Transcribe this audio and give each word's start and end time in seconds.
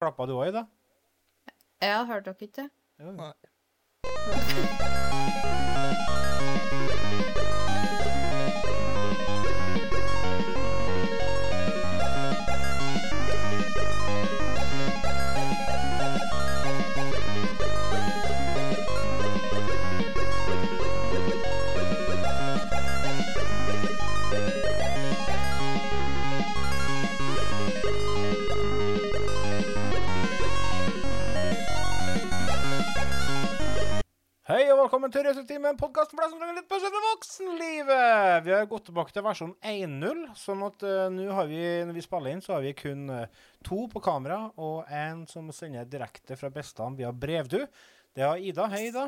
Klappa 0.00 0.24
du 0.24 0.32
òg 0.38 0.48
i, 0.48 0.52
da? 0.56 0.62
Ja, 1.84 1.98
hørte 2.08 2.32
dere 2.32 2.46
ikke? 2.48 2.64
Jo. 3.00 3.12
Nei. 3.20 3.34
Og 34.80 34.86
velkommen 34.86 35.12
til 35.12 35.26
Resetime, 35.26 35.74
en 35.74 35.76
podkast 35.76 36.14
for 36.14 36.22
deg 36.22 36.30
som 36.32 36.38
trenger 36.40 36.56
litt 36.56 36.68
pause 36.70 36.88
fra 36.88 37.00
voksenlivet. 37.04 38.44
Vi 38.46 38.52
har 38.54 38.68
gått 38.70 38.86
tilbake 38.88 39.12
til 39.12 39.24
versjon 39.26 39.50
1.0, 39.68 40.22
sånn 40.40 40.62
at 40.64 40.84
uh, 40.88 41.00
nå 41.12 41.26
har 41.36 41.50
vi, 41.50 41.58
når 41.84 41.98
vi 41.98 42.04
spiller 42.06 42.32
inn, 42.32 42.40
så 42.40 42.54
har 42.54 42.64
vi 42.64 42.72
kun 42.78 43.02
uh, 43.12 43.42
to 43.66 43.82
på 43.92 44.00
kamera 44.00 44.38
og 44.56 44.88
en 44.88 45.26
som 45.28 45.50
sender 45.52 45.84
direkte 45.84 46.38
fra 46.40 46.48
Bestan 46.54 46.96
via 46.96 47.10
Brevdu. 47.12 47.58
Det 48.16 48.24
er 48.24 48.40
Ida. 48.40 48.70
Hei, 48.72 48.86
Ida. 48.88 49.04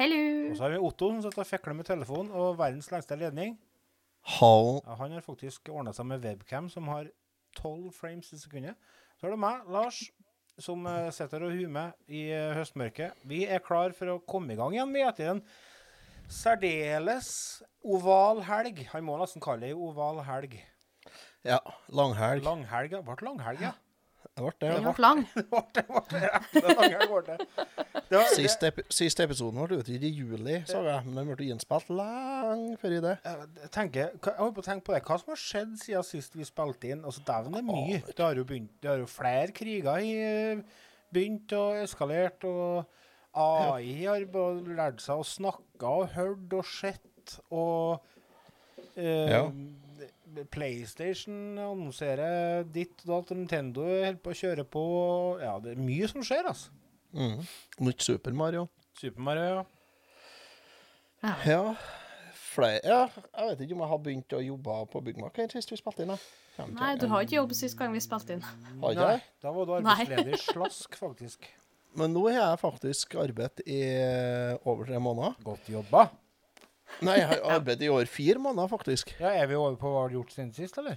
Hello! 0.00 0.22
Og 0.54 0.56
så 0.56 0.64
har 0.64 0.72
vi 0.72 0.80
Otto 0.88 1.10
som 1.12 1.20
sitter 1.26 1.44
og 1.44 1.50
fikler 1.50 1.76
med 1.76 1.90
telefonen 1.90 2.32
og 2.32 2.56
verdens 2.62 2.88
lengste 2.94 3.20
ledning. 3.20 3.58
Hall. 4.38 4.78
Ja, 4.86 4.96
han 5.02 5.18
har 5.18 5.26
faktisk 5.26 5.68
ordna 5.68 5.92
seg 5.92 6.08
med 6.08 6.24
webcam 6.24 6.72
som 6.72 6.88
har 6.94 7.12
12 7.60 7.92
frames 7.98 8.32
i 8.32 8.40
sekundet. 8.40 8.80
Så 9.20 9.28
er 9.28 9.36
det 9.36 9.42
meg, 9.42 9.68
Lars, 9.68 10.06
som 10.62 10.86
eh, 10.90 11.08
sitter 11.14 11.46
og 11.46 11.54
humer 11.54 11.94
i 12.10 12.26
eh, 12.34 12.52
høstmørket. 12.58 13.18
Vi 13.28 13.44
er 13.46 13.62
klar 13.64 13.94
for 13.96 14.14
å 14.14 14.20
komme 14.28 14.54
i 14.54 14.58
gang 14.58 14.74
igjen 14.74 14.92
med 14.92 15.06
etter 15.08 15.32
en 15.34 15.42
særdeles 16.28 17.30
oval 17.86 18.42
helg. 18.46 18.84
Han 18.92 19.06
må 19.06 19.16
nesten 19.20 19.42
kalle 19.44 19.68
det 19.68 19.76
oval 19.78 20.20
helg. 20.26 20.58
Ja, 21.46 21.60
langhelg. 21.94 22.42
Langhelg, 22.44 22.98
ja. 22.98 23.04
Ble 23.06 23.16
langhelg, 23.24 23.62
ja? 23.62 23.74
Det 24.38 24.44
ble 24.46 24.52
det. 24.62 24.68
Den 24.78 24.84
ble 24.86 25.02
lang. 25.02 25.20
Det 25.34 25.44
ble 25.50 25.62
det. 25.74 25.84
ble 25.88 26.20
det. 26.22 26.30
Det 26.54 26.74
langhelg 26.78 27.10
ble 27.10 27.22
det. 27.26 27.36
Det 28.08 28.16
var- 28.16 28.28
det- 28.28 28.36
Siste, 28.38 28.70
siste 28.94 29.24
episoden 29.26 29.58
ble 29.66 29.78
utgitt 29.82 30.04
i 30.06 30.10
juli, 30.14 30.60
så 30.70 30.82
jeg. 30.86 31.02
Men 31.08 31.14
den 31.18 31.32
ble 31.34 31.48
innspilt 31.52 31.90
lenge 31.90 32.76
før 32.80 32.94
i 32.96 33.00
det. 33.04 33.14
Jeg 33.26 33.70
tenker, 33.74 34.12
jeg 34.14 34.36
holder 34.38 34.54
på 34.58 34.62
å 34.62 34.68
tenke 34.68 34.86
på 34.86 34.94
det. 34.94 35.02
Hva 35.08 35.18
som 35.20 35.32
har 35.34 35.40
skjedd 35.42 35.74
siden 35.82 36.06
sist 36.06 36.36
vi 36.38 36.46
spilte 36.48 36.92
inn? 36.94 37.02
Altså, 37.04 37.24
Dæven, 37.26 37.52
det 37.58 37.64
er 37.64 37.68
mye. 37.72 37.98
Det 38.14 38.24
har 38.24 38.38
jo 38.38 38.44
begynt, 38.48 38.70
det 38.80 38.90
har 38.92 39.02
jo 39.02 39.10
flere 39.10 39.52
kriger 39.58 39.98
i, 39.98 40.62
begynt 41.12 41.52
og 41.58 41.82
eskalert. 41.82 42.46
Og 42.48 42.86
AI 43.34 44.04
har 44.06 44.24
lært 44.78 45.02
seg 45.04 45.20
å 45.20 45.26
snakke 45.26 45.90
og 45.90 46.08
hørt 46.14 46.54
og 46.62 46.64
sett. 46.64 47.36
Og 47.50 48.00
eh, 48.96 49.28
Ja. 49.34 49.42
PlayStation 50.52 51.58
annonserer 51.58 52.64
ditt 52.74 53.02
og 53.04 53.10
datt. 53.12 53.34
Nintendo 53.36 53.84
holder 53.86 54.18
på 54.22 54.34
å 54.34 54.38
kjøre 54.38 54.64
på. 54.68 54.82
Ja, 55.42 55.56
det 55.62 55.74
er 55.74 55.82
mye 55.82 56.08
som 56.10 56.24
skjer, 56.26 56.48
altså. 56.50 56.74
Mm. 57.16 57.40
Nytt 57.86 58.04
Super 58.04 58.36
Mario. 58.36 58.66
Super 58.98 59.24
Mario, 59.24 59.46
ja. 59.48 59.64
Ja, 61.48 61.62
flere 62.54 62.80
Ja, 62.86 62.98
jeg 63.10 63.48
vet 63.48 63.62
ikke 63.64 63.74
om 63.74 63.80
jeg 63.82 63.90
har 63.90 64.02
begynt 64.04 64.34
å 64.36 64.42
jobbe 64.42 64.76
på 64.92 65.00
byggmaker 65.08 65.50
sist 65.50 65.72
vi 65.72 65.78
spilte 65.80 66.04
inn. 66.06 66.12
Nei, 66.74 66.92
du 66.98 67.06
har 67.10 67.24
ikke 67.24 67.38
jobb 67.38 67.54
sist 67.58 67.78
gang 67.78 67.94
vi 67.94 68.02
spilte 68.02 68.36
inn. 68.36 68.44
Har 68.44 68.94
ikke 68.94 69.02
Nei, 69.02 69.16
jeg? 69.16 69.24
da 69.42 69.52
var 69.54 69.66
du 69.66 69.74
arbeidsledig 69.78 70.38
slask, 70.42 70.98
faktisk. 70.98 71.48
Men 71.98 72.12
nå 72.14 72.22
har 72.28 72.36
jeg 72.38 72.60
faktisk 72.62 73.14
arbeidet 73.18 73.64
i 73.66 73.80
over 74.62 74.86
tre 74.86 74.98
måneder. 75.02 75.38
Godt 75.46 75.70
jobba. 75.72 76.08
Nei, 77.02 77.18
jeg 77.20 77.28
har 77.30 77.42
arbeidet 77.58 77.86
i 77.86 77.88
over 77.92 78.08
fire 78.10 78.38
måneder, 78.42 78.68
faktisk. 78.72 79.12
Ja, 79.20 79.30
Er 79.42 79.46
vi 79.46 79.54
over 79.54 79.76
på 79.78 79.90
hva 79.92 80.06
du 80.08 80.08
har 80.08 80.16
gjort 80.18 80.32
siden 80.34 80.52
sist, 80.56 80.78
eller? 80.78 80.96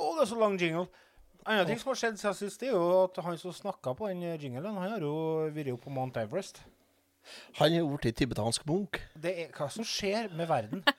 Å, 0.00 0.10
det 0.16 0.24
er 0.24 0.30
så 0.32 0.40
lang 0.40 0.58
jingle. 0.60 0.88
Annen 1.48 1.68
ting 1.68 1.78
som 1.80 1.92
har 1.92 2.00
skjedd 2.00 2.18
siden 2.20 2.36
sist, 2.36 2.62
er 2.64 2.74
jo 2.74 2.82
at 3.06 3.16
han 3.24 3.38
som 3.40 3.54
snakka 3.56 3.94
på 3.96 4.10
den 4.10 4.24
jinglen, 4.40 4.76
han 4.76 4.92
har 4.96 5.04
jo 5.04 5.14
vært 5.54 5.72
oppe 5.72 5.86
på 5.88 5.94
Mount 5.96 6.20
Everest. 6.20 6.60
Han 7.60 7.74
er 7.76 7.84
blitt 7.84 8.16
tibetansk 8.16 8.64
munk. 8.68 8.98
Det 9.20 9.32
er 9.44 9.52
hva 9.56 9.68
som 9.72 9.84
skjer 9.86 10.32
med 10.36 10.48
verden. 10.50 10.84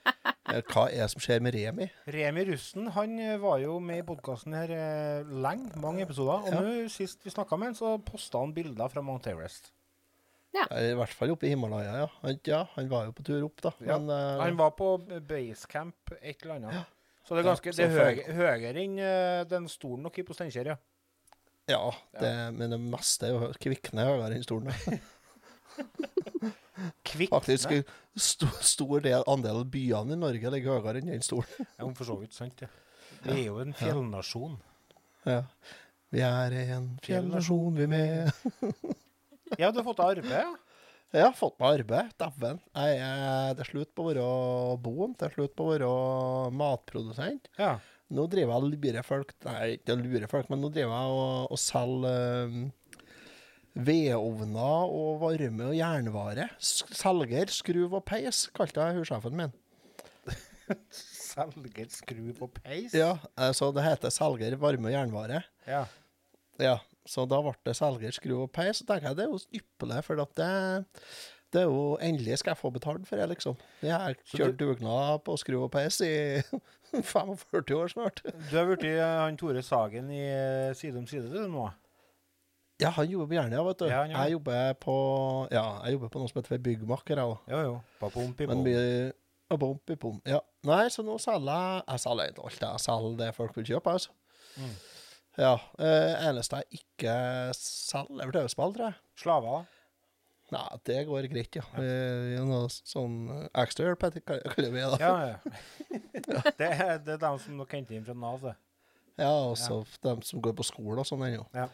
Hva 0.51 0.87
er 0.89 1.05
det 1.05 1.11
som 1.13 1.21
skjer 1.23 1.39
med 1.43 1.55
Remi? 1.55 1.85
Remi 2.11 2.41
Russen 2.49 2.89
han 2.91 3.13
eh, 3.23 3.37
var 3.39 3.61
jo 3.61 3.77
med 3.83 4.01
i 4.01 4.03
podkasten 4.03 4.55
her 4.57 4.73
eh, 4.75 5.29
lenge, 5.31 5.69
mange 5.79 6.03
episoder. 6.03 6.43
Og 6.43 6.49
Ja. 6.51 6.59
nå 6.65 6.89
sist 6.91 7.23
vi 7.23 7.31
snakka 7.31 7.55
med 7.59 7.71
han, 7.71 7.77
så 7.77 7.93
posta 8.03 8.41
han 8.41 8.51
bilder 8.55 8.91
fra 8.91 9.03
Mount 9.05 9.29
Everest. 9.31 9.69
Er 10.59 10.89
I 10.89 10.95
hvert 10.99 11.13
fall 11.15 11.31
oppe 11.31 11.47
i 11.47 11.53
Himalaya, 11.53 11.93
ja. 12.01 12.07
Han, 12.25 12.39
ja, 12.47 12.65
han 12.73 12.89
var 12.91 13.05
jo 13.07 13.13
på 13.15 13.23
tur 13.23 13.45
opp, 13.47 13.61
da. 13.63 13.71
Ja, 13.79 13.95
Men 13.95 14.11
uh, 14.11 14.41
Han 14.43 14.57
var 14.59 14.73
på 14.75 14.89
basecamp 15.29 16.11
et 16.19 16.43
eller 16.43 16.57
annet. 16.57 16.97
Så 17.31 17.35
det 17.37 17.45
er 17.45 17.47
ganske, 17.47 17.71
det 17.71 17.85
er 17.85 17.93
høy, 17.95 18.17
høyere 18.35 18.81
enn 18.81 18.97
eh, 18.99 19.41
den 19.47 19.69
stolen 19.71 20.03
dere 20.03 20.23
på 20.27 20.35
Steinkjer, 20.35 20.67
ja. 20.67 20.73
ja, 21.71 21.77
det, 22.17 22.31
men 22.57 22.73
det 22.75 22.79
meste 22.83 23.29
er 23.29 23.37
jo 23.37 23.47
kvikne 23.55 24.03
høyere 24.03 24.35
enn 24.35 24.43
stolen. 24.43 24.67
Kvikne. 27.07 27.31
Faktisk 27.37 27.71
st 28.19 28.49
stor 28.67 28.99
del, 29.05 29.23
andel 29.31 29.61
av 29.61 29.69
byene 29.71 30.17
i 30.17 30.19
Norge 30.19 30.51
ligger 30.57 30.81
høyere 30.81 30.99
enn 30.99 31.13
den 31.13 31.23
stolen. 31.23 31.47
Ja, 31.79 31.87
for 31.87 32.09
så 32.09 32.19
vidt 32.19 32.35
sant, 32.35 32.59
det. 32.59 32.67
Vi 33.23 33.37
er 33.37 33.45
jo 33.45 33.63
en 33.63 33.71
fjellnasjon. 33.79 34.59
Ja. 35.31 35.39
Vi 36.11 36.27
er 36.27 36.57
en 36.75 36.91
fjellnasjon, 37.07 37.79
vi 37.79 37.87
med. 37.95 38.27
Ja, 39.55 39.71
du 39.71 39.79
har 39.79 39.87
fått 39.87 40.03
arbeid, 40.03 40.35
ja? 40.35 40.51
Jeg 41.11 41.25
har 41.27 41.33
fått 41.35 41.57
meg 41.59 41.81
arbeid, 41.81 42.11
dæven. 42.21 42.59
Jeg 42.75 42.99
er- 43.03 43.53
Det 43.53 43.65
er 43.65 43.69
slutt 43.71 43.93
på 43.95 44.03
å 44.05 44.11
være 44.13 44.81
bonde, 44.81 45.17
det 45.17 45.27
er 45.27 45.33
slutt 45.35 45.55
på 45.55 45.65
å 45.65 45.71
være 45.73 46.51
matprodusent. 46.55 47.49
Ja. 47.59 47.79
Nå 48.11 48.27
driver 48.29 48.53
jeg 48.53 48.63
og 48.63 48.71
lurer 48.71 49.03
folk 49.07 49.33
Nei, 49.45 49.77
ikke 49.77 49.95
lurer 49.95 50.27
folk, 50.29 50.49
men 50.49 50.61
nå 50.61 50.69
driver 50.71 50.95
jeg 50.95 51.11
og, 51.15 51.51
og 51.51 51.57
selger 51.57 52.45
um, 52.47 52.71
vedovner 53.75 54.91
og 54.91 55.19
varme 55.21 55.67
og 55.69 55.75
jernvare. 55.77 56.49
Selger, 56.59 57.51
skruv 57.55 57.93
og 57.99 58.05
peis, 58.05 58.45
kalte 58.55 58.83
jeg 58.83 58.99
hussjefen 58.99 59.35
min. 59.39 59.53
Selger 60.91 61.87
skruv 61.91 62.41
og 62.43 62.53
peis? 62.59 62.93
Ja, 62.95 63.13
eh, 63.37 63.51
Så 63.55 63.71
det 63.75 63.83
heter 63.83 64.11
selger, 64.11 64.57
varme 64.59 64.91
og 64.91 64.95
jernvare. 64.95 65.43
Ja. 65.67 65.85
Ja, 66.59 66.75
Så 67.07 67.25
da 67.29 67.41
ble 67.41 67.53
det 67.65 67.75
selger, 67.77 68.13
skru 68.15 68.35
og 68.43 68.51
peis. 68.53 68.81
Så 68.81 68.87
tenker 68.87 69.11
jeg 69.11 69.19
det 69.19 69.27
er 69.27 69.31
jo 69.33 69.61
ypperlig, 69.61 70.01
for 70.05 70.21
at 70.21 70.33
det, 70.37 70.49
det 71.53 71.63
er 71.63 71.69
jo 71.69 71.97
Endelig 72.01 72.41
skal 72.41 72.53
jeg 72.53 72.61
få 72.61 72.71
betalt 72.73 73.07
for 73.09 73.21
det, 73.21 73.29
liksom. 73.33 73.57
Jeg 73.81 73.95
har 73.95 74.17
kjørt 74.35 74.59
dugnad 74.59 75.23
på 75.25 75.37
skru 75.41 75.57
og 75.63 75.71
peis 75.73 76.01
i 76.05 76.13
45 76.93 77.77
år 77.77 77.93
snart. 77.93 78.21
Du 78.23 78.57
har 78.57 78.67
blitt 78.69 78.85
han 79.01 79.39
Tore 79.39 79.63
Sagen 79.65 80.11
i 80.13 80.25
eh, 80.27 80.75
Side 80.77 80.99
om 80.99 81.07
side, 81.09 81.31
du 81.31 81.47
nå? 81.49 81.69
Ja, 82.81 82.89
han 82.89 83.09
jobber 83.09 83.27
på 83.29 83.37
Jernia, 83.37 83.61
vet 83.63 83.79
du. 83.79 83.85
Ja, 83.85 84.05
jeg, 84.09 84.31
jobber 84.33 84.73
på, 84.81 84.93
ja, 85.53 85.65
jeg 85.85 85.97
jobber 85.97 86.09
på 86.09 86.21
noe 86.21 86.31
som 86.31 86.39
heter 86.41 86.61
byggmaker, 86.65 87.19
jeg. 87.21 87.35
Jo, 87.53 87.59
jo. 87.67 87.75
På 87.99 88.09
pump 88.09 88.41
i 88.41 88.47
pump. 88.49 88.69
og 89.53 89.59
bump 89.61 89.93
i 89.93 89.97
pump. 90.01 90.23
Ja. 90.25 90.39
Nei, 90.65 90.85
så 90.93 91.05
nå 91.05 91.17
selger 91.21 91.51
jeg 91.51 91.83
Jeg 91.87 92.01
selger 92.05 92.31
ikke 92.31 92.47
alt, 92.47 92.63
jeg 92.65 92.83
selger 92.85 93.19
det 93.21 93.29
folk 93.37 93.59
vil 93.59 93.67
kjøpe, 93.69 93.93
altså. 93.99 94.15
Mm. 94.57 94.73
Ja. 95.39 95.53
Eh, 95.79 96.15
eneste 96.27 96.59
jeg 96.61 96.81
ikke 96.81 97.13
selger, 97.55 98.25
er 98.27 98.33
TV-spill, 98.35 98.73
tror 98.75 98.89
jeg. 98.89 98.97
Slaver? 99.21 99.69
Nei, 100.51 100.65
det 100.83 100.97
går 101.07 101.29
greit, 101.31 101.55
ja. 101.55 101.63
Eh, 101.79 102.33
noe 102.43 102.65
sånn 102.67 103.21
eh, 103.31 103.45
heter 103.55 103.93
det, 103.95 104.23
kaller 104.27 104.73
vi 104.73 104.81
det. 104.83 104.97
Ja, 104.99 105.13
ja. 105.31 106.41
Det 106.59 106.67
er, 106.67 106.97
det 106.99 107.15
er 107.15 107.21
dem 107.23 107.39
som 107.39 107.61
dere 107.61 107.71
henter 107.77 107.95
inn 107.95 108.03
fra 108.07 108.17
Nav, 108.17 108.43
det. 108.43 108.57
Ja, 109.21 109.31
og 109.31 109.55
så 109.59 109.81
dem 110.03 110.21
som 110.25 110.41
går 110.43 110.55
på 110.57 110.65
skole 110.67 110.99
og 111.03 111.07
sånn 111.07 111.23
ennå. 111.27 111.45
Ja. 111.55 111.69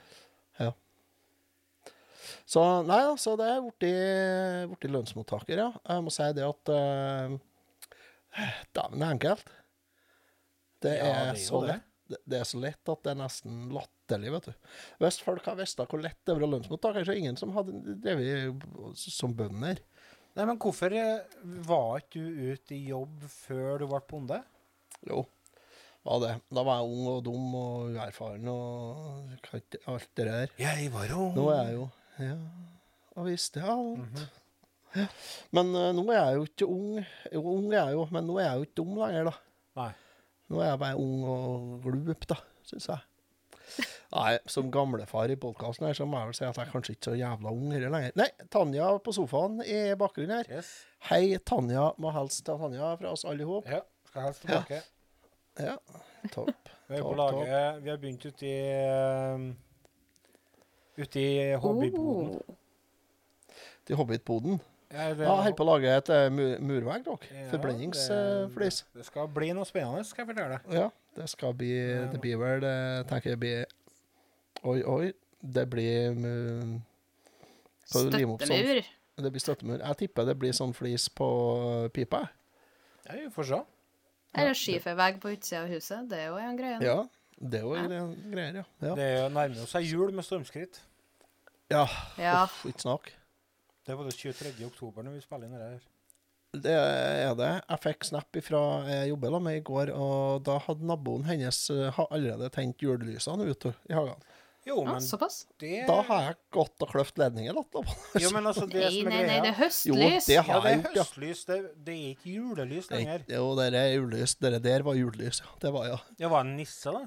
Ja. 0.62 0.72
Så 2.48 2.62
nei, 2.86 3.02
altså, 3.08 3.34
det 3.40 3.50
er 3.50 3.66
blitt 4.70 4.90
lønnsmottaker, 4.92 5.58
ja. 5.58 5.70
Jeg 5.82 6.06
må 6.06 6.14
si 6.14 6.28
det 6.38 6.46
at 6.46 6.72
uh, 6.74 7.38
Dæven, 8.78 9.00
det 9.00 9.06
er 9.08 9.12
enkelt. 9.16 9.54
Det 10.86 10.94
Ja, 11.00 11.06
er, 11.08 11.32
det 11.32 11.42
er 11.42 11.42
så 11.42 11.64
lett. 11.66 11.86
Det, 12.08 12.40
er 12.40 12.48
så 12.48 12.60
lett 12.62 12.92
at 12.92 13.04
det 13.06 13.14
er 13.14 13.20
nesten 13.20 13.68
latterlig, 13.76 14.34
vet 14.38 14.50
du. 14.50 14.74
Hvis 15.04 15.20
folk 15.24 15.48
har 15.50 15.58
visst 15.60 15.82
hvor 15.82 16.02
lett 16.04 16.20
det 16.24 16.34
er 16.34 16.40
å 16.40 16.42
være 16.42 16.52
lønnsmottaker, 16.56 17.04
så 17.06 17.12
er 17.12 17.18
det 17.18 17.24
ingen 17.26 17.40
som 17.40 17.56
hadde 17.56 17.98
drevet 18.04 19.00
som 19.02 19.36
bønder. 19.38 19.82
Nei, 20.38 20.46
men 20.46 20.60
hvorfor 20.62 20.94
eh, 20.94 21.40
var 21.66 22.04
ikke 22.04 22.22
du 22.22 22.54
ute 22.54 22.76
i 22.78 22.84
jobb 22.92 23.26
før 23.32 23.82
du 23.82 23.88
ble 23.90 24.02
bonde? 24.10 24.38
Jo, 25.10 25.24
var 26.08 26.20
det. 26.24 26.34
Da 26.54 26.64
var 26.64 26.82
jeg 26.82 26.92
ung 26.94 27.08
og 27.12 27.24
dum 27.26 27.56
og 27.58 27.96
uerfaren 27.96 28.50
og 28.52 29.32
alt 29.90 30.10
det 30.16 30.28
der. 30.28 30.54
Jeg 30.62 30.92
var 30.94 31.14
ung. 31.18 31.34
Nå 31.38 31.48
er 31.54 31.64
jeg 31.64 31.80
jo 31.80 31.88
Ja, 32.18 32.36
og 33.18 33.28
visste 33.28 33.62
alt. 33.66 34.00
Mhm. 34.04 34.28
ja. 34.96 35.08
Men 35.54 35.74
uh, 35.76 35.90
nå 35.94 36.06
er 36.14 36.20
jeg 36.22 36.38
jo 36.38 36.46
ikke 36.48 36.70
ung. 36.70 37.02
Jo, 37.34 37.42
ung 37.56 37.68
er 37.74 37.80
jeg 37.82 37.98
jo, 37.98 38.06
men 38.14 38.30
nå 38.30 38.38
er 38.38 38.48
jeg 38.48 38.62
jo 38.62 38.68
ikke 38.68 38.78
dum 38.80 38.94
lenger, 39.02 39.32
da. 39.32 39.36
Nei. 39.82 39.92
Nå 40.48 40.62
er 40.64 40.72
jeg 40.72 40.80
bare 40.80 41.00
ung 41.02 41.24
og 41.28 41.84
glup, 41.84 42.28
da, 42.30 42.40
syns 42.68 42.88
jeg. 42.92 43.06
Nei, 44.14 44.38
som 44.48 44.70
gamlefar 44.72 45.32
i 45.34 45.36
podkasten 45.40 45.90
her, 45.90 45.96
så 45.98 46.06
må 46.08 46.22
jeg 46.22 46.30
vel 46.30 46.38
si 46.38 46.46
at 46.48 46.58
jeg 46.58 46.70
er 46.70 46.72
kanskje 46.72 46.94
ikke 46.96 47.10
så 47.10 47.16
jævla 47.20 47.52
ung 47.52 47.74
her 47.76 47.90
lenger. 47.92 48.14
Nei, 48.20 48.30
Tanja 48.54 48.92
på 49.04 49.14
sofaen 49.16 49.60
i 49.68 49.80
bakgrunnen 50.00 50.38
her. 50.38 50.52
Yes. 50.60 50.70
Hei, 51.10 51.36
Tanja. 51.44 51.90
Må 52.00 52.14
hilse 52.16 52.46
til 52.48 52.62
Tanja 52.62 52.94
fra 53.02 53.12
oss 53.12 53.26
alle 53.28 53.44
sammen. 53.44 53.68
Ja, 53.74 53.82
skal 54.08 54.28
helst 54.30 54.46
tilbake. 54.46 54.80
Ja, 55.60 55.76
topp. 56.32 56.72
Vi 56.88 56.96
er 56.96 57.04
på 57.04 57.10
Topp, 57.12 57.20
laget 57.20 57.82
Vi 57.84 57.90
har 57.90 57.98
begynt 58.00 58.26
ute 58.30 58.48
i 58.48 58.60
uh, 58.80 59.42
Ute 60.98 61.20
i 61.20 61.56
hobbyboden. 61.60 62.30
Oh. 62.38 62.56
Til 63.88 64.00
Hobbitboden. 64.00 64.62
Ja, 64.94 65.10
holder 65.14 65.52
på 65.58 65.66
å 65.66 65.68
lage 65.68 65.90
et 65.98 66.08
mur 66.32 66.32
mu- 66.32 66.60
murvegg, 66.70 67.04
dere. 67.04 67.32
Ja, 67.36 67.50
Forblendingsflis. 67.52 68.78
Det, 68.94 69.00
det 69.02 69.06
skal 69.06 69.28
bli 69.28 69.50
noe 69.54 69.66
spennende, 69.68 70.06
skal 70.08 70.24
jeg 70.26 70.30
fortelle 70.36 70.56
deg. 70.58 70.74
Ja, 70.78 70.90
det 71.18 71.28
skal 71.30 71.54
bli 71.60 71.74
Det 72.14 72.22
blir 72.24 72.38
vel 72.40 72.62
det 72.64 72.76
tenker 73.10 73.34
jeg 73.34 73.40
blir 73.40 73.66
Oi, 74.64 74.82
oi. 74.84 75.10
Det 75.44 75.68
blir 75.70 76.16
sånn? 77.88 78.10
Støttemur. 78.12 78.82
Det 79.18 79.32
blir 79.34 79.42
støttemur. 79.42 79.80
Jeg 79.82 79.98
tipper 80.04 80.26
det 80.30 80.36
blir 80.40 80.54
sånn 80.56 80.74
flis 80.78 81.08
på 81.10 81.28
pipa. 81.96 82.24
Ja, 83.08 83.14
vi 83.18 83.30
får 83.34 83.48
se. 83.52 83.60
Eller 84.38 84.54
skifervegg 84.58 85.20
på 85.24 85.32
utsida 85.34 85.64
av 85.64 85.70
huset. 85.72 86.08
Det 86.12 86.20
er 86.24 86.28
jo 86.32 86.38
en 86.42 86.58
greie. 86.60 86.80
Ja, 86.84 86.98
det 87.40 87.60
er 87.60 87.64
jo 87.64 87.76
Ja. 87.76 87.86
greie, 88.34 88.54
ja. 88.56 88.64
Ja, 88.82 88.96
Det 88.96 89.04
er 89.04 89.30
nærmer 89.30 89.66
seg 89.68 89.84
jul 89.86 90.12
med 90.12 90.24
stormskritt. 90.26 90.80
ja. 91.70 91.88
Ja. 92.18 92.44
Uff, 92.44 92.66
ikke 92.66 92.82
snakk. 92.82 93.12
Det 93.88 93.96
var 93.96 94.08
det 94.10 94.16
23. 94.20 94.54
oktober 94.68 95.06
når 95.08 95.16
vi 95.18 95.22
spiller 95.24 95.48
inn 95.48 95.56
det 95.58 95.68
her. 95.70 95.86
Det 96.58 96.74
er 96.74 97.36
det. 97.38 97.52
Jeg 97.70 97.80
fikk 97.84 98.06
snap 98.08 98.38
fra 98.44 98.62
jeg 98.88 99.10
jobber 99.12 99.34
da 99.36 99.40
med 99.44 99.58
i 99.60 99.64
går, 99.68 99.92
og 99.94 100.44
da 100.48 100.58
hadde 100.64 100.88
naboen 100.90 101.26
hennes 101.28 101.60
eh, 101.74 101.90
ha- 101.96 102.08
allerede 102.12 102.50
tent 102.56 102.82
julelysene 102.84 103.48
ute 103.52 103.74
i 103.92 103.96
hagen. 103.98 104.20
Jo, 104.68 104.82
Ja, 104.84 104.94
men 104.98 105.02
såpass? 105.04 105.46
det 105.64 105.86
Da 105.88 106.02
har 106.04 106.24
jeg 106.26 106.36
gått 106.52 106.82
og 106.84 106.90
kløft 106.92 107.16
ledningen 107.22 107.56
da. 107.56 107.84
Jo, 108.20 108.32
men 108.36 108.50
altså, 108.50 108.66
det 108.68 108.82
Nei, 108.84 108.90
som 108.98 109.08
er 109.08 109.14
nei, 109.14 109.22
nei, 109.30 109.38
det 109.46 109.52
er 109.54 109.62
er 109.62 109.70
Jo, 109.88 109.96
høstlys. 109.96 110.28
har 110.28 110.50
Ja, 110.50 110.58
det 110.66 110.72
er 110.72 110.82
gjort, 110.82 110.98
ja. 110.98 111.04
høstlys. 111.06 111.44
Det, 111.48 111.60
det 111.88 111.94
er 111.96 112.10
ikke 112.16 112.34
julelys 112.34 112.90
lenger. 112.92 113.24
Det, 113.28 113.38
Jo, 113.38 113.46
det 113.56 113.68
er 113.80 113.88
julelys. 113.94 114.36
Det 114.44 114.52
der 114.66 114.84
var 114.84 114.98
julelys, 115.00 115.40
ja. 115.46 115.54
Det 115.64 115.72
var 115.78 115.88
ja. 115.88 115.98
Det 116.20 116.32
var 116.34 116.44
en 116.44 116.56
nisse, 116.58 116.92
da. 116.98 117.06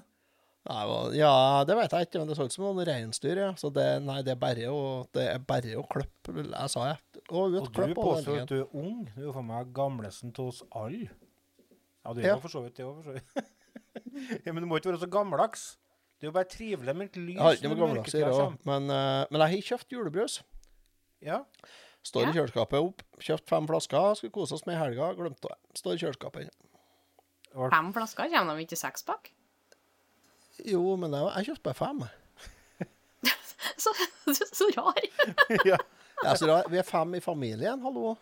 Nei, 0.69 0.81
ja, 1.17 1.33
det 1.65 1.73
vet 1.79 1.95
jeg 1.97 2.07
ikke, 2.07 2.21
men 2.21 2.29
det 2.29 2.37
så 2.37 2.45
ut 2.45 2.53
som 2.53 2.67
noen 2.67 2.85
reinsdyr, 2.85 3.39
ja. 3.41 3.49
Så 3.57 3.71
det, 3.73 3.87
nei, 4.05 4.19
det 4.27 4.35
er 4.35 4.41
bare 4.43 4.67
å, 4.69 4.81
det 5.17 5.25
er 5.33 5.41
bare 5.49 5.73
å 5.81 5.85
klippe, 5.89 6.35
jeg 6.43 6.73
sa 6.75 6.85
jeg. 6.91 6.99
Og, 7.31 7.55
ut, 7.57 7.62
Og 7.62 7.71
du 7.73 7.95
påstår 7.97 8.43
at 8.43 8.53
du 8.53 8.59
er 8.59 8.77
ung. 8.77 9.07
Du 9.09 9.23
er 9.23 9.29
jo 9.31 9.33
for 9.39 9.47
meg 9.47 9.71
gamlesen 9.77 10.35
til 10.37 10.51
oss 10.53 10.61
alle. 10.77 11.09
Ja, 12.05 12.12
du 12.12 12.21
er 12.21 12.29
Ja. 12.35 12.37
for 12.43 12.53
så 12.53 12.61
vidt 12.67 12.77
det 12.77 12.85
òg, 12.85 13.01
for 13.01 13.09
så 13.09 13.17
vidt. 13.17 13.57
ja, 14.45 14.53
men 14.53 14.61
du 14.61 14.69
må 14.69 14.77
ikke 14.77 14.93
være 14.93 15.01
så 15.07 15.11
gammeldags. 15.11 15.65
Det 16.21 16.29
er 16.29 16.33
jo 16.35 16.37
bare 16.37 16.53
trivelig 16.53 16.97
med 16.97 17.09
et 17.09 17.17
lys. 17.17 17.35
Jeg 17.39 17.47
har 17.47 17.57
ikke 17.57 17.73
noe 17.73 17.81
gammeldags 17.81 18.15
i 18.15 18.21
det 18.21 18.33
òg, 18.37 18.57
men, 18.69 18.93
uh, 18.93 19.25
men 19.33 19.41
jeg 19.47 19.55
har 19.55 19.69
kjøpt 19.73 19.97
julebrus. 19.97 20.39
Ja. 21.25 21.41
Står 22.05 22.29
i 22.29 22.37
kjøleskapet 22.37 22.81
opp. 22.81 23.03
Kjøpt 23.21 23.49
fem 23.49 23.69
flasker, 23.69 24.15
skulle 24.21 24.37
kose 24.37 24.57
oss 24.57 24.65
med 24.69 24.77
i 24.77 24.81
helga. 24.81 25.11
Glemte 25.17 25.49
det. 25.49 25.59
Står 25.81 25.97
i 25.97 26.03
kjøleskapet 26.05 26.49
ennå. 26.49 27.69
Fem 27.73 27.93
flasker, 27.97 28.29
kommer 28.33 28.57
de 28.57 28.65
ikke 28.69 28.77
i 28.77 28.85
sekspakk? 28.85 29.33
Jo, 30.69 30.83
men 31.01 31.15
jeg, 31.17 31.31
jeg 31.37 31.49
kjøpte 31.51 31.67
bare 31.71 31.79
fem. 31.81 32.03
Så, 33.81 33.93
så 34.53 34.67
rar. 34.77 34.99
ja. 35.71 35.77
Ja, 36.25 36.35
så 36.37 36.47
da, 36.49 36.59
vi 36.69 36.77
er 36.81 36.85
fem 36.85 37.15
i 37.17 37.21
familien, 37.25 37.81
hallo. 37.81 38.15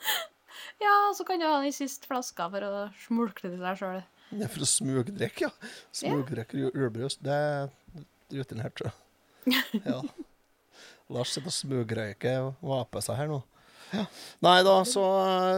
Ja, 0.79 0.93
så 1.19 1.25
kan 1.27 1.41
du 1.43 1.47
ha 1.49 1.57
den 1.65 1.75
siste 1.75 2.07
flaska 2.07 2.47
for 2.53 2.63
å 2.67 2.83
smulke 3.03 3.49
til 3.49 3.57
deg 3.59 3.79
sjøl. 3.81 4.01
Er 4.39 4.51
for 4.53 4.63
å 4.63 4.69
smugdrikke, 4.71 5.49
ja. 5.49 5.71
Smugdrikke 5.95 6.59
ju- 6.61 6.71
julebrus. 6.71 7.17
Det 7.23 7.35
er 7.35 7.71
rutinert, 8.35 8.75
tror 8.79 8.93
jeg. 8.93 9.83
Ja. 9.83 9.99
Lars 11.11 11.33
sitter 11.35 11.51
og 11.51 11.57
smugrøyker 11.57 12.43
og 12.51 12.59
vaper 12.69 13.03
seg 13.07 13.19
her 13.19 13.31
nå. 13.33 13.41
Ja. 13.97 14.05
Nei 14.45 14.59
da, 14.67 14.75
så, 14.87 15.05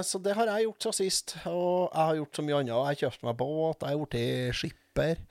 så 0.06 0.21
det 0.23 0.37
har 0.38 0.49
jeg 0.55 0.69
gjort 0.69 0.87
så 0.87 0.93
sist. 0.97 1.37
Og 1.50 1.88
jeg 1.91 2.00
har 2.06 2.21
gjort 2.23 2.41
så 2.41 2.44
mye 2.47 2.61
annet. 2.62 2.77
Jeg 2.94 3.03
kjøpte 3.05 3.29
meg 3.29 3.38
båt, 3.41 3.85
jeg 3.85 3.97
har 3.99 4.05
blitt 4.06 4.61
skipper 4.61 5.25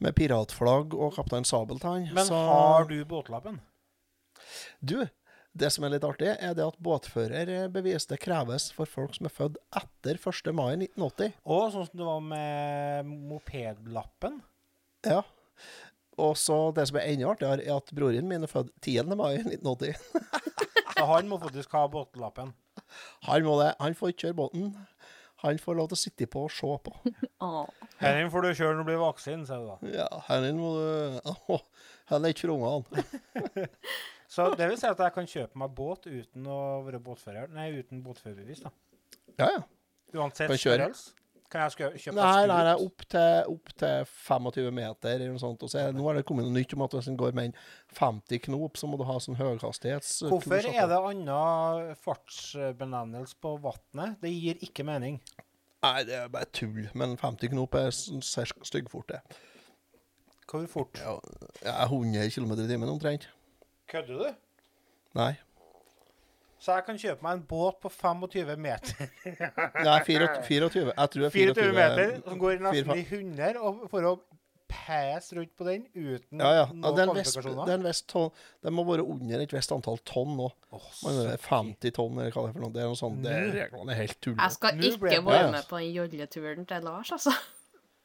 med 0.00 0.16
piratflagg 0.16 0.94
og 0.96 1.14
Kaptein 1.16 1.46
Sabeltann. 1.48 2.08
Men 2.16 2.26
så, 2.26 2.36
har 2.48 2.88
du 2.88 2.98
båtlappen? 3.08 3.60
Du, 4.80 5.04
det 5.52 5.70
som 5.74 5.84
er 5.84 5.94
litt 5.96 6.06
artig, 6.06 6.30
er 6.32 6.54
det 6.56 6.66
at 6.66 6.78
båtførerbevis 6.82 8.08
det 8.10 8.20
kreves 8.22 8.70
for 8.74 8.88
folk 8.88 9.16
som 9.16 9.28
er 9.28 9.34
født 9.34 9.58
etter 9.80 10.20
1. 10.20 10.52
mai 10.56 10.72
1980. 10.78 11.36
Og 11.44 11.66
sånn 11.74 11.88
som 11.90 12.00
det 12.00 12.08
var 12.08 12.24
med 12.24 13.12
mopedlappen. 13.30 14.40
Ja. 15.06 15.22
Og 16.20 16.36
så 16.38 16.56
det 16.76 16.86
som 16.90 17.00
er 17.00 17.12
enda 17.12 17.30
artigere, 17.32 17.64
er 17.64 17.80
at 17.80 17.92
broren 17.96 18.28
min 18.30 18.46
er 18.46 18.50
født 18.50 18.72
10. 18.84 19.14
mai 19.16 19.40
1980. 19.42 20.00
Så 21.00 21.06
han 21.08 21.30
må 21.30 21.38
faktisk 21.40 21.72
ha 21.72 21.86
båtlappen. 21.88 22.50
Han 23.24 23.44
må 23.46 23.54
det. 23.62 23.70
Han 23.80 23.94
får 23.96 24.12
ikke 24.12 24.26
kjøre 24.26 24.36
båten. 24.36 24.66
Han 25.40 25.58
får 25.60 25.76
lov 25.78 25.90
til 25.90 25.96
å 25.96 26.00
sitte 26.00 26.28
på 26.30 26.44
og 26.46 26.52
se 26.52 26.70
på. 26.84 26.94
Her 28.00 28.16
Denne 28.16 28.30
får 28.32 28.44
du 28.44 28.50
kjøre 28.52 28.76
når 28.76 28.82
du 28.82 28.88
blir 28.90 29.00
voksen, 29.00 29.44
sier 29.48 29.62
du 29.62 29.68
da. 29.70 29.92
Ja, 29.92 30.08
her 30.28 30.46
må 30.56 30.70
du 30.76 31.30
Åh, 31.32 31.62
Han 32.12 32.24
er 32.24 32.34
ikke 32.34 32.48
for 32.48 32.56
ungene. 32.56 33.66
Så 34.30 34.46
det 34.54 34.68
vil 34.70 34.78
si 34.78 34.86
at 34.86 35.00
jeg 35.02 35.14
kan 35.16 35.26
kjøpe 35.26 35.58
meg 35.58 35.72
båt 35.74 36.06
uten 36.06 36.44
å 36.46 36.58
være 36.86 37.00
båtfører. 37.02 37.50
Nei, 37.52 37.70
uten 37.80 38.02
båtførerbevis, 38.04 38.62
da. 38.62 38.70
Ja, 39.40 39.48
ja. 39.56 39.62
Uansett 40.14 40.52
størrelse. 40.58 41.16
Kan 41.50 41.64
jeg 41.66 41.90
kjøpe 41.98 42.14
Nei, 42.14 42.46
meg 42.46 42.48
nei, 42.52 42.58
nei 42.68 42.74
opp, 42.78 43.04
til, 43.10 43.48
opp 43.50 43.72
til 43.82 44.04
25 44.06 44.68
meter 44.76 45.16
eller 45.16 45.32
noe 45.32 45.42
sånt. 45.42 45.64
Og 45.66 45.72
så 45.72 45.80
er, 45.82 45.96
nå 45.96 46.04
har 46.06 46.18
det 46.18 46.22
kommet 46.28 46.46
noe 46.46 46.54
nytt 46.54 46.76
om 46.76 46.84
at 46.86 46.94
hvis 46.94 47.10
en 47.10 47.18
går 47.18 47.34
med 47.34 47.50
en 47.50 47.56
50 47.98 48.44
knop, 48.46 48.78
så 48.78 48.86
må 48.86 49.00
du 49.00 49.02
ha 49.08 49.16
sånn 49.18 49.38
høyhastighets... 49.40 50.12
Hvorfor 50.30 50.70
er 50.70 50.86
det 50.92 51.00
annen 51.10 51.94
fartsbenevnelse 52.06 53.38
på 53.42 53.56
vannet? 53.66 54.20
Det 54.22 54.30
gir 54.30 54.62
ikke 54.62 54.86
mening. 54.86 55.18
Nei, 55.82 55.98
det 56.06 56.16
er 56.20 56.30
bare 56.30 56.46
tull. 56.54 56.86
Men 56.94 57.18
50 57.18 57.50
knop 57.56 57.74
er 57.80 57.90
styggfort, 57.90 59.10
det. 59.10 59.20
Hvor 60.50 60.66
fort? 60.70 60.98
Ja, 61.02 61.18
ja, 61.64 61.76
100 61.86 62.30
km 62.34 62.54
i 62.58 62.70
timen 62.70 62.90
omtrent. 62.90 63.28
Kødder 63.90 64.18
du? 64.18 64.30
Nei. 65.18 65.32
Så 66.60 66.74
jeg 66.76 66.84
kan 66.84 66.98
kjøpe 67.00 67.24
meg 67.24 67.38
en 67.38 67.44
båt 67.48 67.78
på 67.80 67.88
25 67.88 68.50
meter. 68.60 69.06
Nei, 69.86 69.94
24. 70.04 70.42
24. 70.44 70.92
Jeg 70.92 71.12
tror 71.14 71.22
det 71.24 71.30
er 71.30 71.36
24 71.38 71.72
meter, 71.78 72.12
som 72.26 72.42
går 72.42 72.60
nesten 72.66 72.92
i 73.00 73.04
100, 73.06 73.60
og 73.64 73.86
for 73.92 74.08
å 74.10 74.12
pæse 74.70 75.34
rundt 75.34 75.50
på 75.58 75.66
den 75.66 75.86
uten 75.94 76.40
Ja, 76.40 76.50
ja. 76.54 76.66
ja 76.66 76.66
noen 76.70 77.14
vest, 77.16 77.34
kvalifikasjoner. 77.34 77.72
er 77.74 77.84
vest 77.84 78.14
det 78.62 78.72
må 78.74 78.84
være 78.86 79.02
under 79.02 79.42
et 79.42 79.54
visst 79.54 79.72
antall 79.74 79.98
tonn 80.06 80.36
nå. 80.38 80.50
Så 80.94 81.14
50 81.48 81.96
tonn, 81.96 82.20
eller 82.20 82.34
hva 82.34 82.44
det 82.44 82.52
er 82.52 82.58
for 82.58 82.66
noe. 82.66 82.74
Det 82.74 82.84
er 82.84 82.92
noe 82.92 83.00
sånt. 83.00 83.22
Det 83.24 83.32
er 83.34 83.48
reglene 83.56 83.96
er 83.96 84.02
helt 84.04 84.30
Jeg 84.30 84.56
skal 84.58 84.84
ikke 84.92 85.24
være 85.26 85.48
med 85.56 85.66
på 85.70 85.80
den 85.80 85.96
jolleturen 85.96 86.68
til 86.70 86.86
Lars, 86.86 87.14
altså. 87.16 87.34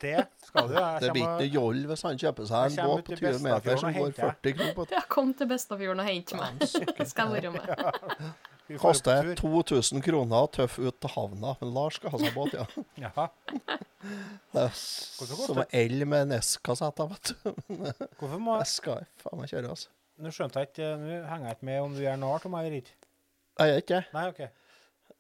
Det 0.01 0.25
skal 0.43 0.67
du. 0.67 0.73
Jeg 0.75 1.01
Det 1.01 1.11
blir 1.15 1.27
ikke 1.27 1.53
joll 1.55 1.85
hvis 1.89 2.01
han 2.05 2.17
kjøper 2.19 2.49
seg 2.49 2.73
en 2.73 2.89
båt 2.89 3.05
på 3.07 3.19
20 3.21 3.39
meter 3.45 3.79
som 3.79 3.93
går 3.95 3.95
går 3.95 4.09
henter 4.09 4.33
40 4.43 4.57
knop. 4.57 4.91
Jeg 4.91 5.07
kom 5.15 5.31
til 5.37 5.47
Bestafjorden 5.49 6.03
og 6.03 6.09
hente 6.09 6.39
meg. 6.39 6.65
Jeg 6.65 7.07
skal 7.13 7.31
være 7.31 7.53
med. 7.55 7.71
Koster 8.81 9.29
2000 9.37 10.01
kroner 10.01 10.47
tøff 10.49 10.79
ut 10.81 10.97
til 10.97 11.11
havna. 11.13 11.53
Men 11.61 11.73
Lars 11.75 11.99
skal 11.99 12.15
ha 12.15 12.21
seg 12.23 12.33
båt, 12.33 12.55
ja. 12.57 12.65
ja. 12.97 13.27
Det 14.55 14.63
er 14.63 14.73
som 15.45 15.61
en 15.61 15.75
el 15.77 16.05
med 16.09 16.31
NES-kassetter, 16.33 17.11
vet 17.13 17.33
du. 17.35 17.53
Hvorfor 18.17 18.41
må 18.41 18.57
Jeg 18.63 18.71
skal 18.73 19.05
faen 19.21 19.41
meg 19.41 19.53
kjøre, 19.53 19.69
altså. 19.75 19.93
Nå 20.17 20.31
skjønte 20.31 20.61
jeg 20.61 20.71
ikke 20.71 20.91
Nå 21.01 21.15
henger 21.27 21.49
jeg 21.49 21.57
ikke 21.57 21.67
med 21.67 21.81
om 21.83 21.95
du 21.97 22.05
er 22.07 22.19
nart 22.19 22.45
om 22.47 22.55
jeg 22.57 22.71
er 22.71 22.77
ikke. 22.79 22.95
Jeg 23.59 23.71
gjør 23.71 23.83
ikke 23.83 23.99
det. 24.01 24.51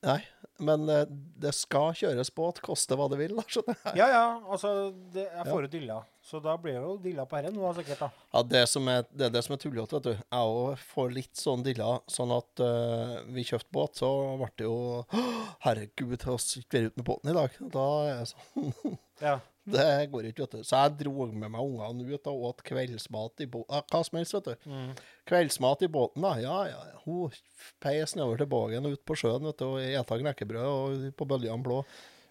Nei, 0.05 0.21
Men 0.63 0.89
eh, 0.91 1.05
det 1.41 1.51
skal 1.57 1.95
kjøres 1.97 2.29
båt, 2.35 2.61
koste 2.63 2.95
hva 2.95 3.07
det 3.11 3.17
vil. 3.19 3.33
skjønner 3.49 3.75
jeg. 3.75 3.97
Ja, 3.99 4.07
ja. 4.13 4.25
Altså, 4.47 4.71
det, 5.13 5.25
jeg 5.27 5.47
får 5.49 5.65
jo 5.65 5.71
dilla. 5.73 5.97
Så 6.25 6.39
da 6.41 6.55
blir 6.57 6.77
det 6.77 6.83
jo 6.83 6.93
dilla 7.03 7.25
på 7.29 7.37
dette 7.41 7.53
nå, 7.53 7.71
sikkert. 7.77 8.05
da. 8.05 8.27
Ja, 8.33 8.43
det, 8.53 8.61
som 8.71 8.87
er, 8.89 9.03
det 9.11 9.27
er 9.27 9.33
det 9.35 9.43
som 9.45 9.57
er 9.57 9.61
tullete, 9.61 9.97
vet 9.97 10.07
du. 10.07 10.13
Jeg 10.15 10.53
òg 10.53 10.85
får 10.93 11.11
litt 11.17 11.41
sånn 11.41 11.65
dilla. 11.65 11.89
Sånn 12.09 12.33
at 12.33 12.63
uh, 12.63 13.17
vi 13.35 13.45
kjøpte 13.45 13.75
båt, 13.75 13.99
så 14.01 14.09
ble 14.39 14.49
det 14.57 14.69
jo 14.69 14.77
Herregud, 15.65 16.15
vi 16.15 16.21
skal 16.21 16.87
ute 16.87 16.95
med 16.95 17.05
båten 17.05 17.33
i 17.33 17.37
dag. 17.37 17.59
Da 17.75 17.89
er 18.05 18.09
jeg 18.13 18.31
sånn 18.33 18.97
Ja. 19.27 19.37
Det 19.65 19.85
går 20.13 20.27
ikke, 20.29 20.45
vet 20.45 20.57
du. 20.59 20.65
Så 20.67 20.77
jeg 20.77 20.93
dro 20.99 21.25
med 21.31 21.49
meg 21.49 21.61
ungene 21.61 22.05
ut 22.13 22.27
og 22.29 22.43
åt 22.51 22.63
kveldsmat 22.67 23.41
i 23.41 23.47
båten. 23.49 23.85
Hva 23.89 24.01
som 24.05 24.19
helst, 24.19 24.35
vet 24.37 24.49
du. 24.51 24.67
Mm. 24.69 24.91
Kveldsmat 25.29 25.85
i 25.87 25.89
båten, 25.91 26.25
da. 26.25 26.33
Ja, 26.41 26.57
ja. 26.69 26.81
ja. 26.91 26.99
Hun 27.05 27.33
peis 27.81 28.13
nedover 28.17 28.43
til 28.43 28.51
Bågen 28.51 28.85
og 28.85 28.97
ut 28.97 29.05
på 29.09 29.17
sjøen 29.17 29.47
vet 29.49 29.61
du, 29.61 29.65
og 29.71 29.81
eta 29.81 30.19
knekkebrød 30.21 30.67
og 30.69 31.07
på 31.17 31.29
bølgene 31.33 31.65
blå. 31.65 31.81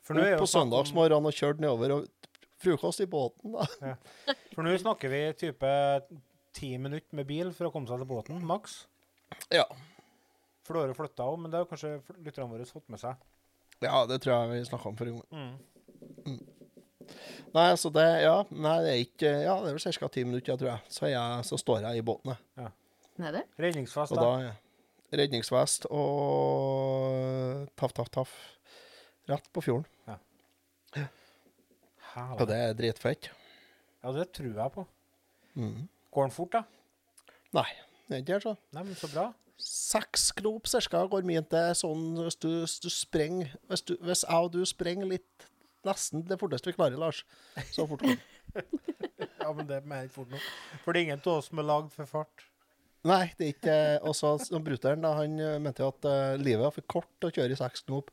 For 0.05 0.21
Opp 0.21 0.45
på 0.45 0.51
søndagsmorgenen 0.53 1.31
og 1.31 1.35
kjørte 1.35 1.65
nedover 1.65 1.97
og 1.97 2.31
frokost 2.63 3.03
i 3.03 3.09
båten, 3.11 3.57
da. 3.57 3.67
For 4.55 4.63
nå 4.65 4.77
snakker 4.81 5.11
vi 5.13 5.25
type 5.41 5.75
ti 6.55 6.75
minutter 6.79 7.19
med 7.19 7.27
bil 7.29 7.51
for 7.57 7.69
å 7.69 7.75
komme 7.75 7.91
seg 7.91 7.99
til 8.03 8.09
båten, 8.09 8.41
maks. 8.47 8.85
Ja. 9.53 9.67
For 10.65 10.77
da 10.77 10.85
har 10.85 10.93
du 10.93 10.97
flytta 10.97 11.27
òg, 11.27 11.39
men 11.43 11.53
det 11.53 11.61
har 11.61 11.69
kanskje 11.69 11.97
lytterne 12.23 12.49
våre 12.53 12.67
fått 12.69 12.87
med 12.93 13.03
seg. 13.03 13.19
ja, 13.83 14.05
det 14.09 14.21
tror 14.23 14.37
jeg 14.37 14.53
vi 14.53 14.69
snakka 14.71 14.93
om 14.93 15.01
forrige 15.01 15.19
gang. 15.19 15.57
Mm. 16.25 16.37
Nei, 17.55 17.69
altså 17.71 17.91
det 17.95 18.05
Ja, 18.25 18.37
nei, 18.51 18.75
det 18.85 18.91
er 18.93 19.01
ikke 19.05 19.31
Ja, 19.45 19.55
det 19.63 19.71
er 19.71 19.77
vel 19.79 19.95
ca. 19.99 20.09
ti 20.09 20.25
minutter, 20.27 20.57
tror 20.61 20.71
jeg. 20.73 20.81
Så, 20.89 21.07
jeg, 21.13 21.45
så 21.49 21.59
står 21.61 21.85
jeg 21.87 22.03
i 22.03 22.07
båten, 22.07 22.35
jeg. 22.57 22.71
Nede? 23.23 23.45
Redningsfest, 23.61 24.13
Og 24.13 24.19
da. 24.19 24.31
da 24.51 24.53
redningsvest 25.15 25.85
og 25.95 27.69
taff, 27.79 27.93
taff, 27.95 28.11
taff. 28.11 28.33
Rett 29.31 29.47
på 29.55 29.63
fjorden. 29.63 29.87
Herlig. 32.15 32.41
Og 32.41 32.47
det 32.51 32.59
er 32.59 32.75
dritfett. 32.79 33.31
Ja, 34.03 34.13
det 34.15 34.29
tror 34.37 34.51
jeg 34.59 34.73
på. 34.75 34.85
Mm. 35.55 35.87
Går 36.15 36.29
den 36.29 36.35
fort, 36.35 36.53
da? 36.53 36.65
Nei, 37.55 37.69
det 38.09 38.17
er 38.17 38.23
ikke 38.25 38.35
det, 38.35 38.43
så. 38.45 38.55
Nei, 38.75 38.85
men 38.91 38.99
så 38.99 39.11
bra. 39.15 39.29
Seks 39.65 40.33
knop 40.41 40.67
ca. 40.67 41.05
går 41.09 41.23
min 41.27 41.47
til 41.47 41.75
sånn 41.79 42.05
hvis 42.19 42.37
du, 42.43 42.49
hvis 42.65 42.81
du 42.83 42.89
sprenger 42.91 43.53
Hvis, 43.71 43.85
du, 43.87 43.93
hvis 44.03 44.25
jeg 44.27 44.35
og 44.35 44.51
du 44.53 44.65
sprenger 44.67 45.07
litt 45.07 45.47
Nesten 45.85 46.25
det 46.29 46.39
forteste 46.41 46.71
vi 46.71 46.77
klarer, 46.77 46.99
Lars. 47.01 47.25
Så 47.73 47.87
fort 47.91 48.05
kom. 48.05 48.17
Ja, 49.45 49.51
men 49.53 49.67
det 49.69 49.77
er 49.83 50.07
ikke 50.07 50.15
fort 50.15 50.31
nok. 50.33 50.45
For 50.85 50.95
det 50.95 51.01
er 51.03 51.05
ingen 51.05 51.21
av 51.21 51.35
oss 51.35 51.51
som 51.51 51.59
er 51.61 51.67
lagd 51.69 51.91
for 51.93 52.09
fart. 52.09 52.47
Nei, 53.05 53.27
det 53.37 53.45
er 53.45 53.51
ikke 53.53 53.77
Og 54.09 54.15
så 54.17 54.31
brutter'n, 54.65 55.05
han 55.05 55.35
eh, 55.37 55.59
mente 55.61 55.85
jo 55.85 55.91
at 55.93 56.07
uh, 56.09 56.41
livet 56.41 56.65
var 56.65 56.73
for 56.73 56.87
kort 56.89 57.11
til 57.21 57.29
å 57.29 57.35
kjøre 57.37 57.53
i 57.53 57.59
seks 57.61 57.85
knop. 57.85 58.09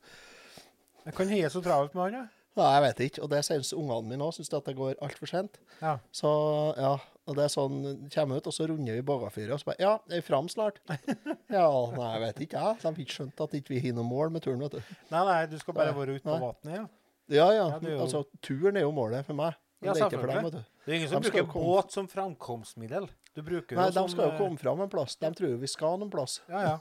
Jeg 1.06 1.16
kan 1.16 1.32
heie 1.32 1.48
så 1.54 1.62
travelt 1.64 1.96
med 1.96 2.10
han, 2.10 2.18
ja. 2.20 2.26
Nei, 2.60 2.68
jeg 2.76 2.84
vet 2.84 3.02
ikke. 3.06 3.24
Og 3.24 3.32
det 3.32 3.40
syns 3.48 3.72
ungene 3.72 4.12
mine 4.12 4.28
òg, 4.28 4.36
syns 4.36 4.52
at 4.58 4.68
det 4.68 4.76
går 4.76 4.98
altfor 5.08 5.32
sent. 5.32 5.62
ja. 5.80 5.96
Så 6.12 6.32
ja, 6.76 6.98
og 7.30 7.38
det 7.38 7.46
er 7.46 7.54
sånn 7.54 7.78
Kommer 8.12 8.42
ut, 8.42 8.48
og 8.50 8.56
så 8.56 8.66
runder 8.68 8.98
vi 8.98 9.04
Bågafyret, 9.08 9.54
og 9.56 9.62
så 9.62 9.70
bare 9.72 9.84
Ja, 9.86 9.94
er 10.10 10.20
vi 10.20 10.26
fram 10.26 10.50
snart? 10.52 10.82
Ja, 11.54 11.70
nei, 11.96 12.10
jeg 12.18 12.24
vet 12.26 12.42
ikke, 12.48 12.66
jeg. 12.66 12.82
De 12.82 12.90
har 12.90 13.00
ikke 13.06 13.16
skjønt 13.22 13.46
at 13.46 13.56
ikke 13.56 13.72
vi 13.72 13.80
ikke 13.80 13.94
har 13.94 14.02
noe 14.02 14.10
mål 14.10 14.34
med 14.36 14.44
turen, 14.44 14.60
vet 14.66 14.76
du. 14.76 14.98
Nei, 15.14 15.24
nei, 15.30 15.40
du 15.52 15.56
skal 15.62 15.78
bare 15.78 15.96
være 15.96 16.18
ute 16.18 16.28
på 16.28 16.36
vannet, 16.44 16.74
ja. 16.82 16.84
Ja, 17.32 17.48
ja. 17.56 17.68
Ja, 17.72 17.80
jo- 17.82 18.00
Altså, 18.04 18.24
turen 18.44 18.78
er 18.78 18.84
jo 18.86 18.92
målet 18.96 19.26
for 19.26 19.38
meg. 19.38 19.56
Ja, 19.82 19.94
det 19.96 20.04
er 20.04 20.10
for 20.14 20.28
dem, 20.28 20.36
selvfølgelig. 20.36 20.66
Det 20.86 20.92
er 20.94 20.98
ingen 21.00 21.10
som 21.10 21.22
De 21.24 21.30
bruker 21.32 21.48
komme- 21.50 21.66
båt 21.72 21.92
som 21.96 22.08
framkomstmiddel. 22.12 23.08
Du 23.34 23.42
bruker 23.42 23.76
Nei, 23.80 23.86
jo 23.88 23.92
de 23.92 23.94
som 24.02 24.10
skal 24.12 24.26
jo 24.28 24.32
eh, 24.36 24.38
komme 24.38 24.60
fram 24.60 24.82
en 24.84 24.90
plass. 24.92 25.16
De 25.16 25.32
tror 25.32 25.50
jo 25.56 25.58
vi 25.58 25.68
skal 25.72 25.98
noen 26.02 26.12
plass. 26.12 26.42
Ja, 26.52 26.62
ja. 26.68 26.76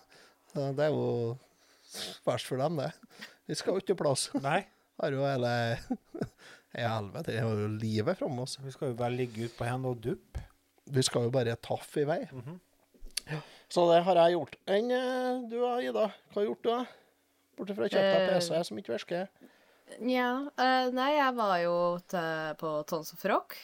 Det 0.75 0.85
er 0.85 0.90
jo 0.90 1.38
verst 2.26 2.47
for 2.50 2.59
dem, 2.59 2.76
det. 2.83 2.90
Vi 3.49 3.54
skal 3.54 3.75
jo 3.76 3.80
ikke 3.83 3.95
noe 3.95 4.02
plass. 4.02 4.26
Nei, 4.42 4.66
Har 5.00 5.14
jo 5.16 5.23
hele 5.25 5.52
I 6.76 6.83
helvete, 6.85 7.30
det 7.33 7.38
er 7.40 7.47
jo 7.49 7.69
livet 7.80 8.19
framme 8.19 8.42
oss. 8.45 8.59
vi 8.62 8.71
skal 8.75 8.90
jo 8.92 8.95
bare 8.99 9.14
ligge 9.16 9.47
ute 9.47 9.57
på 9.57 9.64
hendene 9.66 9.95
og 9.95 10.02
duppe. 10.04 10.42
Vi 10.90 11.02
skal 11.07 11.25
jo 11.28 11.30
bare 11.35 11.54
taffe 11.57 12.02
i 12.02 12.04
vei. 12.04 12.21
Mhm. 12.33 12.59
Så 13.71 13.85
det 13.92 14.02
har 14.04 14.19
jeg 14.19 14.35
gjort. 14.35 14.57
Enn 14.66 14.90
eh, 14.90 15.40
du 15.49 15.57
da, 15.61 15.76
Ida? 15.80 16.04
Hva 16.33 16.40
har 16.42 16.47
gjort 16.50 16.62
du, 16.64 16.71
da? 16.71 16.80
Bortsett 17.57 17.76
fra 17.78 17.87
å 17.87 17.92
kjøpe 17.92 18.11
deg 18.11 18.23
Eh, 18.26 18.33
PC 18.35 18.62
som 18.66 18.78
ikke 18.80 18.95
virker. 18.97 19.28
Nja. 20.00 20.28
uh, 20.56 20.87
nei, 20.94 21.11
jeg 21.16 21.35
var 21.37 21.56
jo 21.64 21.75
til, 22.09 22.54
på 22.61 22.70
Tons 22.88 23.12
of 23.16 23.25
Rock. 23.28 23.56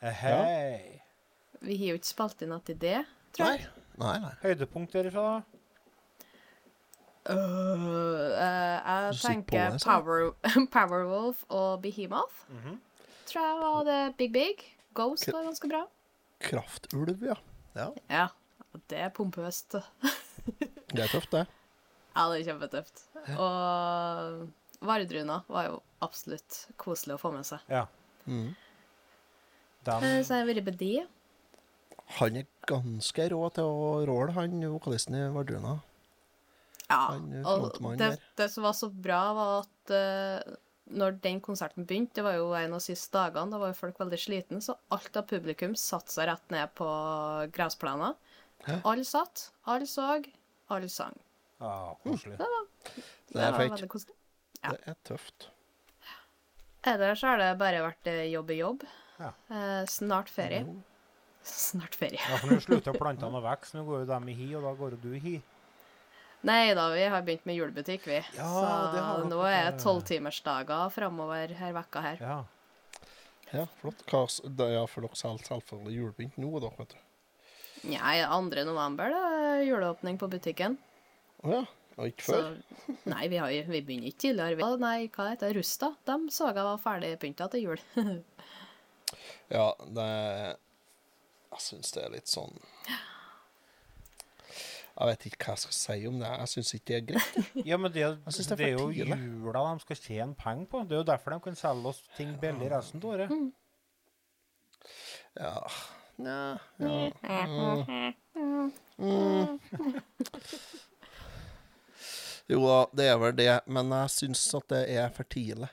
Eh, 0.00 0.12
Hei. 0.22 1.00
Vi 1.60 1.76
har 1.80 1.92
jo 1.92 1.98
ikke 2.00 2.08
spilt 2.12 2.42
inn 2.46 2.54
etter 2.54 2.74
det, 2.78 2.96
tror 3.36 3.50
Nei. 3.50 3.56
jeg. 3.58 3.70
Nei, 3.98 4.14
nei. 4.22 4.32
Høydepunkt 4.44 4.92
derifra, 4.94 5.24
da? 5.26 5.44
Eh, 7.28 8.76
jeg 8.78 9.18
tenker 9.20 9.74
det. 9.74 9.82
Power, 9.84 10.30
Powerwolf 10.74 11.42
og 11.52 11.82
Behemoth. 11.84 12.44
Mhm. 12.52 12.78
Tror 13.28 13.44
jeg 13.44 13.58
var 13.60 13.82
det 13.84 13.98
Big 14.16 14.32
Big. 14.32 14.62
Ghost 14.96 15.26
K- 15.28 15.34
var 15.34 15.44
ganske 15.44 15.68
bra. 15.68 15.82
Kraftulv, 16.40 17.20
ja. 17.26 17.34
ja. 17.76 17.88
Ja, 18.08 18.26
det 18.88 19.02
er 19.04 19.10
pompøst. 19.14 19.74
Det 20.88 21.02
er 21.04 21.10
tøft, 21.12 21.28
det. 21.34 21.42
Ja, 22.16 22.22
det 22.32 22.38
er 22.38 22.44
kjempetøft. 22.46 23.02
Og 23.36 24.46
Vardruna 24.84 25.42
var 25.50 25.68
jo 25.68 25.78
absolutt 26.04 26.66
koselig 26.80 27.16
å 27.16 27.22
få 27.22 27.32
med 27.34 27.46
seg. 27.48 27.62
Ja. 27.72 27.86
Mm. 28.26 28.54
Den 29.88 30.04
Eh, 30.04 30.22
Så 30.22 30.36
jeg 30.36 30.44
har 30.44 30.50
vært 30.52 30.68
på 30.68 30.76
det. 30.78 31.06
Han 32.18 32.36
er 32.40 32.46
ganske 32.68 33.28
rå 33.32 33.42
til 33.52 33.68
å 33.68 33.90
råle, 34.08 34.32
han 34.36 34.62
vokalisten 34.72 35.18
i 35.18 35.26
Vardruna. 35.34 35.78
Ja, 36.88 37.02
Han 37.12 37.44
og 37.44 37.76
det, 38.00 38.14
det 38.38 38.46
som 38.48 38.64
var 38.64 38.72
så 38.72 38.88
bra, 38.88 39.20
var 39.36 39.66
at 39.66 39.92
uh, 39.92 40.54
når 40.88 41.18
den 41.20 41.40
konserten 41.44 41.84
begynte, 41.84 42.16
det 42.16 42.24
var 42.24 42.38
jo 42.38 42.46
en 42.56 42.72
av 42.72 42.80
de 42.80 42.86
siste 42.86 43.12
dagene, 43.12 43.52
da 43.52 43.60
var 43.60 43.74
jo 43.74 43.76
folk 43.76 43.98
veldig 44.00 44.20
slitne, 44.22 44.60
så 44.64 44.78
alt 44.94 45.18
av 45.20 45.26
publikum 45.28 45.76
satte 45.76 46.14
seg 46.14 46.30
rett 46.30 46.54
ned 46.54 46.72
på 46.78 46.88
gressplenen. 47.52 48.16
Alle 48.78 49.04
satt, 49.04 49.50
alle 49.68 49.86
så, 49.86 50.06
alle 50.72 50.88
sang. 50.92 51.16
Ja, 51.60 51.92
koselig. 52.04 52.38
Det 52.38 53.42
er 53.42 53.52
var 53.52 53.60
veldig 53.66 53.90
koselig. 53.92 54.16
Ja. 54.64 54.72
Det 54.74 54.92
er 54.92 54.98
tøft. 55.06 55.48
Ellers 56.88 57.22
har 57.26 57.40
det 57.40 57.52
bare 57.60 57.82
vært 57.84 58.10
eh, 58.10 58.24
jobb 58.32 58.50
i 58.54 58.58
jobb. 58.60 58.84
Ja. 59.18 59.32
Eh, 59.50 59.84
snart 59.90 60.30
ferie. 60.30 60.62
Jo. 60.66 60.78
Snart 61.48 61.96
ferie. 61.98 62.20
Ja, 62.22 62.38
for 62.40 62.52
nå 62.52 62.58
slutter 62.62 62.96
plantene 62.98 63.40
å 63.40 63.44
vokse. 63.50 63.76
Nå 63.78 63.84
går 63.88 64.04
jo 64.04 64.10
dem 64.10 64.28
i 64.32 64.36
hi, 64.38 64.50
og 64.58 64.66
da 64.66 64.74
går 64.78 64.96
jo 64.96 65.00
du 65.06 65.16
i 65.18 65.22
hi. 65.22 65.36
Nei 66.46 66.70
da, 66.78 66.84
vi 66.94 67.02
har 67.10 67.24
begynt 67.26 67.48
med 67.50 67.56
julebutikk, 67.58 68.04
vi. 68.06 68.20
Ja, 68.36 68.46
så 68.46 68.68
det 68.94 69.30
nå 69.32 69.40
er 69.48 69.72
det 69.72 69.80
tolvtimersdager 69.82 70.92
framover 70.94 71.54
her 71.58 71.74
vekka 71.74 72.02
her. 72.04 72.22
Ja. 72.22 72.38
Ja, 73.50 73.64
flott. 73.80 74.04
Hva, 74.06 74.22
er 74.28 74.54
da, 74.54 74.68
ja, 74.70 74.84
for 74.86 75.06
dere 75.06 75.18
selvfølgelig 75.18 75.96
julepynt 75.96 76.38
nå, 76.38 76.52
da, 76.62 76.70
vet 76.78 76.94
du. 76.94 77.00
Nei, 77.88 78.20
2. 78.26 78.64
november 78.68 79.10
det 79.14 79.24
er 79.24 79.64
juleåpning 79.66 80.18
på 80.20 80.28
butikken. 80.30 80.76
Å 81.42 81.52
ja. 81.56 81.64
Og 81.98 82.12
ikke 82.12 82.24
Så, 82.28 82.38
før? 82.38 82.96
nei, 83.10 83.24
vi, 83.28 83.38
har, 83.42 83.50
vi 83.66 83.80
begynner 83.82 84.10
ikke 84.12 84.22
tidligere. 84.28 84.56
Vi, 84.58 84.66
nei, 84.82 84.98
hva 85.14 85.28
heter 85.32 85.50
det? 85.50 85.58
Rusta? 85.58 85.90
De 86.06 86.16
så 86.34 86.50
jeg 86.52 86.66
var 86.70 86.80
ferdig 86.82 87.12
pynta 87.22 87.50
til 87.52 87.68
jul. 87.68 87.84
Ja, 89.48 89.70
det 89.80 90.04
Jeg 90.04 91.60
syns 91.64 91.94
det 91.96 92.02
er 92.04 92.10
litt 92.12 92.28
sånn 92.28 92.58
Jeg 94.98 95.06
vet 95.08 95.24
ikke 95.30 95.46
hva 95.46 95.54
jeg 95.54 95.62
skal 95.62 95.76
si 95.78 95.96
om 96.10 96.18
det. 96.20 96.32
Jeg 96.42 96.50
syns 96.52 96.72
ikke 96.76 96.88
det 96.90 96.96
er 96.98 97.06
greit. 97.08 97.38
ja, 97.70 97.78
men 97.80 97.94
det, 97.94 98.02
det 98.26 98.34
er 98.42 98.58
det 98.58 98.66
er 98.66 98.74
jo 98.74 98.88
tidlig. 98.90 99.18
jula 99.22 99.62
de 99.70 99.84
skal 99.86 100.00
tjene 100.02 100.34
penger 100.42 100.68
på. 100.72 100.82
Det 100.90 100.96
er 100.96 101.00
jo 101.00 101.06
derfor 101.12 101.32
de 101.32 101.38
kan 101.46 101.58
selge 101.60 101.92
oss 101.92 102.02
ting 102.18 102.34
billig 102.42 102.68
resten 102.74 103.00
av 103.00 103.08
året. 103.14 103.32
Ja. 105.38 105.54
Ja. 106.18 106.42
ja. 106.82 106.92
Mm. 108.34 108.72
Mm. 108.98 109.58
Jo 112.48 112.62
da, 112.64 112.78
det 112.96 113.06
er 113.12 113.18
vel 113.20 113.34
det, 113.36 113.50
men 113.68 113.90
jeg 113.92 114.12
syns 114.14 114.42
at 114.56 114.68
det 114.72 114.82
er 114.96 115.08
for 115.12 115.28
tidlig. 115.28 115.68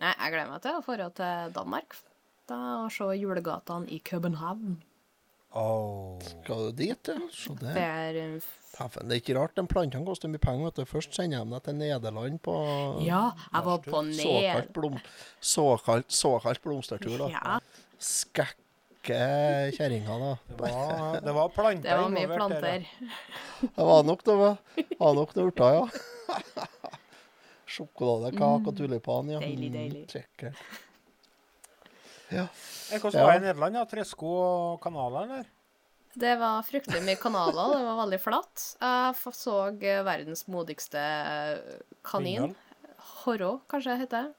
Nei, 0.00 0.12
jeg 0.12 0.32
gleder 0.32 0.50
meg 0.52 0.62
til 0.64 0.76
å 0.76 0.96
dra 0.96 1.08
til 1.20 1.54
Danmark. 1.56 1.96
Da 2.48 2.58
og 2.84 2.92
se 2.94 3.08
julegatene 3.18 3.88
i 3.92 3.98
København. 4.06 4.76
Oh. 5.56 6.18
Skal 6.20 6.66
du 6.68 6.72
dit, 6.76 7.08
ja? 7.08 7.16
Se 7.32 7.54
Det 7.56 7.72
det. 7.72 7.76
er 7.80 8.18
eh, 8.20 8.48
det 8.76 9.14
er 9.14 9.20
ikke 9.22 9.36
rart. 9.38 9.54
De 9.56 9.64
plantene 9.64 10.04
koster 10.04 10.28
mye 10.28 10.42
penger. 10.42 10.66
vet 10.68 10.82
du. 10.82 10.84
Først 10.90 11.14
sender 11.16 11.44
de 11.46 11.54
deg 11.54 11.62
til 11.64 11.78
Nederland 11.80 12.40
på 12.44 12.56
Ja, 13.06 13.30
jeg 13.54 13.64
var 13.64 13.78
på 13.86 14.02
såkalt, 14.04 14.66
ned... 14.66 14.72
blom, 14.76 14.98
såkalt, 15.40 16.12
såkalt 16.12 16.60
blomstertur. 16.64 17.16
da. 17.24 17.28
Ja, 17.32 17.56
Skekke 19.06 19.70
kjerringa, 19.76 20.14
da. 20.18 20.30
Det 20.48 20.56
var, 20.58 21.20
det 21.22 21.32
var 21.32 21.50
planter 21.54 21.86
det 21.86 21.96
var 22.00 22.10
mye 22.10 22.26
der, 22.26 22.36
planter. 22.40 22.86
Det 23.62 23.84
var 23.86 24.02
nok 24.02 24.24
det, 24.26 24.34
var. 24.40 24.56
Nok 25.14 25.34
det 25.34 25.44
urta, 25.46 25.68
ja. 25.76 25.84
Sjokoladekake 27.66 28.66
og 28.66 28.74
tulipan, 28.76 29.30
ja. 29.30 29.38
Deilig, 29.42 29.70
Mm, 29.70 29.76
deilig. 29.78 30.02
Sikkert. 30.10 30.58
Ja. 32.34 32.48
Eh, 32.90 32.98
Hvordan 32.98 33.22
var 33.22 33.32
det 33.38 33.44
i 33.44 33.46
Nederland? 33.46 33.78
Ja? 33.78 33.84
Tresko 33.86 34.26
og 34.26 34.82
kanaler, 34.82 35.22
eller? 35.22 35.46
Det 36.16 36.34
var 36.40 36.66
fryktelig 36.66 37.04
mye 37.04 37.20
kanaler, 37.20 37.76
det 37.76 37.86
var 37.86 38.00
veldig 38.02 38.20
flatt. 38.24 38.66
Jeg 38.80 39.34
så 39.38 39.56
eh, 39.70 40.02
verdens 40.02 40.46
modigste 40.50 40.98
eh, 40.98 41.78
kanin. 42.02 42.56
Horro, 43.22 43.60
kanskje 43.70 43.94
det 43.94 44.00
heter. 44.08 44.32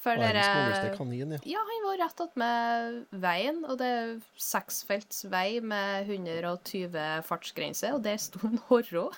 For 0.00 0.16
Verdens 0.16 0.48
modigste 0.56 0.92
kanin, 0.96 1.34
ja. 1.36 1.40
Ja, 1.54 1.62
han 1.68 1.86
var 1.86 2.00
rett 2.00 2.24
attmed 2.24 3.20
veien, 3.22 3.62
og 3.66 3.78
det 3.82 3.90
er 3.98 4.14
seksfelts 4.40 5.26
vei 5.32 5.60
med 5.60 6.08
120 6.08 6.96
fartsgrense, 7.28 7.92
og 7.96 8.02
der 8.06 8.20
sto 8.22 8.40
en 8.48 8.60
horro. 8.70 9.10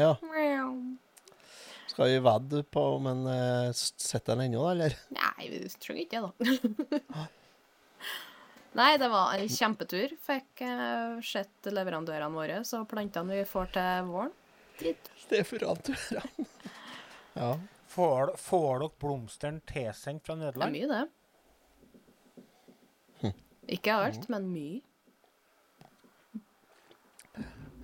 ja. 0.00 0.14
Skal 1.90 2.06
vi 2.06 2.22
vedde 2.22 2.62
på 2.70 2.82
om 2.94 3.10
han 3.10 3.26
uh, 3.26 3.72
sitter 3.74 4.36
den 4.36 4.46
ennå, 4.46 4.62
eller? 4.70 4.94
Nei, 5.14 5.50
vi 5.50 5.64
trenger 5.82 6.04
ikke 6.06 6.22
det, 6.22 6.30
da. 7.10 7.26
Nei, 8.78 8.92
det 9.02 9.08
var 9.10 9.34
en 9.34 9.50
kjempetur. 9.50 10.14
Fikk 10.22 10.62
uh, 10.62 11.18
sett 11.26 11.66
leverandørene 11.74 12.30
våre, 12.36 12.60
så 12.64 12.84
plantene 12.88 13.40
vi 13.40 13.48
får 13.48 13.72
til 13.74 14.06
våren. 14.12 14.30
Leverandørene. 14.80 16.22
Er 16.22 16.46
ja. 17.42 17.52
Får, 17.90 18.34
får 18.38 18.78
dere 18.84 18.90
blomstene 19.02 19.60
tilsendt 19.66 20.22
fra 20.26 20.36
Det 20.38 20.52
er 20.54 20.70
mye, 20.70 20.90
det. 20.90 21.06
Ikke 23.70 23.94
alt, 23.94 24.28
men 24.30 24.46
mye. 24.50 24.80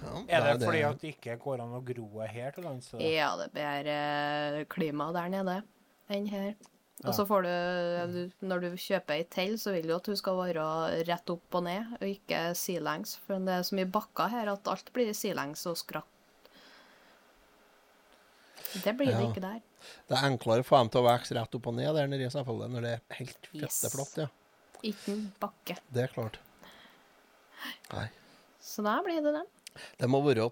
ja. 0.02 0.22
Er 0.28 0.40
det 0.46 0.60
det 0.60 0.66
fordi 0.68 0.82
at 0.86 1.00
det 1.02 1.10
ikke 1.16 1.36
går 1.42 1.62
an 1.64 1.74
å 1.78 1.82
gro 1.86 2.06
her 2.26 2.54
til 2.54 2.66
lands? 2.66 2.92
Ja, 3.02 3.32
det 3.40 3.48
er 3.50 3.54
bedre 3.58 4.64
klima 4.70 5.08
der 5.16 5.28
nede 5.32 5.56
enn 6.14 6.26
her. 6.30 6.54
Og 7.04 7.12
så 7.12 7.26
får 7.28 7.44
du, 7.44 7.50
du 8.14 8.46
Når 8.48 8.62
du 8.62 8.68
kjøper 8.80 9.18
ei 9.18 9.24
tell, 9.28 9.58
så 9.60 9.74
vil 9.74 9.84
du 9.90 9.92
at 9.98 10.06
hun 10.08 10.16
skal 10.16 10.38
være 10.38 10.62
rett 11.06 11.28
opp 11.34 11.58
og 11.58 11.66
ned, 11.66 11.90
og 12.00 12.06
ikke 12.08 12.40
sidelengs. 12.56 13.18
For 13.26 13.42
det 13.42 13.52
er 13.58 13.66
så 13.68 13.76
mye 13.76 13.90
bakker 13.92 14.30
her 14.32 14.48
at 14.54 14.70
alt 14.72 14.88
blir 14.96 15.10
sidelengs 15.14 15.66
og 15.68 15.76
skratt. 15.76 16.08
Det 18.82 18.92
blir 18.96 19.12
det 19.12 19.20
Ja. 19.22 19.28
ikke 19.28 19.44
der. 19.44 19.60
Det 20.08 20.16
er 20.18 20.26
enklere 20.30 20.62
å 20.62 20.66
få 20.66 20.78
dem 20.82 20.90
til 20.94 21.00
å 21.02 21.06
vokse 21.08 21.34
rett 21.38 21.54
opp 21.58 21.66
og 21.70 21.74
ned 21.78 21.94
der 21.94 22.06
nede, 22.10 22.28
selvfølgelig, 22.32 22.68
når 22.76 22.86
det 22.86 22.92
er 22.96 23.16
helt 23.20 23.48
Yes. 23.52 23.80
fitteflatt. 23.80 24.16
Ja. 24.24 24.28
Ikke 24.90 25.16
bakke. 25.40 25.76
Det 25.92 26.02
er 26.04 26.12
klart. 26.14 26.38
Nei. 27.92 28.06
Så 28.62 28.82
da 28.84 28.98
blir 29.02 29.22
det 29.24 29.32
den. 29.34 29.46
Det 29.98 30.08
må 30.10 30.20
være 30.24 30.50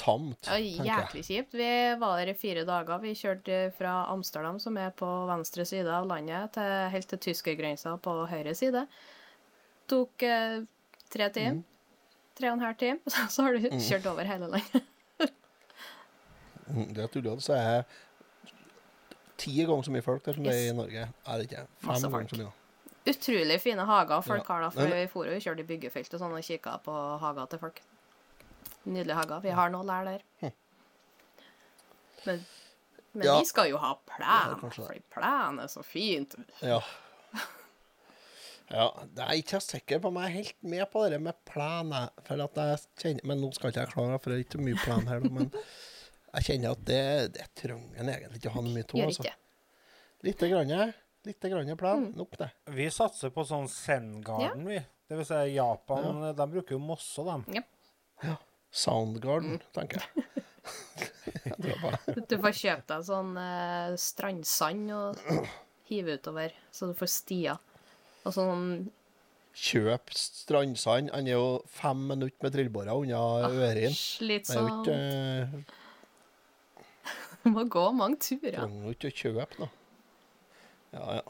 tamt, 0.00 0.46
Ja, 0.46 0.56
tenker 0.56 0.84
jeg. 0.84 0.86
jæklig 0.88 1.22
kjipt. 1.26 1.52
Vi 1.60 1.70
var 2.00 2.16
der 2.20 2.30
i 2.32 2.34
fire 2.38 2.64
dager. 2.64 2.98
Vi 3.02 3.12
kjørte 3.14 3.58
fra 3.76 4.06
Amsterdam, 4.12 4.58
som 4.62 4.76
er 4.80 4.90
på 4.96 5.08
venstre 5.28 5.66
side 5.68 5.88
av 5.92 6.06
landet, 6.08 6.52
til, 6.56 6.62
helt 6.94 7.08
til 7.10 7.18
tyskergrensa 7.18 7.96
på 8.00 8.14
høyre 8.30 8.54
side. 8.56 8.86
Tok 9.90 10.22
eh, 10.22 10.62
tre 11.10 11.28
timer. 11.34 11.62
Tre 12.38 12.48
og 12.48 12.56
en 12.56 12.64
halv 12.64 12.78
time. 12.80 13.00
Så 13.34 13.42
har 13.44 13.52
du 13.58 13.68
kjørt 13.76 14.06
over 14.06 14.24
hele 14.24 14.48
landet. 14.48 14.86
Mm, 16.70 16.92
Det 16.94 17.02
er 17.02 17.08
tullete. 17.10 17.42
Så 17.42 17.54
er 17.56 17.64
jeg 17.66 17.84
ti 19.40 19.54
ganger 19.64 19.86
så 19.88 19.92
mye 19.94 20.04
folk 20.04 20.24
der 20.26 20.36
som 20.36 20.44
det 20.46 20.54
er 20.54 20.70
i 20.70 20.76
Norge. 20.76 21.06
Er 21.26 21.38
det 21.40 21.46
ikke? 21.48 21.66
Fem 21.80 21.90
Masse 21.92 22.10
ganger 22.12 22.32
så 22.34 22.40
mye. 22.42 22.52
Utrolig 23.10 23.56
fine 23.64 23.84
hager 23.88 24.20
folk 24.26 24.44
Ja. 24.44 24.54
har, 24.54 24.60
da. 24.66 24.70
For 24.76 24.86
vi 24.92 25.06
for 25.08 25.24
jo 25.30 25.38
kjørte 25.40 25.64
i 25.64 25.68
byggefelt 25.70 26.14
og 26.14 26.20
sånn 26.20 26.34
og 26.36 26.44
kikka 26.44 26.74
på 26.84 26.96
hager 27.22 27.46
til 27.54 27.58
folk. 27.62 27.80
Nydelige 28.84 29.16
hager. 29.16 29.40
Vi 29.44 29.50
har 29.56 29.70
noe 29.72 29.84
lær 29.88 30.04
der. 30.10 30.22
Men, 32.26 32.42
men 33.14 33.24
Ja. 33.26 33.38
vi 33.40 33.46
skal 33.48 33.70
jo 33.70 33.78
ha 33.80 33.94
plen, 34.06 34.58
for 34.60 34.94
plen 35.14 35.60
er 35.64 35.68
så 35.72 35.82
fint. 35.84 36.34
Ja. 36.60 36.80
Ja, 38.70 38.84
det 39.16 39.24
er 39.24 39.32
ikke 39.40 39.56
jeg 39.58 39.62
sikker 39.66 39.98
på 39.98 40.08
om 40.12 40.18
jeg 40.20 40.28
er 40.28 40.34
helt 40.36 40.62
med 40.62 40.84
på 40.92 41.00
det 41.10 41.18
med 41.20 41.34
plen. 41.48 41.90
For 42.28 42.38
at 42.44 42.54
jeg 42.60 42.78
kjenner, 43.02 43.24
men 43.26 43.40
nå 43.42 43.48
skal 43.56 43.72
ikke 43.72 43.80
jeg 43.86 43.94
klare, 43.96 44.18
for 44.20 44.30
det 44.30 44.36
er 44.38 44.44
ikke 44.44 44.60
mye 44.62 44.78
plen 44.84 45.08
her. 45.10 45.24
Men 45.26 45.48
jeg 46.34 46.46
kjenner 46.46 46.74
at 46.76 46.84
det, 46.86 47.00
det 47.36 47.46
trenger 47.58 48.00
en 48.02 48.08
egentlig 48.12 48.40
ikke 48.40 48.50
å 48.52 48.56
ha 48.56 48.62
noe 48.64 48.74
mye 48.74 48.86
av. 48.86 49.00
Altså. 49.08 49.32
Litt 50.26 50.44
grann, 50.52 50.92
litt 51.26 51.46
grann 51.52 51.76
plen. 51.80 52.08
Nok 52.18 52.36
det. 52.38 52.50
Vi 52.76 52.86
satser 52.92 53.32
på 53.34 53.44
sånn 53.48 53.68
Zen-garden, 53.72 54.66
vi. 54.68 54.78
Det 55.10 55.16
vil 55.18 55.26
si 55.26 55.40
Japan, 55.56 56.20
de 56.38 56.46
bruker 56.52 56.76
jo 56.76 56.82
mosse, 56.82 57.24
de. 57.26 57.64
Soundgarden, 58.70 59.56
Mm. 59.58 59.72
tenker 59.74 59.98
jeg. 60.04 60.26
jeg. 61.66 62.26
Du 62.30 62.36
får 62.38 62.54
kjøpe 62.54 62.86
deg 62.92 63.02
sånn 63.08 63.32
eh, 63.40 63.96
strandsand 63.98 64.92
og 64.94 65.18
hive 65.90 66.14
utover, 66.20 66.54
så 66.70 66.86
du 66.90 66.94
får 66.94 67.10
stier. 67.10 67.58
Og 68.24 68.34
sånn 68.36 68.64
Kjøp 69.60 70.12
strandsand. 70.14 71.10
Han 71.10 71.26
er 71.26 71.34
jo 71.34 71.46
fem 71.66 72.04
minutter 72.06 72.38
med 72.46 72.52
trillbåra 72.54 72.94
unna 72.94 73.18
Ørin. 73.48 73.50
Det 73.50 73.66
er 73.66 73.88
jo 73.88 73.96
slitsomt. 73.98 74.86
ikke 74.86 74.94
eh, 74.94 75.48
Må 77.54 77.64
gå 77.72 77.84
mange 77.96 78.18
turer. 78.20 78.58
Trenger 78.58 78.86
jo 78.88 78.94
ikke 78.96 79.10
å 79.10 79.16
kjøpe 79.22 79.62
noe. 79.62 79.70
Ja, 80.92 81.20
ja. 81.20 81.22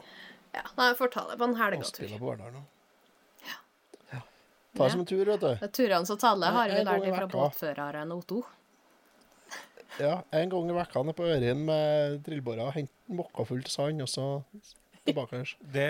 Ja, 0.51 0.63
nei, 0.75 0.87
jeg 0.89 0.97
får 0.99 1.11
ta 1.13 1.21
det 1.29 1.37
på 1.39 1.47
en 1.47 1.53
helgetur. 1.55 2.15
På 2.19 2.33
nå. 2.35 2.63
Ja. 3.47 3.59
Ta 4.75 4.83
det 4.83 4.91
som 4.91 5.03
en 5.03 5.07
tur, 5.07 5.23
vet 5.29 5.39
du. 5.43 5.51
Det 5.53 5.67
er 5.69 5.75
Turene 5.77 6.09
som 6.09 6.19
teller, 6.19 6.51
har 6.57 6.73
vi 6.73 6.81
lært 6.83 7.07
fra 7.15 7.27
båtføreren 7.31 8.11
Otto. 8.15 8.41
Ja, 9.99 10.21
En 10.31 10.49
gang 10.51 10.69
i 10.71 10.75
vekka 10.75 11.03
nede 11.03 11.15
på 11.15 11.27
Ørin 11.27 11.65
med 11.67 12.19
drillbåra, 12.25 12.69
hente 12.75 12.91
mokka 13.11 13.45
fullt 13.47 13.67
av 13.67 13.73
sand, 13.75 14.03
og 14.03 14.09
så 14.11 14.27
tilbake. 15.07 15.43
Det 15.75 15.87